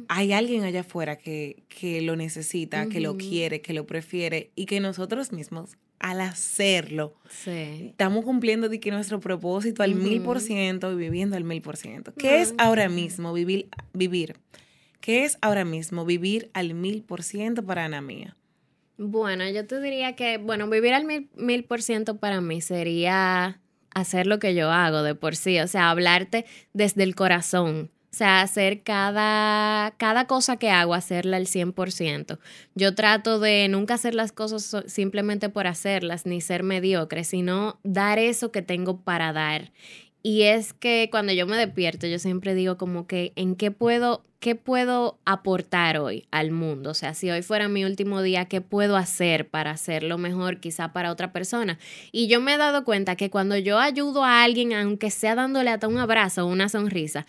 hay 0.07 0.33
alguien 0.33 0.63
allá 0.63 0.81
afuera 0.81 1.17
que, 1.17 1.63
que 1.67 2.01
lo 2.01 2.15
necesita, 2.15 2.87
que 2.87 3.01
lo 3.01 3.17
quiere, 3.17 3.61
que 3.61 3.73
lo 3.73 3.85
prefiere, 3.85 4.49
y 4.55 4.65
que 4.65 4.79
nosotros 4.79 5.31
mismos 5.31 5.75
al 5.99 6.21
hacerlo, 6.21 7.13
estamos 7.45 8.23
cumpliendo 8.23 8.69
de 8.69 8.79
que 8.79 8.89
nuestro 8.89 9.19
propósito 9.19 9.83
al 9.83 9.95
mil 9.95 10.21
por 10.21 10.39
ciento 10.39 10.91
y 10.91 10.95
viviendo 10.95 11.35
al 11.35 11.43
mil 11.43 11.61
por 11.61 11.75
ciento. 11.75 12.13
¿Qué 12.13 12.41
es 12.41 12.53
ahora 12.57 12.87
mismo 12.87 13.33
vivir, 13.33 13.69
vivir? 13.93 14.37
¿Qué 15.01 15.25
es 15.25 15.37
ahora 15.41 15.65
mismo 15.65 16.05
vivir 16.05 16.49
al 16.53 16.73
mil 16.73 17.03
por 17.03 17.23
ciento 17.23 17.65
para 17.65 17.85
Ana 17.85 18.01
Mía? 18.01 18.37
Bueno, 18.97 19.47
yo 19.49 19.65
te 19.65 19.79
diría 19.81 20.15
que, 20.15 20.37
bueno, 20.37 20.69
vivir 20.69 20.93
al 20.93 21.05
mil 21.05 21.63
por 21.63 21.81
ciento 21.81 22.17
para 22.17 22.41
mí 22.41 22.61
sería 22.61 23.61
hacer 23.93 24.27
lo 24.27 24.39
que 24.39 24.55
yo 24.55 24.71
hago 24.71 25.03
de 25.03 25.15
por 25.15 25.35
sí, 25.35 25.59
o 25.59 25.67
sea, 25.67 25.89
hablarte 25.89 26.45
desde 26.73 27.03
el 27.03 27.15
corazón, 27.15 27.91
o 28.11 28.15
sea, 28.15 28.41
hacer 28.41 28.81
cada, 28.81 29.91
cada 29.97 30.25
cosa 30.25 30.57
que 30.57 30.71
hago, 30.71 30.95
hacerla 30.95 31.37
al 31.37 31.45
100%. 31.45 32.39
Yo 32.73 32.95
trato 32.95 33.39
de 33.39 33.67
nunca 33.69 33.93
hacer 33.93 34.15
las 34.15 34.31
cosas 34.31 34.83
simplemente 34.87 35.49
por 35.49 35.67
hacerlas, 35.67 36.25
ni 36.25 36.41
ser 36.41 36.63
mediocre, 36.63 37.23
sino 37.23 37.79
dar 37.83 38.17
eso 38.17 38.51
que 38.51 38.63
tengo 38.63 39.01
para 39.01 39.31
dar. 39.31 39.71
Y 40.23 40.41
es 40.43 40.73
que 40.73 41.09
cuando 41.11 41.33
yo 41.33 41.45
me 41.45 41.55
despierto, 41.55 42.07
yo 42.07 42.17
siempre 42.19 42.55
digo 42.55 42.77
como 42.77 43.05
que 43.05 43.31
en 43.35 43.55
qué 43.55 43.69
puedo, 43.69 44.25
qué 44.39 44.55
puedo 44.55 45.19
aportar 45.25 45.97
hoy 45.99 46.25
al 46.31 46.51
mundo. 46.51 46.89
O 46.89 46.93
sea, 46.95 47.13
si 47.13 47.29
hoy 47.29 47.43
fuera 47.43 47.69
mi 47.69 47.85
último 47.85 48.23
día, 48.23 48.45
¿qué 48.45 48.59
puedo 48.59 48.97
hacer 48.97 49.49
para 49.49 49.71
hacerlo 49.71 50.17
mejor 50.17 50.59
quizá 50.59 50.91
para 50.93 51.11
otra 51.11 51.31
persona? 51.31 51.77
Y 52.11 52.27
yo 52.27 52.41
me 52.41 52.55
he 52.55 52.57
dado 52.57 52.83
cuenta 52.83 53.15
que 53.15 53.29
cuando 53.29 53.55
yo 53.55 53.79
ayudo 53.79 54.25
a 54.25 54.43
alguien, 54.43 54.73
aunque 54.73 55.11
sea 55.11 55.35
dándole 55.35 55.69
hasta 55.69 55.87
un 55.87 55.99
abrazo 55.99 56.45
o 56.45 56.47
una 56.47 56.67
sonrisa, 56.69 57.25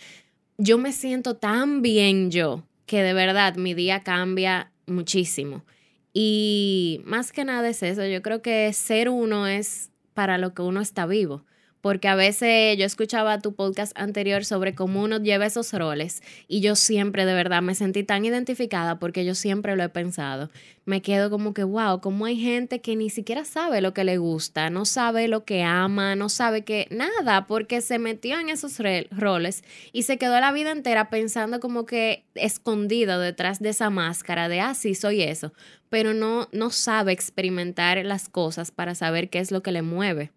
yo 0.60 0.78
me 0.78 0.92
siento 0.92 1.36
tan 1.36 1.82
bien 1.82 2.30
yo 2.30 2.62
que 2.86 3.02
de 3.02 3.14
verdad 3.14 3.56
mi 3.56 3.74
día 3.74 4.02
cambia 4.02 4.70
muchísimo. 4.86 5.64
Y 6.12 7.00
más 7.04 7.32
que 7.32 7.44
nada 7.44 7.68
es 7.68 7.82
eso, 7.82 8.04
yo 8.04 8.20
creo 8.20 8.42
que 8.42 8.72
ser 8.72 9.08
uno 9.08 9.46
es 9.46 9.90
para 10.12 10.38
lo 10.38 10.54
que 10.54 10.62
uno 10.62 10.80
está 10.80 11.06
vivo 11.06 11.44
porque 11.80 12.08
a 12.08 12.14
veces 12.14 12.76
yo 12.78 12.84
escuchaba 12.84 13.40
tu 13.40 13.54
podcast 13.54 13.92
anterior 13.96 14.44
sobre 14.44 14.74
cómo 14.74 15.02
uno 15.02 15.18
lleva 15.18 15.46
esos 15.46 15.72
roles 15.72 16.22
y 16.48 16.60
yo 16.60 16.76
siempre 16.76 17.24
de 17.24 17.34
verdad 17.34 17.62
me 17.62 17.74
sentí 17.74 18.04
tan 18.04 18.24
identificada 18.24 18.98
porque 18.98 19.24
yo 19.24 19.34
siempre 19.34 19.76
lo 19.76 19.82
he 19.82 19.88
pensado. 19.88 20.50
Me 20.84 21.02
quedo 21.02 21.30
como 21.30 21.54
que, 21.54 21.62
wow, 21.62 22.00
cómo 22.00 22.24
hay 22.26 22.36
gente 22.36 22.80
que 22.80 22.96
ni 22.96 23.10
siquiera 23.10 23.44
sabe 23.44 23.80
lo 23.80 23.94
que 23.94 24.02
le 24.02 24.18
gusta, 24.18 24.70
no 24.70 24.84
sabe 24.84 25.28
lo 25.28 25.44
que 25.44 25.62
ama, 25.62 26.16
no 26.16 26.28
sabe 26.28 26.64
que 26.64 26.88
nada, 26.90 27.46
porque 27.46 27.80
se 27.80 27.98
metió 27.98 28.40
en 28.40 28.48
esos 28.48 28.78
roles 29.10 29.62
y 29.92 30.02
se 30.02 30.18
quedó 30.18 30.40
la 30.40 30.52
vida 30.52 30.72
entera 30.72 31.10
pensando 31.10 31.60
como 31.60 31.86
que 31.86 32.24
escondido 32.34 33.20
detrás 33.20 33.60
de 33.60 33.68
esa 33.68 33.90
máscara 33.90 34.48
de, 34.48 34.60
ah, 34.60 34.74
sí, 34.74 34.94
soy 34.94 35.22
eso, 35.22 35.52
pero 35.88 36.14
no, 36.14 36.48
no 36.52 36.70
sabe 36.70 37.12
experimentar 37.12 38.04
las 38.04 38.28
cosas 38.28 38.70
para 38.70 38.94
saber 38.94 39.30
qué 39.30 39.38
es 39.38 39.52
lo 39.52 39.62
que 39.62 39.72
le 39.72 39.82
mueve. 39.82 40.32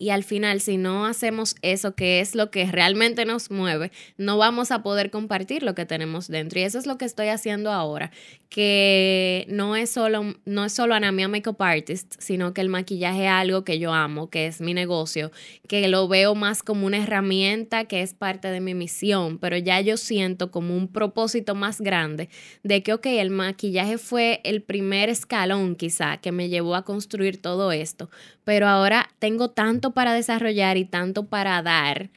Y 0.00 0.08
al 0.08 0.24
final, 0.24 0.62
si 0.62 0.78
no 0.78 1.04
hacemos 1.04 1.56
eso 1.60 1.94
que 1.94 2.20
es 2.20 2.34
lo 2.34 2.50
que 2.50 2.64
realmente 2.64 3.26
nos 3.26 3.50
mueve, 3.50 3.92
no 4.16 4.38
vamos 4.38 4.70
a 4.70 4.82
poder 4.82 5.10
compartir 5.10 5.62
lo 5.62 5.74
que 5.74 5.84
tenemos 5.84 6.26
dentro. 6.26 6.58
Y 6.58 6.62
eso 6.62 6.78
es 6.78 6.86
lo 6.86 6.96
que 6.96 7.04
estoy 7.04 7.28
haciendo 7.28 7.70
ahora, 7.70 8.10
que 8.48 9.44
no 9.50 9.76
es 9.76 9.90
solo, 9.90 10.34
no 10.46 10.64
es 10.64 10.72
solo 10.72 10.94
Anamia 10.94 11.28
Makeup 11.28 11.60
Artist, 11.60 12.14
sino 12.18 12.54
que 12.54 12.62
el 12.62 12.70
maquillaje 12.70 13.26
es 13.26 13.30
algo 13.30 13.62
que 13.62 13.78
yo 13.78 13.92
amo, 13.92 14.30
que 14.30 14.46
es 14.46 14.62
mi 14.62 14.72
negocio, 14.72 15.32
que 15.68 15.86
lo 15.86 16.08
veo 16.08 16.34
más 16.34 16.62
como 16.62 16.86
una 16.86 16.96
herramienta 16.96 17.84
que 17.84 18.00
es 18.00 18.14
parte 18.14 18.48
de 18.48 18.60
mi 18.60 18.72
misión, 18.72 19.38
pero 19.38 19.58
ya 19.58 19.82
yo 19.82 19.98
siento 19.98 20.50
como 20.50 20.74
un 20.74 20.88
propósito 20.88 21.54
más 21.54 21.78
grande 21.78 22.30
de 22.62 22.82
que, 22.82 22.94
ok, 22.94 23.04
el 23.04 23.28
maquillaje 23.28 23.98
fue 23.98 24.40
el 24.44 24.62
primer 24.62 25.10
escalón 25.10 25.76
quizá 25.76 26.16
que 26.16 26.32
me 26.32 26.48
llevó 26.48 26.74
a 26.74 26.86
construir 26.86 27.40
todo 27.40 27.70
esto, 27.70 28.08
pero 28.44 28.66
ahora 28.66 29.10
tengo 29.18 29.50
tanto 29.50 29.89
para 29.92 30.12
desarrollar 30.14 30.76
y 30.76 30.84
tanto 30.84 31.28
para 31.28 31.60
dar 31.62 32.10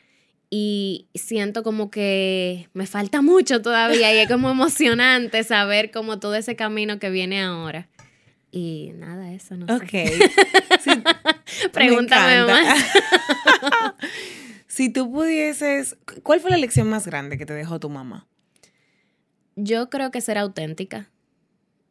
y 0.56 1.08
siento 1.16 1.64
como 1.64 1.90
que 1.90 2.70
me 2.74 2.86
falta 2.86 3.24
mucho 3.24 3.64
todavía 3.64 4.14
y 4.14 4.20
es 4.20 4.28
como 4.28 4.52
emocionante 4.52 5.44
saber 5.44 5.90
como 5.90 6.20
todo 6.20 6.36
ese 6.36 6.56
camino 6.56 7.00
que 7.00 7.10
viene 7.10 7.42
ahora. 7.42 7.90
Y 8.52 8.92
nada, 8.94 9.34
eso 9.34 9.58
no 9.58 9.66
sé. 9.66 9.74
Ok. 9.74 10.94
Pregúntame 11.74 12.46
más. 12.46 12.86
si 14.68 14.94
tú 14.94 15.12
pudieses, 15.12 15.98
¿cuál 16.22 16.40
fue 16.40 16.52
la 16.52 16.58
lección 16.58 16.88
más 16.88 17.08
grande 17.08 17.40
que 17.40 17.48
te 17.48 17.54
dejó 17.54 17.80
tu 17.80 17.90
mamá? 17.90 18.28
Yo 19.56 19.90
creo 19.90 20.12
que 20.12 20.22
ser 20.22 20.38
auténtica. 20.38 21.10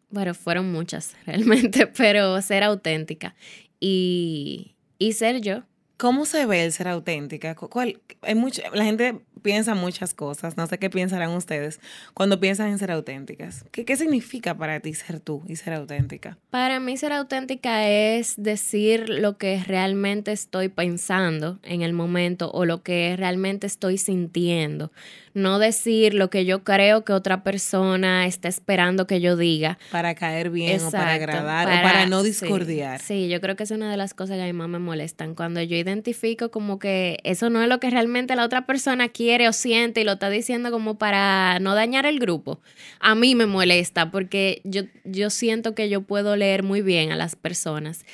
Bueno, 0.09 0.35
fueron 0.35 0.71
muchas 0.71 1.17
realmente, 1.27 1.89
pero 1.89 2.41
ser 2.43 2.63
auténtica 2.63 3.35
y, 3.81 4.77
y 4.99 5.15
ser 5.15 5.41
yo. 5.41 5.65
¿Cómo 6.03 6.27
se 6.27 6.47
ve 6.47 6.65
el 6.65 6.73
ser 6.73 6.89
auténtica? 6.89 7.55
¿Cuál, 7.55 8.01
hay 8.23 8.35
mucho, 8.35 8.61
la 8.75 8.83
gente 8.83 9.21
piensa 9.41 9.77
muchas 9.77 10.15
cosas, 10.15 10.57
no 10.57 10.67
sé 10.67 10.77
qué 10.79 10.91
pensarán 10.91 11.31
ustedes 11.31 11.79
cuando 12.13 12.41
piensan 12.41 12.71
en 12.71 12.79
ser 12.81 12.91
auténticas. 12.91 13.65
¿Qué, 13.71 13.85
¿Qué 13.85 13.97
significa 13.97 14.57
para 14.57 14.81
ti 14.81 14.95
ser 14.95 15.21
tú 15.21 15.45
y 15.47 15.55
ser 15.55 15.75
auténtica? 15.75 16.39
Para 16.51 16.81
mí 16.81 16.97
ser 16.97 17.13
auténtica 17.13 17.89
es 17.89 18.35
decir 18.37 19.09
lo 19.11 19.39
que 19.39 19.63
realmente 19.65 20.33
estoy 20.33 20.69
pensando 20.69 21.61
en 21.63 21.83
el 21.83 21.93
momento 21.93 22.51
o 22.51 22.65
lo 22.65 22.83
que 22.83 23.15
realmente 23.17 23.69
estoy 23.69 23.97
sintiendo 23.97 24.91
no 25.35 25.59
decir 25.59 26.15
lo 26.15 26.31
que 26.31 26.45
yo 26.45 26.63
creo 26.63 27.05
que 27.05 27.13
otra 27.13 27.43
persona 27.43 28.27
está 28.27 28.49
esperando 28.49 29.07
que 29.07 29.21
yo 29.21 29.37
diga. 29.37 29.79
Para 29.91 30.15
caer 30.15 30.51
bien 30.51 30.83
o 30.83 30.91
para 30.91 31.15
agradar 31.15 31.67
o 31.69 31.83
para 31.83 32.07
no 32.07 32.23
discordiar. 32.23 33.01
Sí, 33.01 33.29
yo 33.29 33.41
creo 33.41 33.57
que 33.57 33.63
es 33.63 33.71
una 33.71 33.91
de 33.91 33.97
las 33.97 34.15
cosas 34.15 34.37
que 34.37 34.43
a 34.43 34.47
mi 34.47 34.53
mamá 34.53 34.79
me 34.79 34.85
molestan. 34.85 35.35
Cuando 35.35 35.63
yo 35.63 35.77
identifico 35.77 35.92
como 36.51 36.79
que 36.79 37.19
eso 37.25 37.51
no 37.51 37.63
es 37.63 37.69
lo 37.69 37.81
que 37.81 37.91
realmente 37.91 38.35
la 38.37 38.45
otra 38.45 38.65
persona 38.65 39.09
quiere 39.09 39.49
o 39.49 39.53
siente 39.53 40.01
y 40.01 40.05
lo 40.05 40.13
está 40.13 40.31
diciendo 40.31 40.71
como 40.71 40.97
para 40.97 41.59
no 41.61 41.75
dañar 41.75 42.07
el 42.07 42.19
grupo, 42.19 42.61
a 43.01 43.15
mí 43.15 43.35
me 43.35 43.47
molesta 43.47 44.11
porque 44.11 44.61
yo, 44.65 44.83
yo 45.05 45.29
siento 45.31 45.75
que 45.75 45.89
yo 45.89 46.03
puedo 46.03 46.37
leer 46.37 46.63
muy 46.63 46.81
bien 46.81 47.13
a 47.13 47.17
las 47.17 47.37
personas 47.37 48.05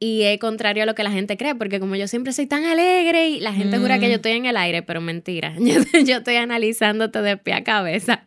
y 0.00 0.22
es 0.22 0.38
contrario 0.38 0.84
a 0.84 0.86
lo 0.86 0.94
que 0.94 1.02
la 1.02 1.10
gente 1.10 1.36
cree, 1.36 1.54
porque 1.56 1.80
como 1.80 1.96
yo 1.96 2.06
siempre 2.06 2.32
soy 2.32 2.46
tan 2.46 2.64
alegre 2.64 3.30
y 3.30 3.40
la 3.40 3.52
gente 3.52 3.78
jura 3.78 3.98
que 3.98 4.06
yo 4.06 4.12
mm. 4.12 4.14
estoy 4.14 4.32
en 4.32 4.46
el 4.46 4.56
aire, 4.56 4.82
pero 4.82 5.00
mentira, 5.00 5.54
yo, 5.58 6.16
estoy 6.16 6.36
analizándote 6.36 7.20
de 7.20 7.36
pie 7.36 7.54
a 7.54 7.64
cabeza. 7.64 8.24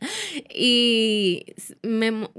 Y 0.54 1.46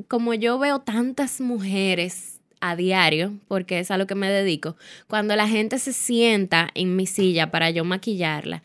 como 0.08 0.34
yo 0.34 0.58
veo 0.58 0.80
tantas 0.80 1.40
mujeres 1.40 2.41
a 2.62 2.76
diario, 2.76 3.34
porque 3.48 3.80
es 3.80 3.90
a 3.90 3.98
lo 3.98 4.06
que 4.06 4.14
me 4.14 4.30
dedico, 4.30 4.76
cuando 5.08 5.36
la 5.36 5.46
gente 5.46 5.78
se 5.78 5.92
sienta 5.92 6.68
en 6.74 6.96
mi 6.96 7.06
silla 7.06 7.50
para 7.50 7.68
yo 7.70 7.84
maquillarla 7.84 8.62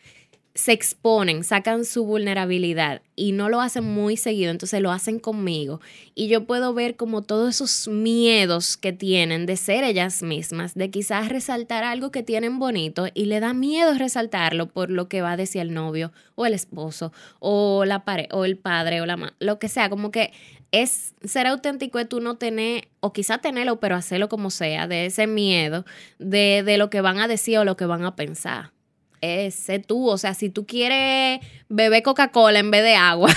se 0.58 0.72
exponen, 0.72 1.44
sacan 1.44 1.84
su 1.84 2.04
vulnerabilidad 2.04 3.00
y 3.14 3.30
no 3.30 3.48
lo 3.48 3.60
hacen 3.60 3.84
muy 3.84 4.16
seguido, 4.16 4.50
entonces 4.50 4.82
lo 4.82 4.90
hacen 4.90 5.20
conmigo. 5.20 5.80
Y 6.16 6.26
yo 6.26 6.46
puedo 6.46 6.74
ver 6.74 6.96
como 6.96 7.22
todos 7.22 7.54
esos 7.54 7.86
miedos 7.86 8.76
que 8.76 8.92
tienen 8.92 9.46
de 9.46 9.56
ser 9.56 9.84
ellas 9.84 10.20
mismas, 10.24 10.74
de 10.74 10.90
quizás 10.90 11.28
resaltar 11.28 11.84
algo 11.84 12.10
que 12.10 12.24
tienen 12.24 12.58
bonito 12.58 13.06
y 13.14 13.26
le 13.26 13.38
da 13.38 13.54
miedo 13.54 13.94
resaltarlo 13.94 14.66
por 14.66 14.90
lo 14.90 15.08
que 15.08 15.22
va 15.22 15.32
a 15.32 15.36
decir 15.36 15.60
el 15.62 15.72
novio 15.72 16.10
o 16.34 16.44
el 16.44 16.54
esposo 16.54 17.12
o 17.38 17.84
la 17.84 18.04
pareja 18.04 18.34
o 18.34 18.44
el 18.44 18.56
padre 18.56 19.00
o 19.00 19.06
la 19.06 19.16
mamá, 19.16 19.34
lo 19.38 19.60
que 19.60 19.68
sea, 19.68 19.88
como 19.88 20.10
que 20.10 20.32
es 20.72 21.14
ser 21.24 21.46
auténtico 21.46 21.98
es 21.98 22.08
tú 22.08 22.20
no 22.20 22.36
tener, 22.36 22.88
o 23.00 23.12
quizá 23.12 23.38
tenerlo, 23.38 23.80
pero 23.80 23.96
hacerlo 23.96 24.28
como 24.28 24.50
sea, 24.50 24.86
de 24.86 25.06
ese 25.06 25.26
miedo 25.26 25.84
de, 26.18 26.62
de 26.64 26.78
lo 26.78 26.90
que 26.90 27.00
van 27.00 27.18
a 27.20 27.28
decir 27.28 27.58
o 27.58 27.64
lo 27.64 27.76
que 27.76 27.86
van 27.86 28.04
a 28.04 28.16
pensar 28.16 28.72
es 29.20 29.66
tú. 29.86 30.08
O 30.08 30.18
sea, 30.18 30.34
si 30.34 30.50
tú 30.50 30.66
quieres 30.66 31.40
beber 31.68 32.02
Coca-Cola 32.02 32.58
en 32.58 32.70
vez 32.70 32.82
de 32.82 32.94
agua, 32.94 33.30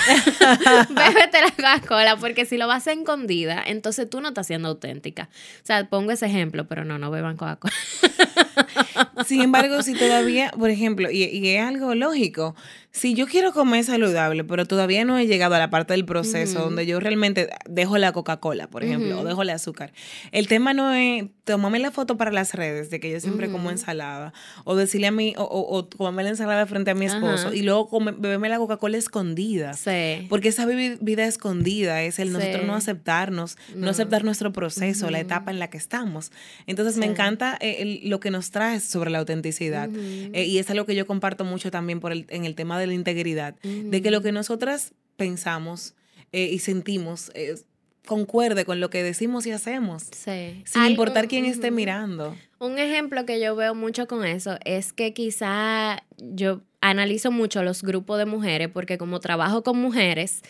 bébete 0.90 1.40
la 1.40 1.50
Coca-Cola, 1.50 2.16
porque 2.16 2.46
si 2.46 2.56
lo 2.56 2.66
vas 2.66 2.86
a 2.86 2.92
escondida, 2.92 3.62
entonces 3.66 4.08
tú 4.08 4.20
no 4.20 4.28
estás 4.28 4.46
siendo 4.46 4.68
auténtica. 4.68 5.28
O 5.62 5.66
sea, 5.66 5.84
pongo 5.88 6.12
ese 6.12 6.26
ejemplo, 6.26 6.66
pero 6.66 6.84
no, 6.84 6.98
no 6.98 7.10
beban 7.10 7.36
Coca-Cola. 7.36 7.74
Sin 9.26 9.40
embargo, 9.40 9.82
si 9.82 9.94
todavía, 9.94 10.50
por 10.58 10.70
ejemplo, 10.70 11.10
y, 11.10 11.24
y 11.24 11.48
es 11.48 11.62
algo 11.62 11.94
lógico, 11.94 12.54
si 12.92 13.14
yo 13.14 13.26
quiero 13.26 13.52
comer 13.52 13.84
saludable, 13.84 14.44
pero 14.44 14.66
todavía 14.66 15.06
no 15.06 15.16
he 15.16 15.26
llegado 15.26 15.54
a 15.54 15.58
la 15.58 15.70
parte 15.70 15.94
del 15.94 16.04
proceso 16.04 16.60
donde 16.60 16.84
yo 16.84 17.00
realmente 17.00 17.48
dejo 17.66 17.96
la 17.96 18.12
Coca-Cola, 18.12 18.68
por 18.68 18.84
ejemplo, 18.84 19.18
o 19.18 19.24
dejo 19.24 19.40
el 19.42 19.48
azúcar. 19.48 19.92
El 20.30 20.46
tema 20.46 20.74
no 20.74 20.92
es 20.92 21.24
tomarme 21.44 21.78
la 21.78 21.90
foto 21.90 22.18
para 22.18 22.30
las 22.30 22.52
redes 22.52 22.90
de 22.90 23.00
que 23.00 23.10
yo 23.10 23.18
siempre 23.18 23.50
como 23.50 23.70
ensalada, 23.70 24.34
o 24.64 24.76
decirle 24.76 25.06
a 25.06 25.10
mí, 25.10 25.34
o, 25.38 25.44
o, 25.44 25.88
comerme 25.88 26.24
la 26.24 26.28
ensalada 26.30 26.66
frente 26.66 26.90
a 26.90 26.94
mi 26.94 27.06
esposo, 27.06 27.54
y 27.54 27.62
luego 27.62 27.88
beberme 28.18 28.50
la 28.50 28.58
Coca-Cola 28.58 28.98
escondida. 28.98 29.72
Sí. 29.72 30.26
Porque 30.28 30.48
esa 30.48 30.66
vida 30.66 31.24
escondida 31.24 32.02
es 32.02 32.18
el 32.18 32.30
nosotros 32.30 32.66
no 32.66 32.74
aceptarnos, 32.74 33.56
no, 33.74 33.88
aceptar 33.88 34.22
nuestro 34.22 34.52
proceso, 34.52 35.10
la 35.10 35.20
etapa 35.20 35.50
en 35.50 35.58
la 35.58 35.70
que 35.70 35.78
estamos. 35.78 36.30
Entonces 36.66 36.98
me 36.98 37.06
encanta 37.06 37.56
eh, 37.60 38.00
lo 38.04 38.20
que 38.20 38.30
nos 38.30 38.41
trae 38.50 38.80
sobre 38.80 39.10
la 39.10 39.18
autenticidad. 39.18 39.88
Eh, 39.94 40.44
y 40.44 40.58
es 40.58 40.68
algo 40.68 40.84
que 40.84 40.94
yo 40.94 41.06
comparto 41.06 41.44
mucho 41.44 41.70
también 41.70 42.00
por 42.00 42.12
el, 42.12 42.26
en 42.28 42.44
el 42.44 42.54
tema 42.54 42.78
de 42.78 42.82
de 42.82 42.88
la 42.88 42.94
integridad, 42.94 43.54
de 43.62 44.02
que 44.02 44.10
lo 44.10 44.20
que 44.20 44.32
nosotras 44.32 44.92
pensamos 45.16 45.94
eh, 46.32 46.50
y 46.52 46.58
sentimos 46.58 47.30
eh, 47.34 47.54
concuerde 48.06 48.64
con 48.64 48.80
lo 48.80 48.90
que 48.90 49.02
decimos 49.02 49.46
y 49.46 49.52
hacemos. 49.52 50.02
Sí. 50.10 50.62
Sin 50.66 50.86
importar 50.86 51.28
quién 51.28 51.44
esté 51.46 51.70
mirando. 51.70 52.36
Un 52.58 52.78
ejemplo 52.78 53.24
que 53.24 53.40
yo 53.40 53.54
veo 53.56 53.74
mucho 53.74 54.06
con 54.06 54.26
eso 54.26 54.58
es 54.64 54.92
que 54.92 55.14
quizá 55.14 56.02
yo 56.18 56.62
analizo 56.80 57.30
mucho 57.30 57.62
los 57.62 57.82
grupos 57.82 58.18
de 58.18 58.26
mujeres 58.26 58.68
porque 58.68 58.98
como 58.98 59.20
trabajo 59.20 59.62
con 59.62 59.78
mujeres, 59.78 60.42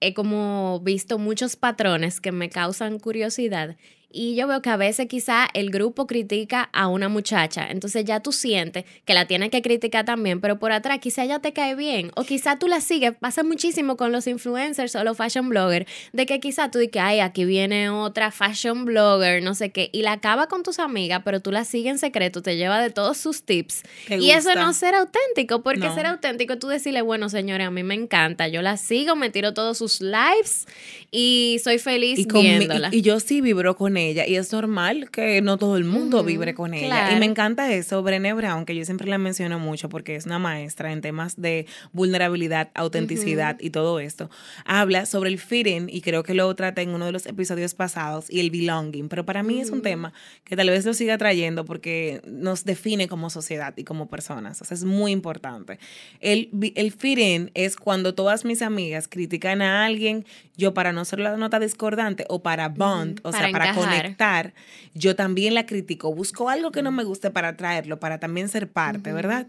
he 0.00 0.14
como 0.14 0.80
visto 0.80 1.18
muchos 1.18 1.56
patrones 1.56 2.20
que 2.20 2.30
me 2.30 2.48
causan 2.48 3.00
curiosidad 3.00 3.76
y 4.10 4.34
yo 4.34 4.46
veo 4.46 4.62
que 4.62 4.70
a 4.70 4.76
veces 4.76 5.06
quizá 5.08 5.48
el 5.52 5.70
grupo 5.70 6.06
critica 6.06 6.70
a 6.72 6.88
una 6.88 7.08
muchacha, 7.08 7.68
entonces 7.70 8.04
ya 8.04 8.20
tú 8.20 8.32
sientes 8.32 8.84
que 9.04 9.14
la 9.14 9.26
tienes 9.26 9.50
que 9.50 9.62
criticar 9.62 10.04
también, 10.04 10.40
pero 10.40 10.58
por 10.58 10.72
atrás 10.72 11.00
quizá 11.00 11.24
ella 11.24 11.40
te 11.40 11.52
cae 11.52 11.74
bien 11.74 12.12
o 12.14 12.24
quizá 12.24 12.58
tú 12.58 12.68
la 12.68 12.80
sigues, 12.80 13.12
pasa 13.18 13.42
muchísimo 13.42 13.96
con 13.96 14.12
los 14.12 14.26
influencers 14.26 14.94
o 14.94 15.04
los 15.04 15.16
fashion 15.16 15.48
bloggers, 15.48 15.86
de 16.12 16.24
que 16.24 16.40
quizá 16.40 16.70
tú 16.70 16.78
dices, 16.78 17.02
ay, 17.02 17.20
aquí 17.20 17.44
viene 17.44 17.90
otra 17.90 18.30
fashion 18.30 18.84
blogger, 18.84 19.42
no 19.42 19.54
sé 19.54 19.70
qué, 19.70 19.90
y 19.92 20.02
la 20.02 20.12
acaba 20.12 20.46
con 20.46 20.62
tus 20.62 20.78
amigas, 20.78 21.22
pero 21.24 21.40
tú 21.40 21.52
la 21.52 21.64
sigues 21.64 21.92
en 21.92 21.98
secreto, 21.98 22.42
te 22.42 22.56
lleva 22.56 22.80
de 22.80 22.90
todos 22.90 23.16
sus 23.18 23.42
tips. 23.42 23.82
Y 24.08 24.30
eso 24.30 24.54
no 24.54 24.70
es 24.70 24.76
ser 24.76 24.94
auténtico, 24.94 25.62
porque 25.62 25.90
ser 25.90 26.06
auténtico 26.06 26.58
tú 26.58 26.68
decirle, 26.68 27.02
bueno, 27.02 27.28
señores, 27.28 27.66
a 27.66 27.70
mí 27.70 27.82
me 27.82 27.94
encanta, 27.94 28.48
yo 28.48 28.62
la 28.62 28.76
sigo, 28.76 29.16
me 29.16 29.30
tiro 29.30 29.52
todos 29.52 29.78
sus 29.78 30.00
lives 30.00 30.66
y 31.10 31.60
soy 31.62 31.78
feliz 31.78 32.26
viéndola. 32.26 32.88
y, 32.92 32.98
y 32.98 33.02
yo 33.02 33.20
sí 33.20 33.40
vibro 33.40 33.76
con 33.76 33.95
ella. 33.96 34.26
Y 34.26 34.36
es 34.36 34.52
normal 34.52 35.10
que 35.10 35.40
no 35.42 35.58
todo 35.58 35.76
el 35.76 35.84
mundo 35.84 36.24
vibre 36.24 36.54
con 36.54 36.74
ella. 36.74 37.12
Y 37.12 37.18
me 37.18 37.26
encanta 37.26 37.72
eso. 37.72 38.02
Brené 38.02 38.32
Brown, 38.32 38.64
que 38.64 38.74
yo 38.74 38.84
siempre 38.84 39.08
la 39.08 39.18
menciono 39.18 39.58
mucho 39.58 39.88
porque 39.88 40.16
es 40.16 40.26
una 40.26 40.38
maestra 40.38 40.92
en 40.92 41.00
temas 41.00 41.40
de 41.40 41.66
vulnerabilidad, 41.92 42.70
autenticidad 42.74 43.56
y 43.60 43.70
todo 43.70 44.00
esto. 44.00 44.30
Habla 44.64 45.06
sobre 45.06 45.30
el 45.30 45.38
fitting 45.38 45.88
y 45.90 46.00
creo 46.00 46.22
que 46.22 46.34
lo 46.34 46.54
trata 46.54 46.82
en 46.82 46.90
uno 46.90 47.06
de 47.06 47.12
los 47.12 47.26
episodios 47.26 47.74
pasados 47.74 48.26
y 48.30 48.40
el 48.40 48.50
belonging. 48.50 49.08
Pero 49.08 49.24
para 49.24 49.42
mí 49.42 49.60
es 49.60 49.70
un 49.70 49.82
tema 49.82 50.12
que 50.44 50.56
tal 50.56 50.70
vez 50.70 50.84
lo 50.84 50.94
siga 50.94 51.18
trayendo 51.18 51.64
porque 51.64 52.20
nos 52.26 52.64
define 52.64 53.08
como 53.08 53.30
sociedad 53.30 53.74
y 53.76 53.84
como 53.84 54.08
personas. 54.08 54.60
O 54.62 54.64
sea, 54.64 54.74
es 54.74 54.84
muy 54.84 55.12
importante. 55.12 55.78
El, 56.20 56.50
el 56.74 56.92
fitting 56.92 57.50
es 57.54 57.76
cuando 57.76 58.14
todas 58.14 58.44
mis 58.44 58.62
amigas 58.62 59.08
critican 59.08 59.62
a 59.62 59.84
alguien, 59.84 60.24
yo 60.56 60.74
para 60.74 60.92
no 60.92 61.04
ser 61.04 61.20
la 61.20 61.36
nota 61.36 61.58
discordante 61.58 62.24
o 62.28 62.42
para 62.42 62.68
bond, 62.68 63.20
o 63.22 63.32
sea, 63.32 63.50
para 63.50 63.74
conectar, 63.88 64.54
yo 64.94 65.16
también 65.16 65.54
la 65.54 65.66
critico. 65.66 66.14
Busco 66.14 66.48
algo 66.48 66.72
que 66.72 66.82
no 66.82 66.90
me 66.90 67.04
guste 67.04 67.30
para 67.30 67.56
traerlo, 67.56 67.98
para 67.98 68.18
también 68.18 68.48
ser 68.48 68.68
parte, 68.68 69.12
¿verdad? 69.12 69.46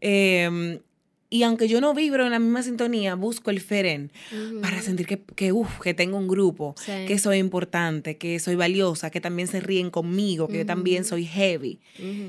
Em, 0.00 0.80
y 1.32 1.44
aunque 1.44 1.68
yo 1.68 1.80
no 1.80 1.94
vibro 1.94 2.24
en 2.24 2.32
la 2.32 2.40
misma 2.40 2.62
sintonía, 2.62 3.14
busco 3.14 3.50
el 3.50 3.60
feren 3.60 4.10
para 4.60 4.82
sentir 4.82 5.06
que, 5.06 5.20
que, 5.36 5.54
que 5.80 5.94
tengo 5.94 6.18
un 6.18 6.26
grupo, 6.26 6.74
que 7.06 7.18
soy 7.18 7.38
importante, 7.38 8.16
que 8.16 8.40
soy 8.40 8.56
valiosa, 8.56 9.10
que 9.10 9.20
también 9.20 9.46
se 9.46 9.60
ríen 9.60 9.90
conmigo, 9.90 10.48
que 10.48 10.58
yo 10.58 10.66
también 10.66 11.04
soy 11.04 11.24
heavy. 11.26 11.78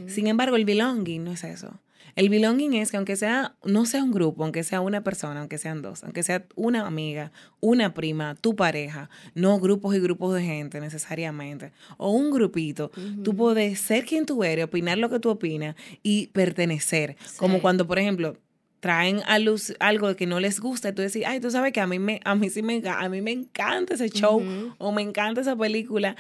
Sin 0.08 0.28
embargo, 0.28 0.56
el 0.56 0.66
belonging 0.66 1.24
no 1.24 1.32
es 1.32 1.44
eso. 1.44 1.80
El 2.16 2.30
belonging 2.30 2.74
es 2.74 2.92
que 2.92 2.98
aunque 2.98 3.16
sea, 3.16 3.56
no 3.64 3.86
sea 3.86 4.04
un 4.04 4.12
grupo, 4.12 4.44
aunque 4.44 4.64
sea 4.64 4.82
una 4.82 5.04
persona, 5.04 5.40
aunque 5.40 5.58
sean 5.58 5.82
dos, 5.82 6.04
aunque 6.04 6.24
sea 6.24 6.46
una 6.56 6.86
amiga, 6.86 7.32
una 7.60 7.94
prima, 7.94 8.36
tu 8.36 8.56
pareja, 8.56 9.10
no 9.36 9.60
grupos 9.60 9.96
y 9.96 10.00
grupos 10.00 10.36
de 10.36 10.44
gente 10.44 10.80
necesariamente, 10.80 11.72
o 11.98 12.12
un 12.12 12.32
grupito, 12.32 12.92
tú 13.24 13.36
puedes 13.36 13.80
ser 13.80 14.06
quien 14.06 14.26
tú 14.26 14.44
eres, 14.44 14.66
opinar 14.66 14.98
lo 14.98 15.10
que 15.10 15.20
tú 15.20 15.30
opinas 15.30 15.76
y 16.04 16.28
pertenecer. 16.28 17.16
Como 17.38 17.62
cuando, 17.62 17.88
por 17.88 18.00
ejemplo, 18.00 18.38
traen 18.82 19.22
a 19.28 19.40
luz 19.40 19.74
algo 19.80 20.14
que 20.16 20.26
no 20.26 20.40
les 20.40 20.60
gusta 20.60 20.90
y 20.90 20.94
tú 20.94 21.04
decís, 21.04 21.24
ay, 21.26 21.40
tú 21.40 21.50
sabes 21.52 21.72
que 21.72 21.80
a 21.80 21.88
mí, 21.88 22.00
me, 22.00 22.20
a 22.26 22.36
mí 22.36 22.50
sí 22.50 22.64
me, 22.64 22.82
a 22.86 23.08
mí 23.08 23.22
me 23.22 23.32
encanta 23.32 23.94
ese 23.94 24.10
show 24.10 24.44
o 24.80 24.92
me 24.92 25.04
encanta 25.04 25.40
esa 25.40 25.56
película. 25.56 26.16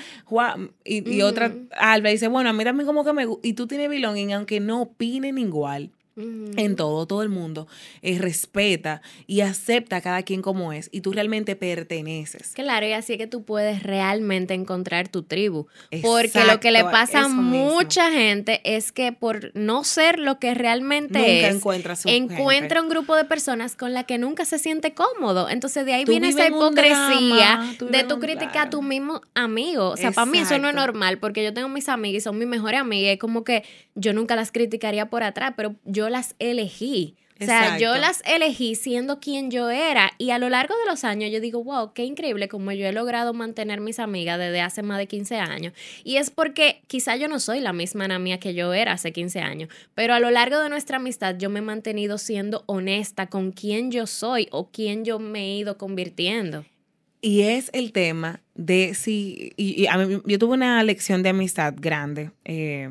y, 0.85 1.11
y 1.11 1.21
otra, 1.23 1.51
Alba 1.77 2.09
dice, 2.09 2.27
bueno, 2.27 2.51
a 2.51 2.53
mí 2.53 2.63
también 2.63 2.85
como 2.85 3.03
que 3.03 3.13
me 3.13 3.25
gusta. 3.25 3.45
Y 3.45 3.53
tú 3.53 3.67
tienes 3.67 3.89
belonging 3.89 4.33
aunque 4.33 4.59
no 4.59 4.83
opinen 4.83 5.37
igual 5.37 5.91
en 6.15 6.75
todo, 6.75 7.05
todo 7.05 7.23
el 7.23 7.29
mundo 7.29 7.67
eh, 8.01 8.17
respeta 8.19 9.01
y 9.27 9.41
acepta 9.41 9.97
a 9.97 10.01
cada 10.01 10.23
quien 10.23 10.41
como 10.41 10.73
es 10.73 10.89
y 10.91 11.01
tú 11.01 11.13
realmente 11.13 11.55
perteneces. 11.55 12.51
Claro, 12.53 12.85
y 12.85 12.91
así 12.91 13.17
que 13.17 13.27
tú 13.27 13.43
puedes 13.43 13.83
realmente 13.83 14.53
encontrar 14.53 15.07
tu 15.07 15.23
tribu. 15.23 15.67
porque 16.01 16.43
lo 16.45 16.59
que 16.59 16.71
le 16.71 16.83
pasa 16.83 17.25
a 17.25 17.27
mucha 17.27 18.11
gente 18.11 18.61
es 18.63 18.91
que 18.91 19.11
por 19.13 19.51
no 19.55 19.83
ser 19.83 20.19
lo 20.19 20.39
que 20.39 20.53
realmente 20.53 21.47
es, 21.47 21.55
encuentra, 21.55 21.95
encuentra 22.05 22.81
un 22.81 22.89
grupo 22.89 23.15
de 23.15 23.25
personas 23.25 23.75
con 23.75 23.93
la 23.93 24.03
que 24.03 24.17
nunca 24.17 24.45
se 24.45 24.59
siente 24.59 24.93
cómodo. 24.93 25.49
Entonces 25.49 25.85
de 25.85 25.93
ahí 25.93 26.05
viene 26.05 26.29
esa 26.29 26.47
hipocresía 26.47 27.75
de 27.79 28.03
tu 28.03 28.19
crítica 28.19 28.63
a 28.63 28.69
tu 28.69 28.81
mismo 28.81 29.21
amigo. 29.33 29.89
O 29.89 29.97
sea, 29.97 30.11
para 30.11 30.25
mí 30.25 30.39
eso 30.39 30.57
no 30.57 30.69
es 30.69 30.75
normal 30.75 31.19
porque 31.19 31.43
yo 31.43 31.53
tengo 31.53 31.69
mis 31.69 31.87
amigas 31.89 32.21
y 32.21 32.21
son 32.21 32.37
mis 32.37 32.47
mejores 32.47 32.79
amigas. 32.79 33.13
Es 33.13 33.19
como 33.19 33.43
que 33.43 33.63
yo 33.95 34.13
nunca 34.13 34.35
las 34.35 34.51
criticaría 34.51 35.09
por 35.09 35.23
atrás, 35.23 35.53
pero 35.55 35.75
yo 35.85 36.00
las 36.09 36.35
elegí. 36.39 37.15
O 37.41 37.45
sea, 37.45 37.79
yo 37.79 37.95
las 37.95 38.21
elegí 38.25 38.75
siendo 38.75 39.19
quien 39.19 39.49
yo 39.49 39.71
era 39.71 40.11
y 40.19 40.29
a 40.29 40.37
lo 40.37 40.47
largo 40.49 40.75
de 40.77 40.85
los 40.85 41.03
años 41.03 41.31
yo 41.31 41.39
digo, 41.39 41.63
wow, 41.63 41.91
qué 41.91 42.05
increíble 42.05 42.47
como 42.47 42.71
yo 42.71 42.85
he 42.85 42.91
logrado 42.91 43.33
mantener 43.33 43.81
mis 43.81 43.97
amigas 43.97 44.37
desde 44.37 44.61
hace 44.61 44.83
más 44.83 44.99
de 44.99 45.07
15 45.07 45.37
años. 45.37 45.73
Y 46.03 46.17
es 46.17 46.29
porque 46.29 46.83
quizá 46.85 47.15
yo 47.15 47.27
no 47.27 47.39
soy 47.39 47.59
la 47.59 47.73
misma 47.73 48.05
Ana 48.05 48.19
mía 48.19 48.39
que 48.39 48.53
yo 48.53 48.73
era 48.73 48.93
hace 48.93 49.11
15 49.11 49.39
años, 49.39 49.69
pero 49.95 50.13
a 50.13 50.19
lo 50.19 50.29
largo 50.29 50.59
de 50.59 50.69
nuestra 50.69 50.97
amistad 50.97 51.35
yo 51.37 51.49
me 51.49 51.59
he 51.59 51.63
mantenido 51.63 52.19
siendo 52.19 52.63
honesta 52.67 53.27
con 53.27 53.51
quién 53.51 53.89
yo 53.91 54.05
soy 54.05 54.47
o 54.51 54.69
quién 54.69 55.03
yo 55.03 55.17
me 55.17 55.45
he 55.45 55.57
ido 55.57 55.79
convirtiendo. 55.79 56.63
Y 57.21 57.41
es 57.41 57.69
el 57.73 57.91
tema 57.91 58.41
de 58.55 58.93
si, 58.93 59.53
y, 59.55 59.87
yo 60.25 60.39
tuve 60.39 60.53
una 60.53 60.83
lección 60.83 61.21
de 61.23 61.29
amistad 61.29 61.73
grande. 61.77 62.31
Eh, 62.45 62.89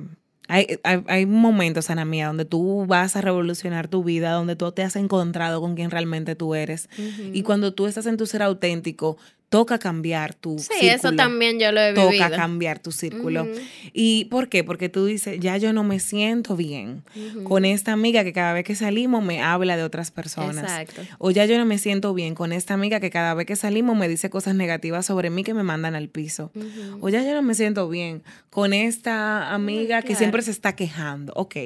hay, 0.51 0.81
hay, 1.07 1.27
momentos, 1.27 1.91
Ana 1.91 2.05
Mía, 2.05 2.27
donde 2.27 2.45
tú 2.45 2.85
vas 2.87 3.15
a 3.15 3.21
revolucionar 3.21 3.87
tu 3.87 4.03
vida, 4.03 4.33
donde 4.33 4.57
tú 4.57 4.71
te 4.73 4.83
has 4.83 4.97
encontrado 4.97 5.61
con 5.61 5.77
quien 5.77 5.91
realmente 5.91 6.35
tú 6.35 6.57
eres. 6.57 6.89
Y 7.33 7.43
cuando 7.43 7.73
tú 7.73 7.87
estás 7.87 8.07
en 8.07 8.17
tu 8.17 8.27
ser 8.27 8.43
auténtico, 8.43 9.17
toca 9.51 9.79
cambiar 9.81 10.33
tu 10.33 10.61
sí, 10.61 10.67
círculo. 10.67 10.93
eso 10.93 11.13
también 11.13 11.59
yo 11.59 11.73
lo 11.73 11.81
he 11.81 11.93
vivido. 11.93 12.11
Toca 12.11 12.31
cambiar 12.31 12.79
tu 12.79 12.93
círculo. 12.93 13.49
¿Y 13.93 14.27
por 14.27 14.49
qué? 14.49 14.63
Porque 14.63 14.89
tú 14.89 15.05
dices, 15.05 15.39
ya 15.41 15.57
yo 15.57 15.73
no 15.73 15.83
me 15.83 15.99
siento 15.99 16.55
bien 16.55 17.03
con 17.43 17.65
esta 17.65 17.93
amiga 17.93 18.23
que 18.23 18.33
cada 18.33 18.53
vez 18.53 18.65
que 18.65 18.77
salimos 18.77 19.25
me 19.25 19.43
habla 19.43 19.77
de 19.77 19.83
otras 19.83 20.13
personas. 20.13 20.59
Exacto. 20.59 21.03
O 21.19 21.33
ya 21.33 21.47
yo 21.47 21.59
no 21.59 21.67
me 21.67 21.79
siento 21.79 22.15
bien 22.15 22.37
con 22.37 22.53
esta 22.53 22.75
amiga 22.75 23.01
que 23.01 23.11
cada 23.11 23.35
vez 23.35 23.45
que 23.45 23.57
salimos 23.57 23.97
me 23.97 24.09
dice 24.09 24.31
cosas 24.31 24.55
negativas 24.55 25.05
sobre 25.07 25.31
mí 25.31 25.43
que 25.43 25.53
me 25.53 25.65
mandan 25.65 25.97
al 25.97 26.09
piso. 26.09 26.53
O 27.01 27.09
ya 27.09 27.25
yo 27.25 27.35
no 27.35 27.43
me 27.43 27.55
siento 27.55 27.89
bien 27.89 28.23
con 28.51 28.73
esta 28.73 29.53
amiga 29.53 30.03
que 30.03 30.15
siempre 30.15 30.43
se 30.43 30.53
está 30.53 30.77
quejando. 30.77 31.33
Ok. 31.35 31.57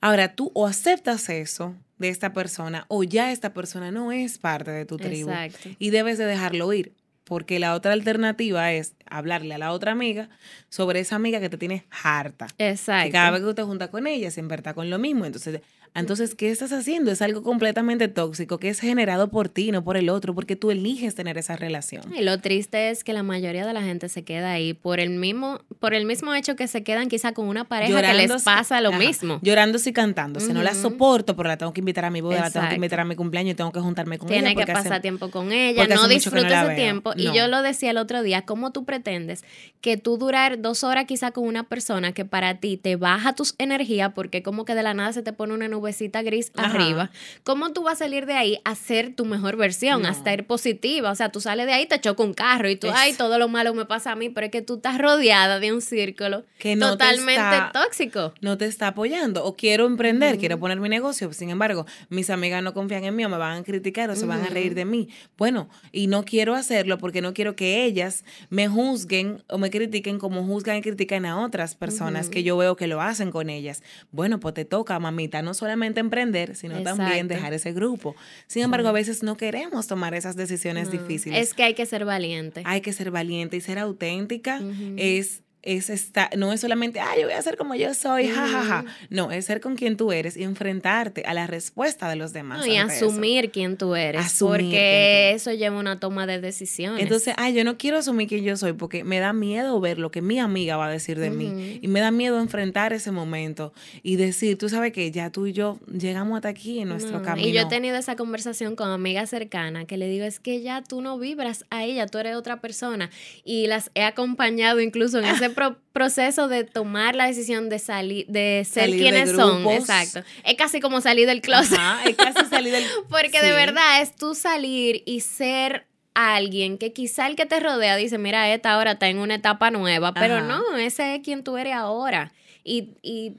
Ahora 0.00 0.34
tú 0.34 0.50
o 0.54 0.66
aceptas 0.66 1.28
eso 1.28 1.74
de 1.98 2.08
esta 2.08 2.32
persona 2.32 2.86
o 2.88 3.02
ya 3.02 3.32
esta 3.32 3.52
persona 3.52 3.90
no 3.90 4.12
es 4.12 4.38
parte 4.38 4.70
de 4.70 4.86
tu 4.86 4.96
tribu 4.96 5.30
Exacto. 5.30 5.70
y 5.78 5.90
debes 5.90 6.16
de 6.16 6.24
dejarlo 6.24 6.72
ir 6.72 6.92
porque 7.28 7.58
la 7.58 7.74
otra 7.74 7.92
alternativa 7.92 8.72
es 8.72 8.94
hablarle 9.04 9.54
a 9.54 9.58
la 9.58 9.72
otra 9.72 9.92
amiga 9.92 10.30
sobre 10.70 11.00
esa 11.00 11.16
amiga 11.16 11.40
que 11.40 11.50
te 11.50 11.58
tiene 11.58 11.84
harta. 12.02 12.46
Exacto. 12.56 13.04
Que 13.04 13.12
cada 13.12 13.32
vez 13.32 13.40
que 13.40 13.46
tú 13.46 13.54
te 13.54 13.62
juntas 13.64 13.90
con 13.90 14.06
ella 14.06 14.30
siempre 14.30 14.56
está 14.56 14.72
con 14.72 14.88
lo 14.88 14.98
mismo. 14.98 15.26
Entonces, 15.26 15.60
Entonces, 15.94 16.34
¿qué 16.34 16.50
estás 16.50 16.72
haciendo? 16.72 17.10
Es 17.10 17.22
algo 17.22 17.42
completamente 17.42 18.08
tóxico 18.08 18.58
que 18.58 18.68
es 18.68 18.80
generado 18.80 19.28
por 19.28 19.48
ti, 19.48 19.72
no 19.72 19.84
por 19.84 19.96
el 19.96 20.08
otro, 20.08 20.34
porque 20.34 20.56
tú 20.56 20.70
eliges 20.70 21.14
tener 21.14 21.38
esa 21.38 21.56
relación. 21.56 22.02
Y 22.14 22.22
lo 22.22 22.40
triste 22.40 22.90
es 22.90 23.04
que 23.04 23.12
la 23.12 23.22
mayoría 23.22 23.66
de 23.66 23.72
la 23.72 23.82
gente 23.82 24.08
se 24.08 24.24
queda 24.24 24.52
ahí 24.52 24.74
por 24.74 25.00
el 25.00 25.10
mismo, 25.10 25.60
por 25.80 25.94
el 25.94 26.04
mismo 26.04 26.34
hecho 26.34 26.56
que 26.56 26.68
se 26.68 26.82
quedan 26.82 27.08
quizá 27.08 27.32
con 27.32 27.48
una 27.48 27.64
pareja 27.64 28.00
que 28.02 28.14
les 28.14 28.42
pasa 28.42 28.80
lo 28.80 28.92
mismo. 28.92 29.40
Llorando 29.42 29.78
y 29.84 29.92
cantando. 29.92 30.40
Si 30.40 30.52
no 30.52 30.62
la 30.62 30.74
soporto, 30.74 31.36
pero 31.36 31.48
la 31.48 31.56
tengo 31.56 31.72
que 31.72 31.80
invitar 31.80 32.04
a 32.04 32.10
mi 32.10 32.20
boda, 32.20 32.40
la 32.40 32.50
tengo 32.50 32.68
que 32.68 32.74
invitar 32.74 33.00
a 33.00 33.04
mi 33.04 33.16
cumpleaños, 33.16 33.56
tengo 33.56 33.72
que 33.72 33.80
juntarme 33.80 34.18
con 34.18 34.28
ella. 34.28 34.40
Tiene 34.40 34.56
que 34.56 34.72
pasar 34.72 35.00
tiempo 35.00 35.30
con 35.30 35.52
ella, 35.52 35.86
no 35.86 36.08
disfruta 36.08 36.64
ese 36.64 36.74
tiempo. 36.74 37.12
Y 37.16 37.32
yo 37.32 37.48
lo 37.48 37.62
decía 37.62 37.90
el 37.90 37.98
otro 37.98 38.22
día, 38.22 38.42
¿cómo 38.42 38.72
tú 38.72 38.84
pretendes 38.84 39.44
que 39.80 39.96
tú 39.96 40.18
durar 40.18 40.60
dos 40.60 40.84
horas 40.84 41.04
quizá 41.06 41.30
con 41.30 41.44
una 41.44 41.64
persona 41.64 42.12
que 42.12 42.24
para 42.24 42.58
ti 42.58 42.76
te 42.76 42.96
baja 42.96 43.34
tus 43.34 43.54
energías 43.58 44.12
porque 44.14 44.42
como 44.42 44.64
que 44.64 44.74
de 44.74 44.82
la 44.82 44.94
nada 44.94 45.12
se 45.12 45.22
te 45.22 45.32
pone 45.32 45.54
una 45.54 45.68
nubecita 45.78 46.22
gris 46.22 46.50
arriba? 46.56 47.10
¿Cómo 47.44 47.72
tú 47.72 47.84
vas 47.84 47.94
a 47.94 48.04
salir 48.04 48.26
de 48.26 48.34
ahí 48.34 48.60
a 48.64 48.74
ser 48.74 49.14
tu 49.14 49.24
mejor 49.24 49.56
versión, 49.56 50.06
a 50.06 50.10
estar 50.10 50.44
positiva? 50.46 51.10
O 51.10 51.14
sea, 51.14 51.30
tú 51.30 51.40
sales 51.40 51.66
de 51.66 51.72
ahí, 51.72 51.86
te 51.86 52.00
choca 52.00 52.22
un 52.22 52.34
carro 52.34 52.68
y 52.68 52.76
tú, 52.76 52.88
ay, 52.92 53.12
todo 53.14 53.38
lo 53.38 53.48
malo 53.48 53.74
me 53.74 53.84
pasa 53.86 54.12
a 54.12 54.16
mí, 54.16 54.28
pero 54.28 54.46
es 54.46 54.52
que 54.52 54.62
tú 54.62 54.76
estás 54.76 54.98
rodeada 54.98 55.60
de 55.60 55.72
un 55.72 55.80
círculo 55.80 56.44
que 56.58 56.76
totalmente 56.76 57.40
tóxico. 57.72 58.34
No 58.40 58.58
te 58.58 58.66
está 58.66 58.88
apoyando. 58.88 59.44
O 59.44 59.56
quiero 59.56 59.86
emprender, 59.86 60.38
quiero 60.38 60.58
poner 60.58 60.80
mi 60.80 60.88
negocio, 60.88 61.32
sin 61.32 61.50
embargo, 61.50 61.86
mis 62.08 62.30
amigas 62.30 62.62
no 62.62 62.74
confían 62.74 63.04
en 63.04 63.14
mí 63.14 63.24
o 63.24 63.28
me 63.28 63.38
van 63.38 63.60
a 63.60 63.64
criticar 63.64 64.10
o 64.10 64.16
se 64.16 64.26
van 64.26 64.42
a 64.44 64.48
reír 64.48 64.74
de 64.74 64.84
mí. 64.84 65.08
Bueno, 65.36 65.68
y 65.92 66.08
no 66.08 66.24
quiero 66.24 66.54
hacerlo 66.54 66.98
porque 66.98 67.20
no 67.20 67.34
quiero 67.34 67.56
que 67.56 67.84
ellas 67.84 68.24
me 68.50 68.68
juzguen 68.68 69.42
o 69.48 69.58
me 69.58 69.70
critiquen 69.70 70.18
como 70.18 70.44
juzgan 70.44 70.76
y 70.76 70.82
critican 70.82 71.24
a 71.26 71.40
otras 71.40 71.74
personas 71.74 72.28
que 72.28 72.42
yo 72.42 72.56
veo 72.56 72.76
que 72.76 72.86
lo 72.86 73.00
hacen 73.00 73.30
con 73.30 73.50
ellas. 73.50 73.82
Bueno, 74.10 74.40
pues 74.40 74.54
te 74.54 74.64
toca, 74.64 74.98
mamita, 74.98 75.42
no 75.42 75.54
solamente 75.54 75.67
emprender, 75.72 76.56
sino 76.56 76.82
también 76.82 77.28
dejar 77.28 77.52
ese 77.52 77.72
grupo. 77.72 78.14
Sin 78.46 78.62
embargo, 78.62 78.88
a 78.88 78.92
veces 78.92 79.22
no 79.22 79.36
queremos 79.36 79.86
tomar 79.86 80.14
esas 80.14 80.36
decisiones 80.36 80.90
difíciles. 80.90 81.40
Es 81.40 81.54
que 81.54 81.62
hay 81.64 81.74
que 81.74 81.86
ser 81.86 82.04
valiente. 82.04 82.62
Hay 82.64 82.80
que 82.80 82.92
ser 82.92 83.10
valiente 83.10 83.56
y 83.56 83.60
ser 83.60 83.78
auténtica 83.78 84.60
es 84.96 85.42
es 85.62 85.90
esta, 85.90 86.30
no 86.36 86.52
es 86.52 86.60
solamente, 86.60 87.00
ah, 87.00 87.14
yo 87.18 87.24
voy 87.24 87.34
a 87.34 87.42
ser 87.42 87.56
como 87.56 87.74
yo 87.74 87.92
soy, 87.92 88.28
jajaja. 88.28 88.84
No, 89.10 89.32
es 89.32 89.46
ser 89.46 89.60
con 89.60 89.76
quien 89.76 89.96
tú 89.96 90.12
eres 90.12 90.36
y 90.36 90.44
enfrentarte 90.44 91.24
a 91.26 91.34
la 91.34 91.46
respuesta 91.46 92.08
de 92.08 92.16
los 92.16 92.32
demás. 92.32 92.66
y 92.66 92.76
asumir 92.76 93.50
quién 93.50 93.76
tú 93.76 93.94
eres. 93.94 94.36
porque 94.38 95.32
eso 95.32 95.52
lleva 95.52 95.78
una 95.78 95.98
toma 95.98 96.26
de 96.26 96.40
decisiones. 96.40 97.02
Entonces, 97.02 97.34
ay, 97.36 97.54
yo 97.54 97.64
no 97.64 97.76
quiero 97.76 97.98
asumir 97.98 98.28
quién 98.28 98.44
yo 98.44 98.56
soy 98.56 98.72
porque 98.72 99.04
me 99.04 99.18
da 99.18 99.32
miedo 99.32 99.80
ver 99.80 99.98
lo 99.98 100.10
que 100.10 100.22
mi 100.22 100.38
amiga 100.38 100.76
va 100.76 100.86
a 100.86 100.90
decir 100.90 101.18
de 101.18 101.30
mí. 101.30 101.78
Y 101.82 101.88
me 101.88 102.00
da 102.00 102.10
miedo 102.10 102.40
enfrentar 102.40 102.92
ese 102.92 103.10
momento 103.10 103.72
y 104.02 104.16
decir, 104.16 104.58
tú 104.58 104.68
sabes 104.68 104.92
que 104.92 105.10
ya 105.10 105.30
tú 105.30 105.46
y 105.46 105.52
yo 105.52 105.78
llegamos 105.90 106.36
hasta 106.36 106.48
aquí 106.48 106.80
en 106.80 106.88
nuestro 106.88 107.22
camino. 107.22 107.46
Y 107.46 107.52
yo 107.52 107.62
he 107.62 107.66
tenido 107.66 107.96
esa 107.96 108.16
conversación 108.16 108.76
con 108.76 108.90
amigas 108.90 109.30
cercanas 109.30 109.86
que 109.86 109.96
le 109.96 110.08
digo, 110.08 110.24
es 110.24 110.38
que 110.38 110.62
ya 110.62 110.82
tú 110.82 111.02
no 111.02 111.18
vibras 111.18 111.64
a 111.70 111.84
ella, 111.84 112.06
tú 112.06 112.18
eres 112.18 112.36
otra 112.36 112.60
persona. 112.60 113.10
Y 113.44 113.66
las 113.66 113.90
he 113.94 114.04
acompañado 114.04 114.80
incluso 114.80 115.18
en 115.18 115.24
ese 115.24 115.47
proceso 115.50 116.48
de 116.48 116.64
tomar 116.64 117.14
la 117.14 117.26
decisión 117.26 117.68
de 117.68 117.78
salir, 117.78 118.26
de 118.26 118.66
ser 118.68 118.90
quienes 118.90 119.32
son. 119.32 119.66
Exacto. 119.68 120.22
Es 120.44 120.54
casi 120.56 120.80
como 120.80 121.00
salir 121.00 121.26
del 121.26 121.40
closet. 121.40 121.78
es 122.06 122.16
casi 122.16 122.44
salir 122.46 122.72
del 122.72 122.84
Porque 123.08 123.40
de 123.40 123.52
verdad 123.52 124.00
es 124.02 124.14
tú 124.16 124.34
salir 124.34 125.02
y 125.06 125.20
ser 125.20 125.86
alguien 126.14 126.78
que 126.78 126.92
quizá 126.92 127.26
el 127.26 127.36
que 127.36 127.46
te 127.46 127.60
rodea 127.60 127.96
dice, 127.96 128.18
mira, 128.18 128.52
esta 128.52 128.72
ahora 128.72 128.92
está 128.92 129.08
en 129.08 129.18
una 129.18 129.36
etapa 129.36 129.70
nueva, 129.70 130.14
pero 130.14 130.40
no, 130.40 130.76
ese 130.76 131.14
es 131.14 131.20
quien 131.22 131.44
tú 131.44 131.56
eres 131.56 131.74
ahora. 131.74 132.32
Y, 132.64 132.96
y 133.02 133.36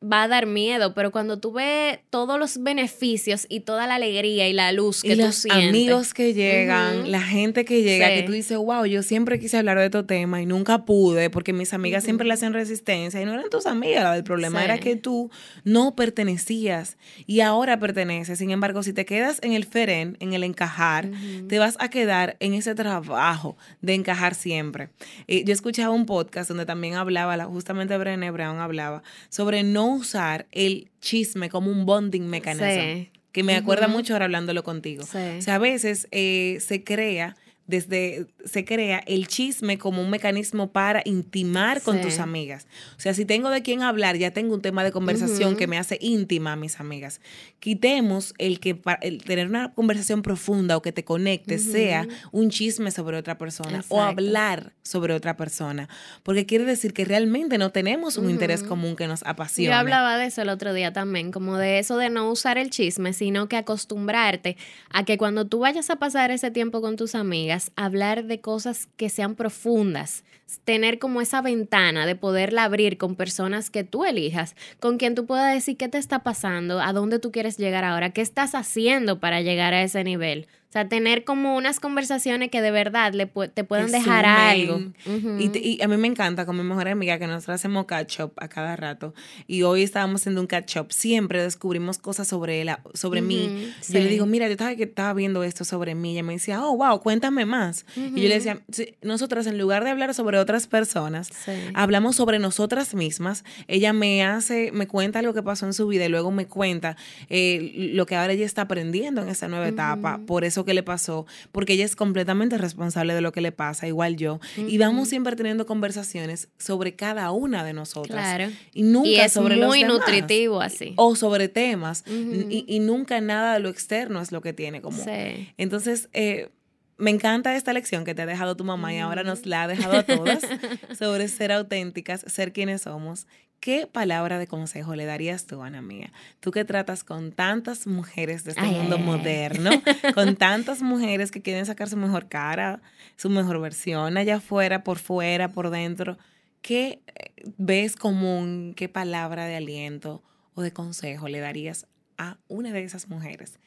va 0.00 0.22
a 0.22 0.28
dar 0.28 0.46
miedo, 0.46 0.94
pero 0.94 1.10
cuando 1.10 1.40
tú 1.40 1.52
ves 1.52 1.98
todos 2.10 2.38
los 2.38 2.62
beneficios 2.62 3.46
y 3.48 3.60
toda 3.60 3.88
la 3.88 3.96
alegría 3.96 4.48
y 4.48 4.52
la 4.52 4.70
luz 4.70 5.02
que 5.02 5.14
y 5.14 5.16
tú 5.16 5.22
los 5.22 5.46
amigos 5.46 6.14
que 6.14 6.34
llegan, 6.34 7.10
la 7.10 7.20
gente 7.20 7.64
que 7.64 7.82
llega, 7.82 8.08
que 8.08 8.22
tú 8.22 8.32
dices, 8.32 8.56
wow, 8.56 8.84
yo 8.84 9.02
siempre 9.02 9.40
quise 9.40 9.58
hablar 9.58 9.78
de 9.78 9.86
este 9.86 10.02
tema 10.04 10.40
y 10.40 10.46
nunca 10.46 10.84
pude 10.84 11.30
porque 11.30 11.52
mis 11.52 11.72
amigas 11.72 12.04
siempre 12.04 12.28
le 12.28 12.34
hacen 12.34 12.52
resistencia 12.52 13.20
y 13.20 13.24
no 13.24 13.34
eran 13.34 13.50
tus 13.50 13.66
amigas, 13.66 14.16
el 14.16 14.22
problema 14.22 14.64
era 14.64 14.78
que 14.78 14.94
tú 14.94 15.30
no 15.64 15.96
pertenecías 15.96 16.96
y 17.26 17.40
ahora 17.40 17.80
perteneces. 17.80 18.38
Sin 18.38 18.50
embargo, 18.50 18.84
si 18.84 18.92
te 18.92 19.04
quedas 19.04 19.40
en 19.42 19.52
el 19.52 19.64
feren, 19.64 20.16
en 20.20 20.32
el 20.32 20.44
encajar, 20.44 21.10
te 21.48 21.58
vas 21.58 21.76
a 21.80 21.90
quedar 21.90 22.36
en 22.38 22.54
ese 22.54 22.76
trabajo 22.76 23.56
de 23.80 23.94
encajar 23.94 24.36
siempre. 24.36 24.90
Y 25.26 25.42
yo 25.42 25.52
escuchaba 25.52 25.92
un 25.92 26.06
podcast 26.06 26.48
donde 26.48 26.66
también 26.66 26.94
hablaba, 26.94 27.36
justamente 27.46 27.98
Brené 27.98 28.30
Brown 28.30 28.60
hablaba 28.60 29.02
sobre 29.28 29.64
no 29.64 29.87
usar 29.94 30.46
el 30.52 30.88
chisme 31.00 31.48
como 31.48 31.70
un 31.70 31.86
bonding 31.86 32.22
mechanism. 32.28 33.10
Que 33.32 33.42
me 33.42 33.54
acuerda 33.54 33.88
mucho 33.88 34.14
ahora 34.14 34.24
hablándolo 34.24 34.64
contigo. 34.64 35.04
O 35.04 35.42
sea, 35.42 35.54
a 35.54 35.58
veces 35.58 36.08
eh, 36.10 36.58
se 36.60 36.82
crea 36.82 37.36
desde 37.68 38.26
se 38.46 38.64
crea 38.64 39.02
el 39.06 39.28
chisme 39.28 39.76
como 39.76 40.00
un 40.00 40.08
mecanismo 40.08 40.72
para 40.72 41.02
intimar 41.04 41.82
con 41.82 42.00
tus 42.00 42.18
amigas. 42.18 42.66
O 42.96 43.00
sea, 43.00 43.12
si 43.12 43.26
tengo 43.26 43.50
de 43.50 43.60
quién 43.62 43.82
hablar, 43.82 44.16
ya 44.16 44.30
tengo 44.30 44.54
un 44.54 44.62
tema 44.62 44.82
de 44.82 44.90
conversación 44.90 45.54
que 45.54 45.66
me 45.66 45.76
hace 45.76 45.98
íntima 46.00 46.54
a 46.54 46.56
mis 46.56 46.80
amigas. 46.80 47.20
Quitemos 47.60 48.32
el 48.38 48.58
que 48.58 48.80
el 49.02 49.22
tener 49.22 49.48
una 49.48 49.74
conversación 49.74 50.22
profunda 50.22 50.78
o 50.78 50.82
que 50.82 50.92
te 50.92 51.04
conecte 51.04 51.58
sea 51.58 52.08
un 52.32 52.48
chisme 52.48 52.90
sobre 52.90 53.18
otra 53.18 53.36
persona 53.36 53.84
o 53.88 54.00
hablar 54.00 54.72
sobre 54.82 55.12
otra 55.12 55.36
persona, 55.36 55.90
porque 56.22 56.46
quiere 56.46 56.64
decir 56.64 56.94
que 56.94 57.04
realmente 57.04 57.58
no 57.58 57.70
tenemos 57.70 58.16
un 58.16 58.30
interés 58.30 58.62
común 58.62 58.96
que 58.96 59.06
nos 59.06 59.22
apasione. 59.24 59.68
Yo 59.68 59.74
hablaba 59.74 60.16
de 60.16 60.24
eso 60.24 60.40
el 60.40 60.48
otro 60.48 60.72
día 60.72 60.94
también, 60.94 61.32
como 61.32 61.58
de 61.58 61.78
eso 61.78 61.98
de 61.98 62.08
no 62.08 62.30
usar 62.30 62.56
el 62.56 62.70
chisme, 62.70 63.12
sino 63.12 63.46
que 63.46 63.58
acostumbrarte 63.58 64.56
a 64.88 65.04
que 65.04 65.18
cuando 65.18 65.46
tú 65.46 65.58
vayas 65.58 65.90
a 65.90 65.96
pasar 65.96 66.30
ese 66.30 66.50
tiempo 66.50 66.80
con 66.80 66.96
tus 66.96 67.14
amigas 67.14 67.57
hablar 67.76 68.24
de 68.24 68.40
cosas 68.40 68.88
que 68.96 69.08
sean 69.08 69.34
profundas, 69.34 70.24
tener 70.64 70.98
como 70.98 71.20
esa 71.20 71.42
ventana 71.42 72.06
de 72.06 72.16
poderla 72.16 72.64
abrir 72.64 72.96
con 72.96 73.16
personas 73.16 73.70
que 73.70 73.84
tú 73.84 74.04
elijas, 74.04 74.56
con 74.80 74.96
quien 74.96 75.14
tú 75.14 75.26
puedas 75.26 75.52
decir 75.52 75.76
qué 75.76 75.88
te 75.88 75.98
está 75.98 76.22
pasando, 76.22 76.80
a 76.80 76.92
dónde 76.92 77.18
tú 77.18 77.30
quieres 77.30 77.58
llegar 77.58 77.84
ahora, 77.84 78.10
qué 78.10 78.22
estás 78.22 78.54
haciendo 78.54 79.20
para 79.20 79.40
llegar 79.42 79.74
a 79.74 79.82
ese 79.82 80.04
nivel. 80.04 80.46
O 80.68 80.70
sea, 80.70 80.86
tener 80.86 81.24
como 81.24 81.56
unas 81.56 81.80
conversaciones 81.80 82.50
que 82.50 82.60
de 82.60 82.70
verdad 82.70 83.14
le 83.14 83.24
te 83.26 83.64
puedan 83.64 83.90
dejar 83.90 84.26
algo. 84.26 84.80
y, 85.06 85.80
a 85.80 85.88
mí 85.88 85.96
me 85.96 86.08
encanta 86.08 86.44
con 86.44 86.58
mi 86.58 86.62
mejor 86.62 86.88
amiga 86.88 87.18
que 87.18 87.26
nosotros 87.26 87.54
hacemos 87.54 87.86
catch 87.86 88.20
up 88.20 88.32
a 88.36 88.48
cada 88.48 88.76
rato. 88.76 89.14
Y 89.46 89.62
hoy 89.62 89.82
estábamos 89.82 90.20
haciendo 90.20 90.42
un 90.42 90.46
catch 90.46 90.76
up. 90.76 90.92
Siempre 90.92 91.42
descubrimos 91.42 91.96
cosas 91.96 92.28
sobre, 92.28 92.62
la, 92.66 92.82
sobre 92.92 93.22
mí. 93.22 93.72
Yo 93.88 93.98
le 93.98 94.08
digo, 94.08 94.26
mira, 94.26 94.46
yo 94.46 94.52
estaba, 94.52 94.76
que 94.76 94.82
estaba 94.82 95.14
viendo 95.14 95.42
esto 95.42 95.64
sobre 95.64 95.94
mí. 95.94 96.10
Y 96.10 96.12
ella 96.12 96.22
me 96.22 96.34
decía, 96.34 96.62
oh, 96.62 96.76
wow, 96.76 97.00
cuéntame 97.00 97.46
más. 97.46 97.86
Y 97.96 98.20
yo 98.20 98.28
le 98.28 98.34
decía, 98.34 98.60
nosotros 99.00 99.46
en 99.46 99.56
lugar 99.56 99.84
de 99.84 99.90
hablar 99.90 100.12
sobre 100.12 100.38
otras 100.38 100.66
personas, 100.66 101.30
hablamos 101.72 102.16
sobre 102.16 102.38
nosotras 102.38 102.94
mismas. 102.94 103.42
Ella 103.68 103.94
me 103.94 104.22
hace, 104.22 104.70
me 104.72 104.86
cuenta 104.86 105.22
lo 105.22 105.32
que 105.32 105.42
pasó 105.42 105.64
en 105.64 105.72
su 105.72 105.86
vida 105.86 106.04
y 106.04 106.08
luego 106.10 106.30
me 106.30 106.46
cuenta 106.46 106.98
eh, 107.30 107.72
lo 107.94 108.04
que 108.04 108.16
ahora 108.16 108.34
ella 108.34 108.44
está 108.44 108.62
aprendiendo 108.62 109.22
en 109.22 109.30
esa 109.30 109.48
nueva 109.48 109.68
etapa. 109.68 110.20
Por 110.26 110.44
eso 110.44 110.57
que 110.64 110.74
le 110.74 110.82
pasó, 110.82 111.26
porque 111.52 111.74
ella 111.74 111.84
es 111.84 111.96
completamente 111.96 112.58
responsable 112.58 113.14
de 113.14 113.20
lo 113.20 113.32
que 113.32 113.40
le 113.40 113.52
pasa, 113.52 113.86
igual 113.86 114.16
yo. 114.16 114.40
Y 114.56 114.78
vamos 114.78 115.08
siempre 115.08 115.36
teniendo 115.36 115.66
conversaciones 115.66 116.48
sobre 116.58 116.94
cada 116.94 117.30
una 117.30 117.64
de 117.64 117.72
nosotras. 117.72 118.36
Claro. 118.36 118.52
Y 118.72 118.82
nunca 118.82 119.24
es 119.24 119.32
sobre 119.32 119.56
muy 119.56 119.84
nutritivo 119.84 120.60
así. 120.60 120.92
O 120.96 121.16
sobre 121.16 121.48
temas. 121.48 122.04
y, 122.08 122.78
nunca 122.80 123.20
nada 123.20 123.54
de 123.54 123.60
lo 123.60 123.68
externo 123.68 124.20
es 124.20 124.32
lo 124.32 124.40
que 124.40 124.52
tiene 124.52 124.80
como. 124.80 125.02
Sí. 125.02 125.52
Entonces, 125.56 126.08
eh, 126.12 126.50
me 126.98 127.10
encanta 127.10 127.54
esta 127.54 127.72
lección 127.72 128.04
que 128.04 128.14
te 128.14 128.22
ha 128.22 128.26
dejado 128.26 128.56
tu 128.56 128.64
mamá 128.64 128.92
y 128.92 128.98
ahora 128.98 129.22
nos 129.22 129.46
la 129.46 129.62
ha 129.62 129.68
dejado 129.68 129.98
a 129.98 130.02
todas 130.02 130.40
sobre 130.98 131.28
ser 131.28 131.52
auténticas, 131.52 132.24
ser 132.26 132.52
quienes 132.52 132.82
somos 132.82 133.26
¿Qué 133.60 133.88
palabra 133.88 134.38
de 134.38 134.46
consejo 134.46 134.94
le 134.94 135.04
darías 135.04 135.46
tú, 135.46 135.62
Ana 135.62 135.82
mía? 135.82 136.12
Tú 136.38 136.52
que 136.52 136.64
tratas 136.64 137.02
con 137.02 137.32
tantas 137.32 137.88
mujeres 137.88 138.44
de 138.44 138.52
este 138.52 138.62
mundo 138.62 138.98
moderno, 138.98 139.70
con 140.14 140.36
tantas 140.36 140.80
mujeres 140.80 141.32
que 141.32 141.42
quieren 141.42 141.66
sacar 141.66 141.88
su 141.88 141.96
mejor 141.96 142.28
cara, 142.28 142.80
su 143.16 143.30
mejor 143.30 143.60
versión 143.60 144.16
allá 144.16 144.36
afuera, 144.36 144.84
por 144.84 144.98
fuera, 144.98 145.48
por 145.48 145.70
dentro. 145.70 146.18
¿Qué 146.62 147.02
eh, 147.06 147.32
ves 147.56 147.96
común, 147.96 148.74
qué 148.76 148.88
palabra 148.88 149.46
de 149.46 149.56
aliento 149.56 150.22
o 150.54 150.62
de 150.62 150.72
consejo 150.72 151.26
le 151.26 151.40
darías 151.40 151.88
a 152.16 152.38
una 152.46 152.72
de 152.72 152.84
esas 152.84 153.08
mujeres 153.08 153.58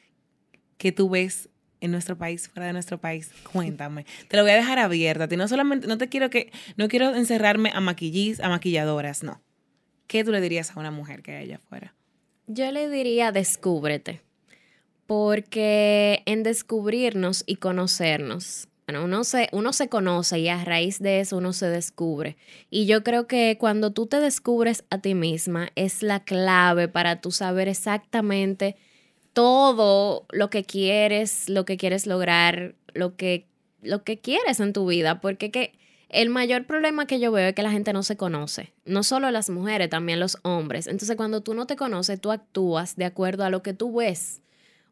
que 0.78 0.92
tú 0.92 1.10
ves 1.10 1.50
en 1.80 1.90
nuestro 1.90 2.16
país, 2.16 2.48
fuera 2.48 2.66
de 2.66 2.72
nuestro 2.72 2.98
país? 2.98 3.30
Cuéntame. 3.52 4.06
Te 4.28 4.38
lo 4.38 4.42
voy 4.42 4.52
a 4.52 4.56
dejar 4.56 4.78
abierta. 4.78 5.26
no 5.36 5.48
solamente, 5.48 5.86
no 5.86 5.98
te 5.98 6.08
quiero 6.08 6.30
que, 6.30 6.50
no 6.78 6.88
quiero 6.88 7.14
encerrarme 7.14 7.70
a 7.74 7.80
maquillis, 7.80 8.40
a 8.40 8.48
maquilladoras, 8.48 9.22
no. 9.22 9.42
¿Qué 10.12 10.24
tú 10.24 10.30
le 10.30 10.42
dirías 10.42 10.76
a 10.76 10.78
una 10.78 10.90
mujer 10.90 11.22
que 11.22 11.40
ella 11.40 11.58
fuera? 11.58 11.94
Yo 12.46 12.70
le 12.70 12.90
diría 12.90 13.32
descúbrete, 13.32 14.20
porque 15.06 16.22
en 16.26 16.42
descubrirnos 16.42 17.44
y 17.46 17.56
conocernos, 17.56 18.68
Bueno, 18.86 19.04
uno 19.04 19.24
se, 19.24 19.48
uno 19.52 19.72
se 19.72 19.88
conoce 19.88 20.40
y 20.40 20.48
a 20.48 20.62
raíz 20.64 20.98
de 20.98 21.20
eso 21.20 21.38
uno 21.38 21.54
se 21.54 21.66
descubre. 21.66 22.36
Y 22.68 22.84
yo 22.84 23.02
creo 23.02 23.26
que 23.26 23.56
cuando 23.58 23.92
tú 23.92 24.06
te 24.06 24.20
descubres 24.20 24.84
a 24.90 24.98
ti 24.98 25.14
misma 25.14 25.70
es 25.76 26.02
la 26.02 26.20
clave 26.24 26.88
para 26.88 27.22
tú 27.22 27.30
saber 27.30 27.68
exactamente 27.68 28.76
todo 29.32 30.26
lo 30.30 30.50
que 30.50 30.64
quieres, 30.64 31.48
lo 31.48 31.64
que 31.64 31.78
quieres 31.78 32.06
lograr, 32.06 32.74
lo 32.92 33.16
que, 33.16 33.46
lo 33.80 34.02
que 34.04 34.18
quieres 34.18 34.60
en 34.60 34.74
tu 34.74 34.86
vida. 34.86 35.22
Porque 35.22 35.50
que 35.50 35.72
el 36.12 36.30
mayor 36.30 36.66
problema 36.66 37.06
que 37.06 37.18
yo 37.18 37.32
veo 37.32 37.48
es 37.48 37.54
que 37.54 37.62
la 37.62 37.70
gente 37.70 37.92
no 37.92 38.02
se 38.02 38.16
conoce. 38.16 38.72
No 38.84 39.02
solo 39.02 39.30
las 39.30 39.50
mujeres, 39.50 39.90
también 39.90 40.20
los 40.20 40.38
hombres. 40.42 40.86
Entonces 40.86 41.16
cuando 41.16 41.40
tú 41.40 41.54
no 41.54 41.66
te 41.66 41.76
conoces, 41.76 42.20
tú 42.20 42.30
actúas 42.30 42.96
de 42.96 43.06
acuerdo 43.06 43.44
a 43.44 43.50
lo 43.50 43.62
que 43.62 43.74
tú 43.74 43.96
ves 43.96 44.42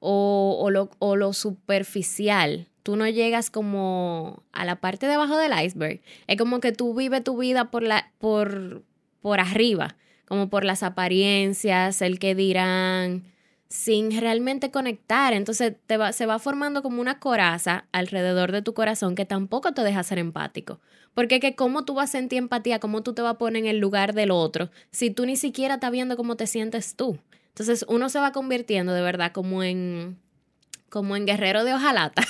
o, 0.00 0.68
lo, 0.70 0.90
lo 1.14 1.32
superficial 1.32 2.66
tú 2.82 2.96
no 2.96 3.06
llegas 3.08 3.50
como 3.50 4.42
a 4.52 4.64
la 4.64 4.76
parte 4.76 5.06
de 5.06 5.14
abajo 5.14 5.36
del 5.36 5.52
iceberg. 5.62 6.00
Es 6.26 6.36
como 6.36 6.60
que 6.60 6.72
tú 6.72 6.94
vives 6.94 7.22
tu 7.22 7.36
vida 7.36 7.70
por, 7.70 7.82
la, 7.82 8.10
por, 8.18 8.82
por 9.20 9.40
arriba, 9.40 9.96
como 10.26 10.48
por 10.48 10.64
las 10.64 10.82
apariencias, 10.82 12.02
el 12.02 12.18
que 12.18 12.34
dirán, 12.34 13.24
sin 13.68 14.18
realmente 14.18 14.70
conectar. 14.70 15.32
Entonces 15.32 15.74
te 15.86 15.96
va, 15.96 16.12
se 16.12 16.26
va 16.26 16.38
formando 16.38 16.82
como 16.82 17.00
una 17.00 17.20
coraza 17.20 17.84
alrededor 17.92 18.50
de 18.52 18.62
tu 18.62 18.74
corazón 18.74 19.14
que 19.14 19.24
tampoco 19.24 19.72
te 19.72 19.82
deja 19.82 20.02
ser 20.02 20.18
empático. 20.18 20.80
Porque 21.14 21.40
que 21.40 21.54
cómo 21.54 21.84
tú 21.84 21.94
vas 21.94 22.11
a 22.11 22.12
sentir 22.12 22.38
empatía, 22.38 22.78
cómo 22.78 23.02
tú 23.02 23.12
te 23.14 23.22
vas 23.22 23.34
a 23.34 23.38
poner 23.38 23.64
en 23.64 23.68
el 23.68 23.78
lugar 23.78 24.14
del 24.14 24.30
otro, 24.30 24.70
si 24.90 25.11
tú 25.11 25.26
ni 25.26 25.36
siquiera 25.36 25.74
estás 25.74 25.90
viendo 25.90 26.16
cómo 26.16 26.36
te 26.36 26.46
sientes 26.46 26.94
tú. 26.94 27.18
Entonces 27.48 27.84
uno 27.88 28.08
se 28.08 28.20
va 28.20 28.32
convirtiendo 28.32 28.92
de 28.92 29.02
verdad 29.02 29.32
como 29.32 29.62
en 29.62 30.16
como 30.88 31.16
en 31.16 31.24
guerrero 31.24 31.64
de 31.64 31.72
hojalata. 31.72 32.22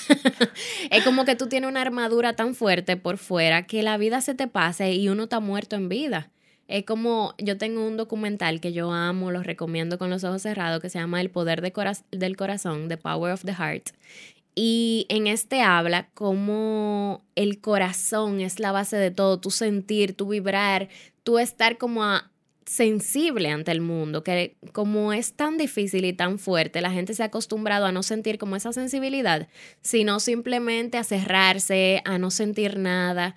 es 0.90 1.02
como 1.02 1.24
que 1.24 1.34
tú 1.34 1.48
tienes 1.48 1.68
una 1.68 1.80
armadura 1.80 2.34
tan 2.34 2.54
fuerte 2.54 2.96
por 2.96 3.16
fuera 3.16 3.66
que 3.66 3.82
la 3.82 3.96
vida 3.96 4.20
se 4.20 4.34
te 4.34 4.46
pase 4.46 4.92
y 4.92 5.08
uno 5.08 5.24
está 5.24 5.40
muerto 5.40 5.76
en 5.76 5.88
vida. 5.88 6.30
Es 6.68 6.84
como, 6.84 7.34
yo 7.38 7.58
tengo 7.58 7.84
un 7.84 7.96
documental 7.96 8.60
que 8.60 8.72
yo 8.72 8.92
amo, 8.92 9.32
lo 9.32 9.42
recomiendo 9.42 9.98
con 9.98 10.08
los 10.08 10.22
ojos 10.22 10.42
cerrados, 10.42 10.80
que 10.80 10.88
se 10.88 11.00
llama 11.00 11.20
El 11.20 11.28
Poder 11.30 11.62
del 11.62 12.36
Corazón, 12.36 12.88
The 12.88 12.96
Power 12.96 13.32
of 13.32 13.44
the 13.44 13.54
Heart. 13.54 13.88
Y 14.62 15.06
en 15.08 15.26
este 15.26 15.62
habla 15.62 16.10
como 16.12 17.24
el 17.34 17.62
corazón 17.62 18.42
es 18.42 18.60
la 18.60 18.72
base 18.72 18.98
de 18.98 19.10
todo, 19.10 19.40
tu 19.40 19.50
sentir, 19.50 20.12
tu 20.12 20.28
vibrar, 20.28 20.90
tu 21.22 21.38
estar 21.38 21.78
como 21.78 22.04
a, 22.04 22.30
sensible 22.66 23.48
ante 23.48 23.70
el 23.72 23.80
mundo, 23.80 24.22
que 24.22 24.58
como 24.74 25.14
es 25.14 25.32
tan 25.32 25.56
difícil 25.56 26.04
y 26.04 26.12
tan 26.12 26.38
fuerte, 26.38 26.82
la 26.82 26.90
gente 26.90 27.14
se 27.14 27.22
ha 27.22 27.26
acostumbrado 27.26 27.86
a 27.86 27.92
no 27.92 28.02
sentir 28.02 28.36
como 28.36 28.54
esa 28.54 28.74
sensibilidad, 28.74 29.48
sino 29.80 30.20
simplemente 30.20 30.98
a 30.98 31.04
cerrarse, 31.04 32.02
a 32.04 32.18
no 32.18 32.30
sentir 32.30 32.78
nada. 32.78 33.36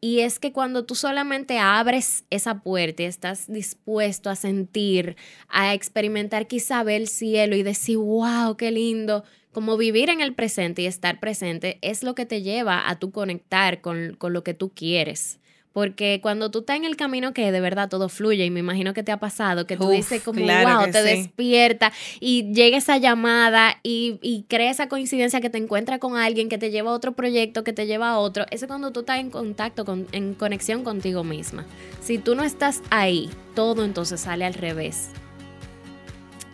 Y 0.00 0.20
es 0.20 0.40
que 0.40 0.52
cuando 0.52 0.84
tú 0.84 0.96
solamente 0.96 1.60
abres 1.60 2.24
esa 2.30 2.62
puerta 2.62 3.04
y 3.04 3.06
estás 3.06 3.46
dispuesto 3.46 4.28
a 4.28 4.34
sentir, 4.34 5.14
a 5.48 5.72
experimentar 5.72 6.48
quizá 6.48 6.82
ver 6.82 7.02
el 7.02 7.06
cielo 7.06 7.54
y 7.54 7.62
decir, 7.62 7.98
wow, 7.98 8.56
qué 8.56 8.72
lindo, 8.72 9.22
como 9.54 9.78
vivir 9.78 10.10
en 10.10 10.20
el 10.20 10.34
presente 10.34 10.82
y 10.82 10.86
estar 10.86 11.20
presente, 11.20 11.78
es 11.80 12.02
lo 12.02 12.14
que 12.14 12.26
te 12.26 12.42
lleva 12.42 12.90
a 12.90 12.98
tu 12.98 13.10
conectar 13.10 13.80
con, 13.80 14.16
con 14.18 14.34
lo 14.34 14.44
que 14.44 14.52
tú 14.52 14.70
quieres. 14.74 15.38
Porque 15.74 16.20
cuando 16.22 16.52
tú 16.52 16.60
estás 16.60 16.76
en 16.76 16.84
el 16.84 16.96
camino 16.96 17.34
que 17.34 17.50
de 17.50 17.60
verdad 17.60 17.88
todo 17.88 18.08
fluye, 18.08 18.44
y 18.44 18.50
me 18.50 18.60
imagino 18.60 18.94
que 18.94 19.02
te 19.02 19.10
ha 19.10 19.16
pasado, 19.16 19.66
que 19.66 19.76
tú 19.76 19.88
dices 19.88 20.22
como, 20.22 20.40
wow, 20.40 20.88
te 20.92 21.02
despierta 21.02 21.92
y 22.20 22.52
llega 22.52 22.78
esa 22.78 22.96
llamada 22.98 23.80
y, 23.82 24.20
y 24.22 24.44
crea 24.48 24.70
esa 24.70 24.88
coincidencia 24.88 25.40
que 25.40 25.50
te 25.50 25.58
encuentra 25.58 25.98
con 25.98 26.16
alguien, 26.16 26.48
que 26.48 26.58
te 26.58 26.70
lleva 26.70 26.90
a 26.90 26.94
otro 26.94 27.12
proyecto, 27.14 27.64
que 27.64 27.72
te 27.72 27.86
lleva 27.86 28.10
a 28.10 28.18
otro. 28.18 28.44
Eso 28.52 28.66
es 28.66 28.68
cuando 28.68 28.92
tú 28.92 29.00
estás 29.00 29.18
en 29.18 29.30
contacto, 29.30 29.84
con, 29.84 30.06
en 30.12 30.34
conexión 30.34 30.84
contigo 30.84 31.24
misma. 31.24 31.66
Si 32.00 32.18
tú 32.18 32.36
no 32.36 32.44
estás 32.44 32.80
ahí, 32.90 33.28
todo 33.56 33.84
entonces 33.84 34.20
sale 34.20 34.44
al 34.44 34.54
revés. 34.54 35.10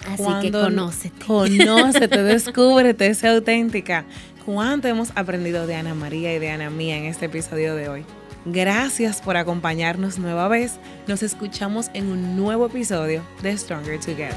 Así 0.06 0.24
que 0.42 0.52
conócete. 0.52 1.24
Conócete, 1.24 2.22
descúbrete, 2.22 3.14
sé 3.14 3.28
auténtica. 3.28 4.04
¿Cuánto 4.44 4.88
hemos 4.88 5.10
aprendido 5.14 5.66
de 5.66 5.76
Ana 5.76 5.94
María 5.94 6.34
y 6.34 6.38
de 6.38 6.50
Ana 6.50 6.70
Mía 6.70 6.96
en 6.96 7.04
este 7.04 7.26
episodio 7.26 7.74
de 7.74 7.88
hoy? 7.88 8.04
Gracias 8.46 9.20
por 9.20 9.36
acompañarnos 9.36 10.18
nueva 10.18 10.48
vez. 10.48 10.78
Nos 11.06 11.22
escuchamos 11.22 11.90
en 11.92 12.06
un 12.06 12.36
nuevo 12.36 12.66
episodio 12.66 13.22
de 13.42 13.56
Stronger 13.56 14.00
Together. 14.00 14.34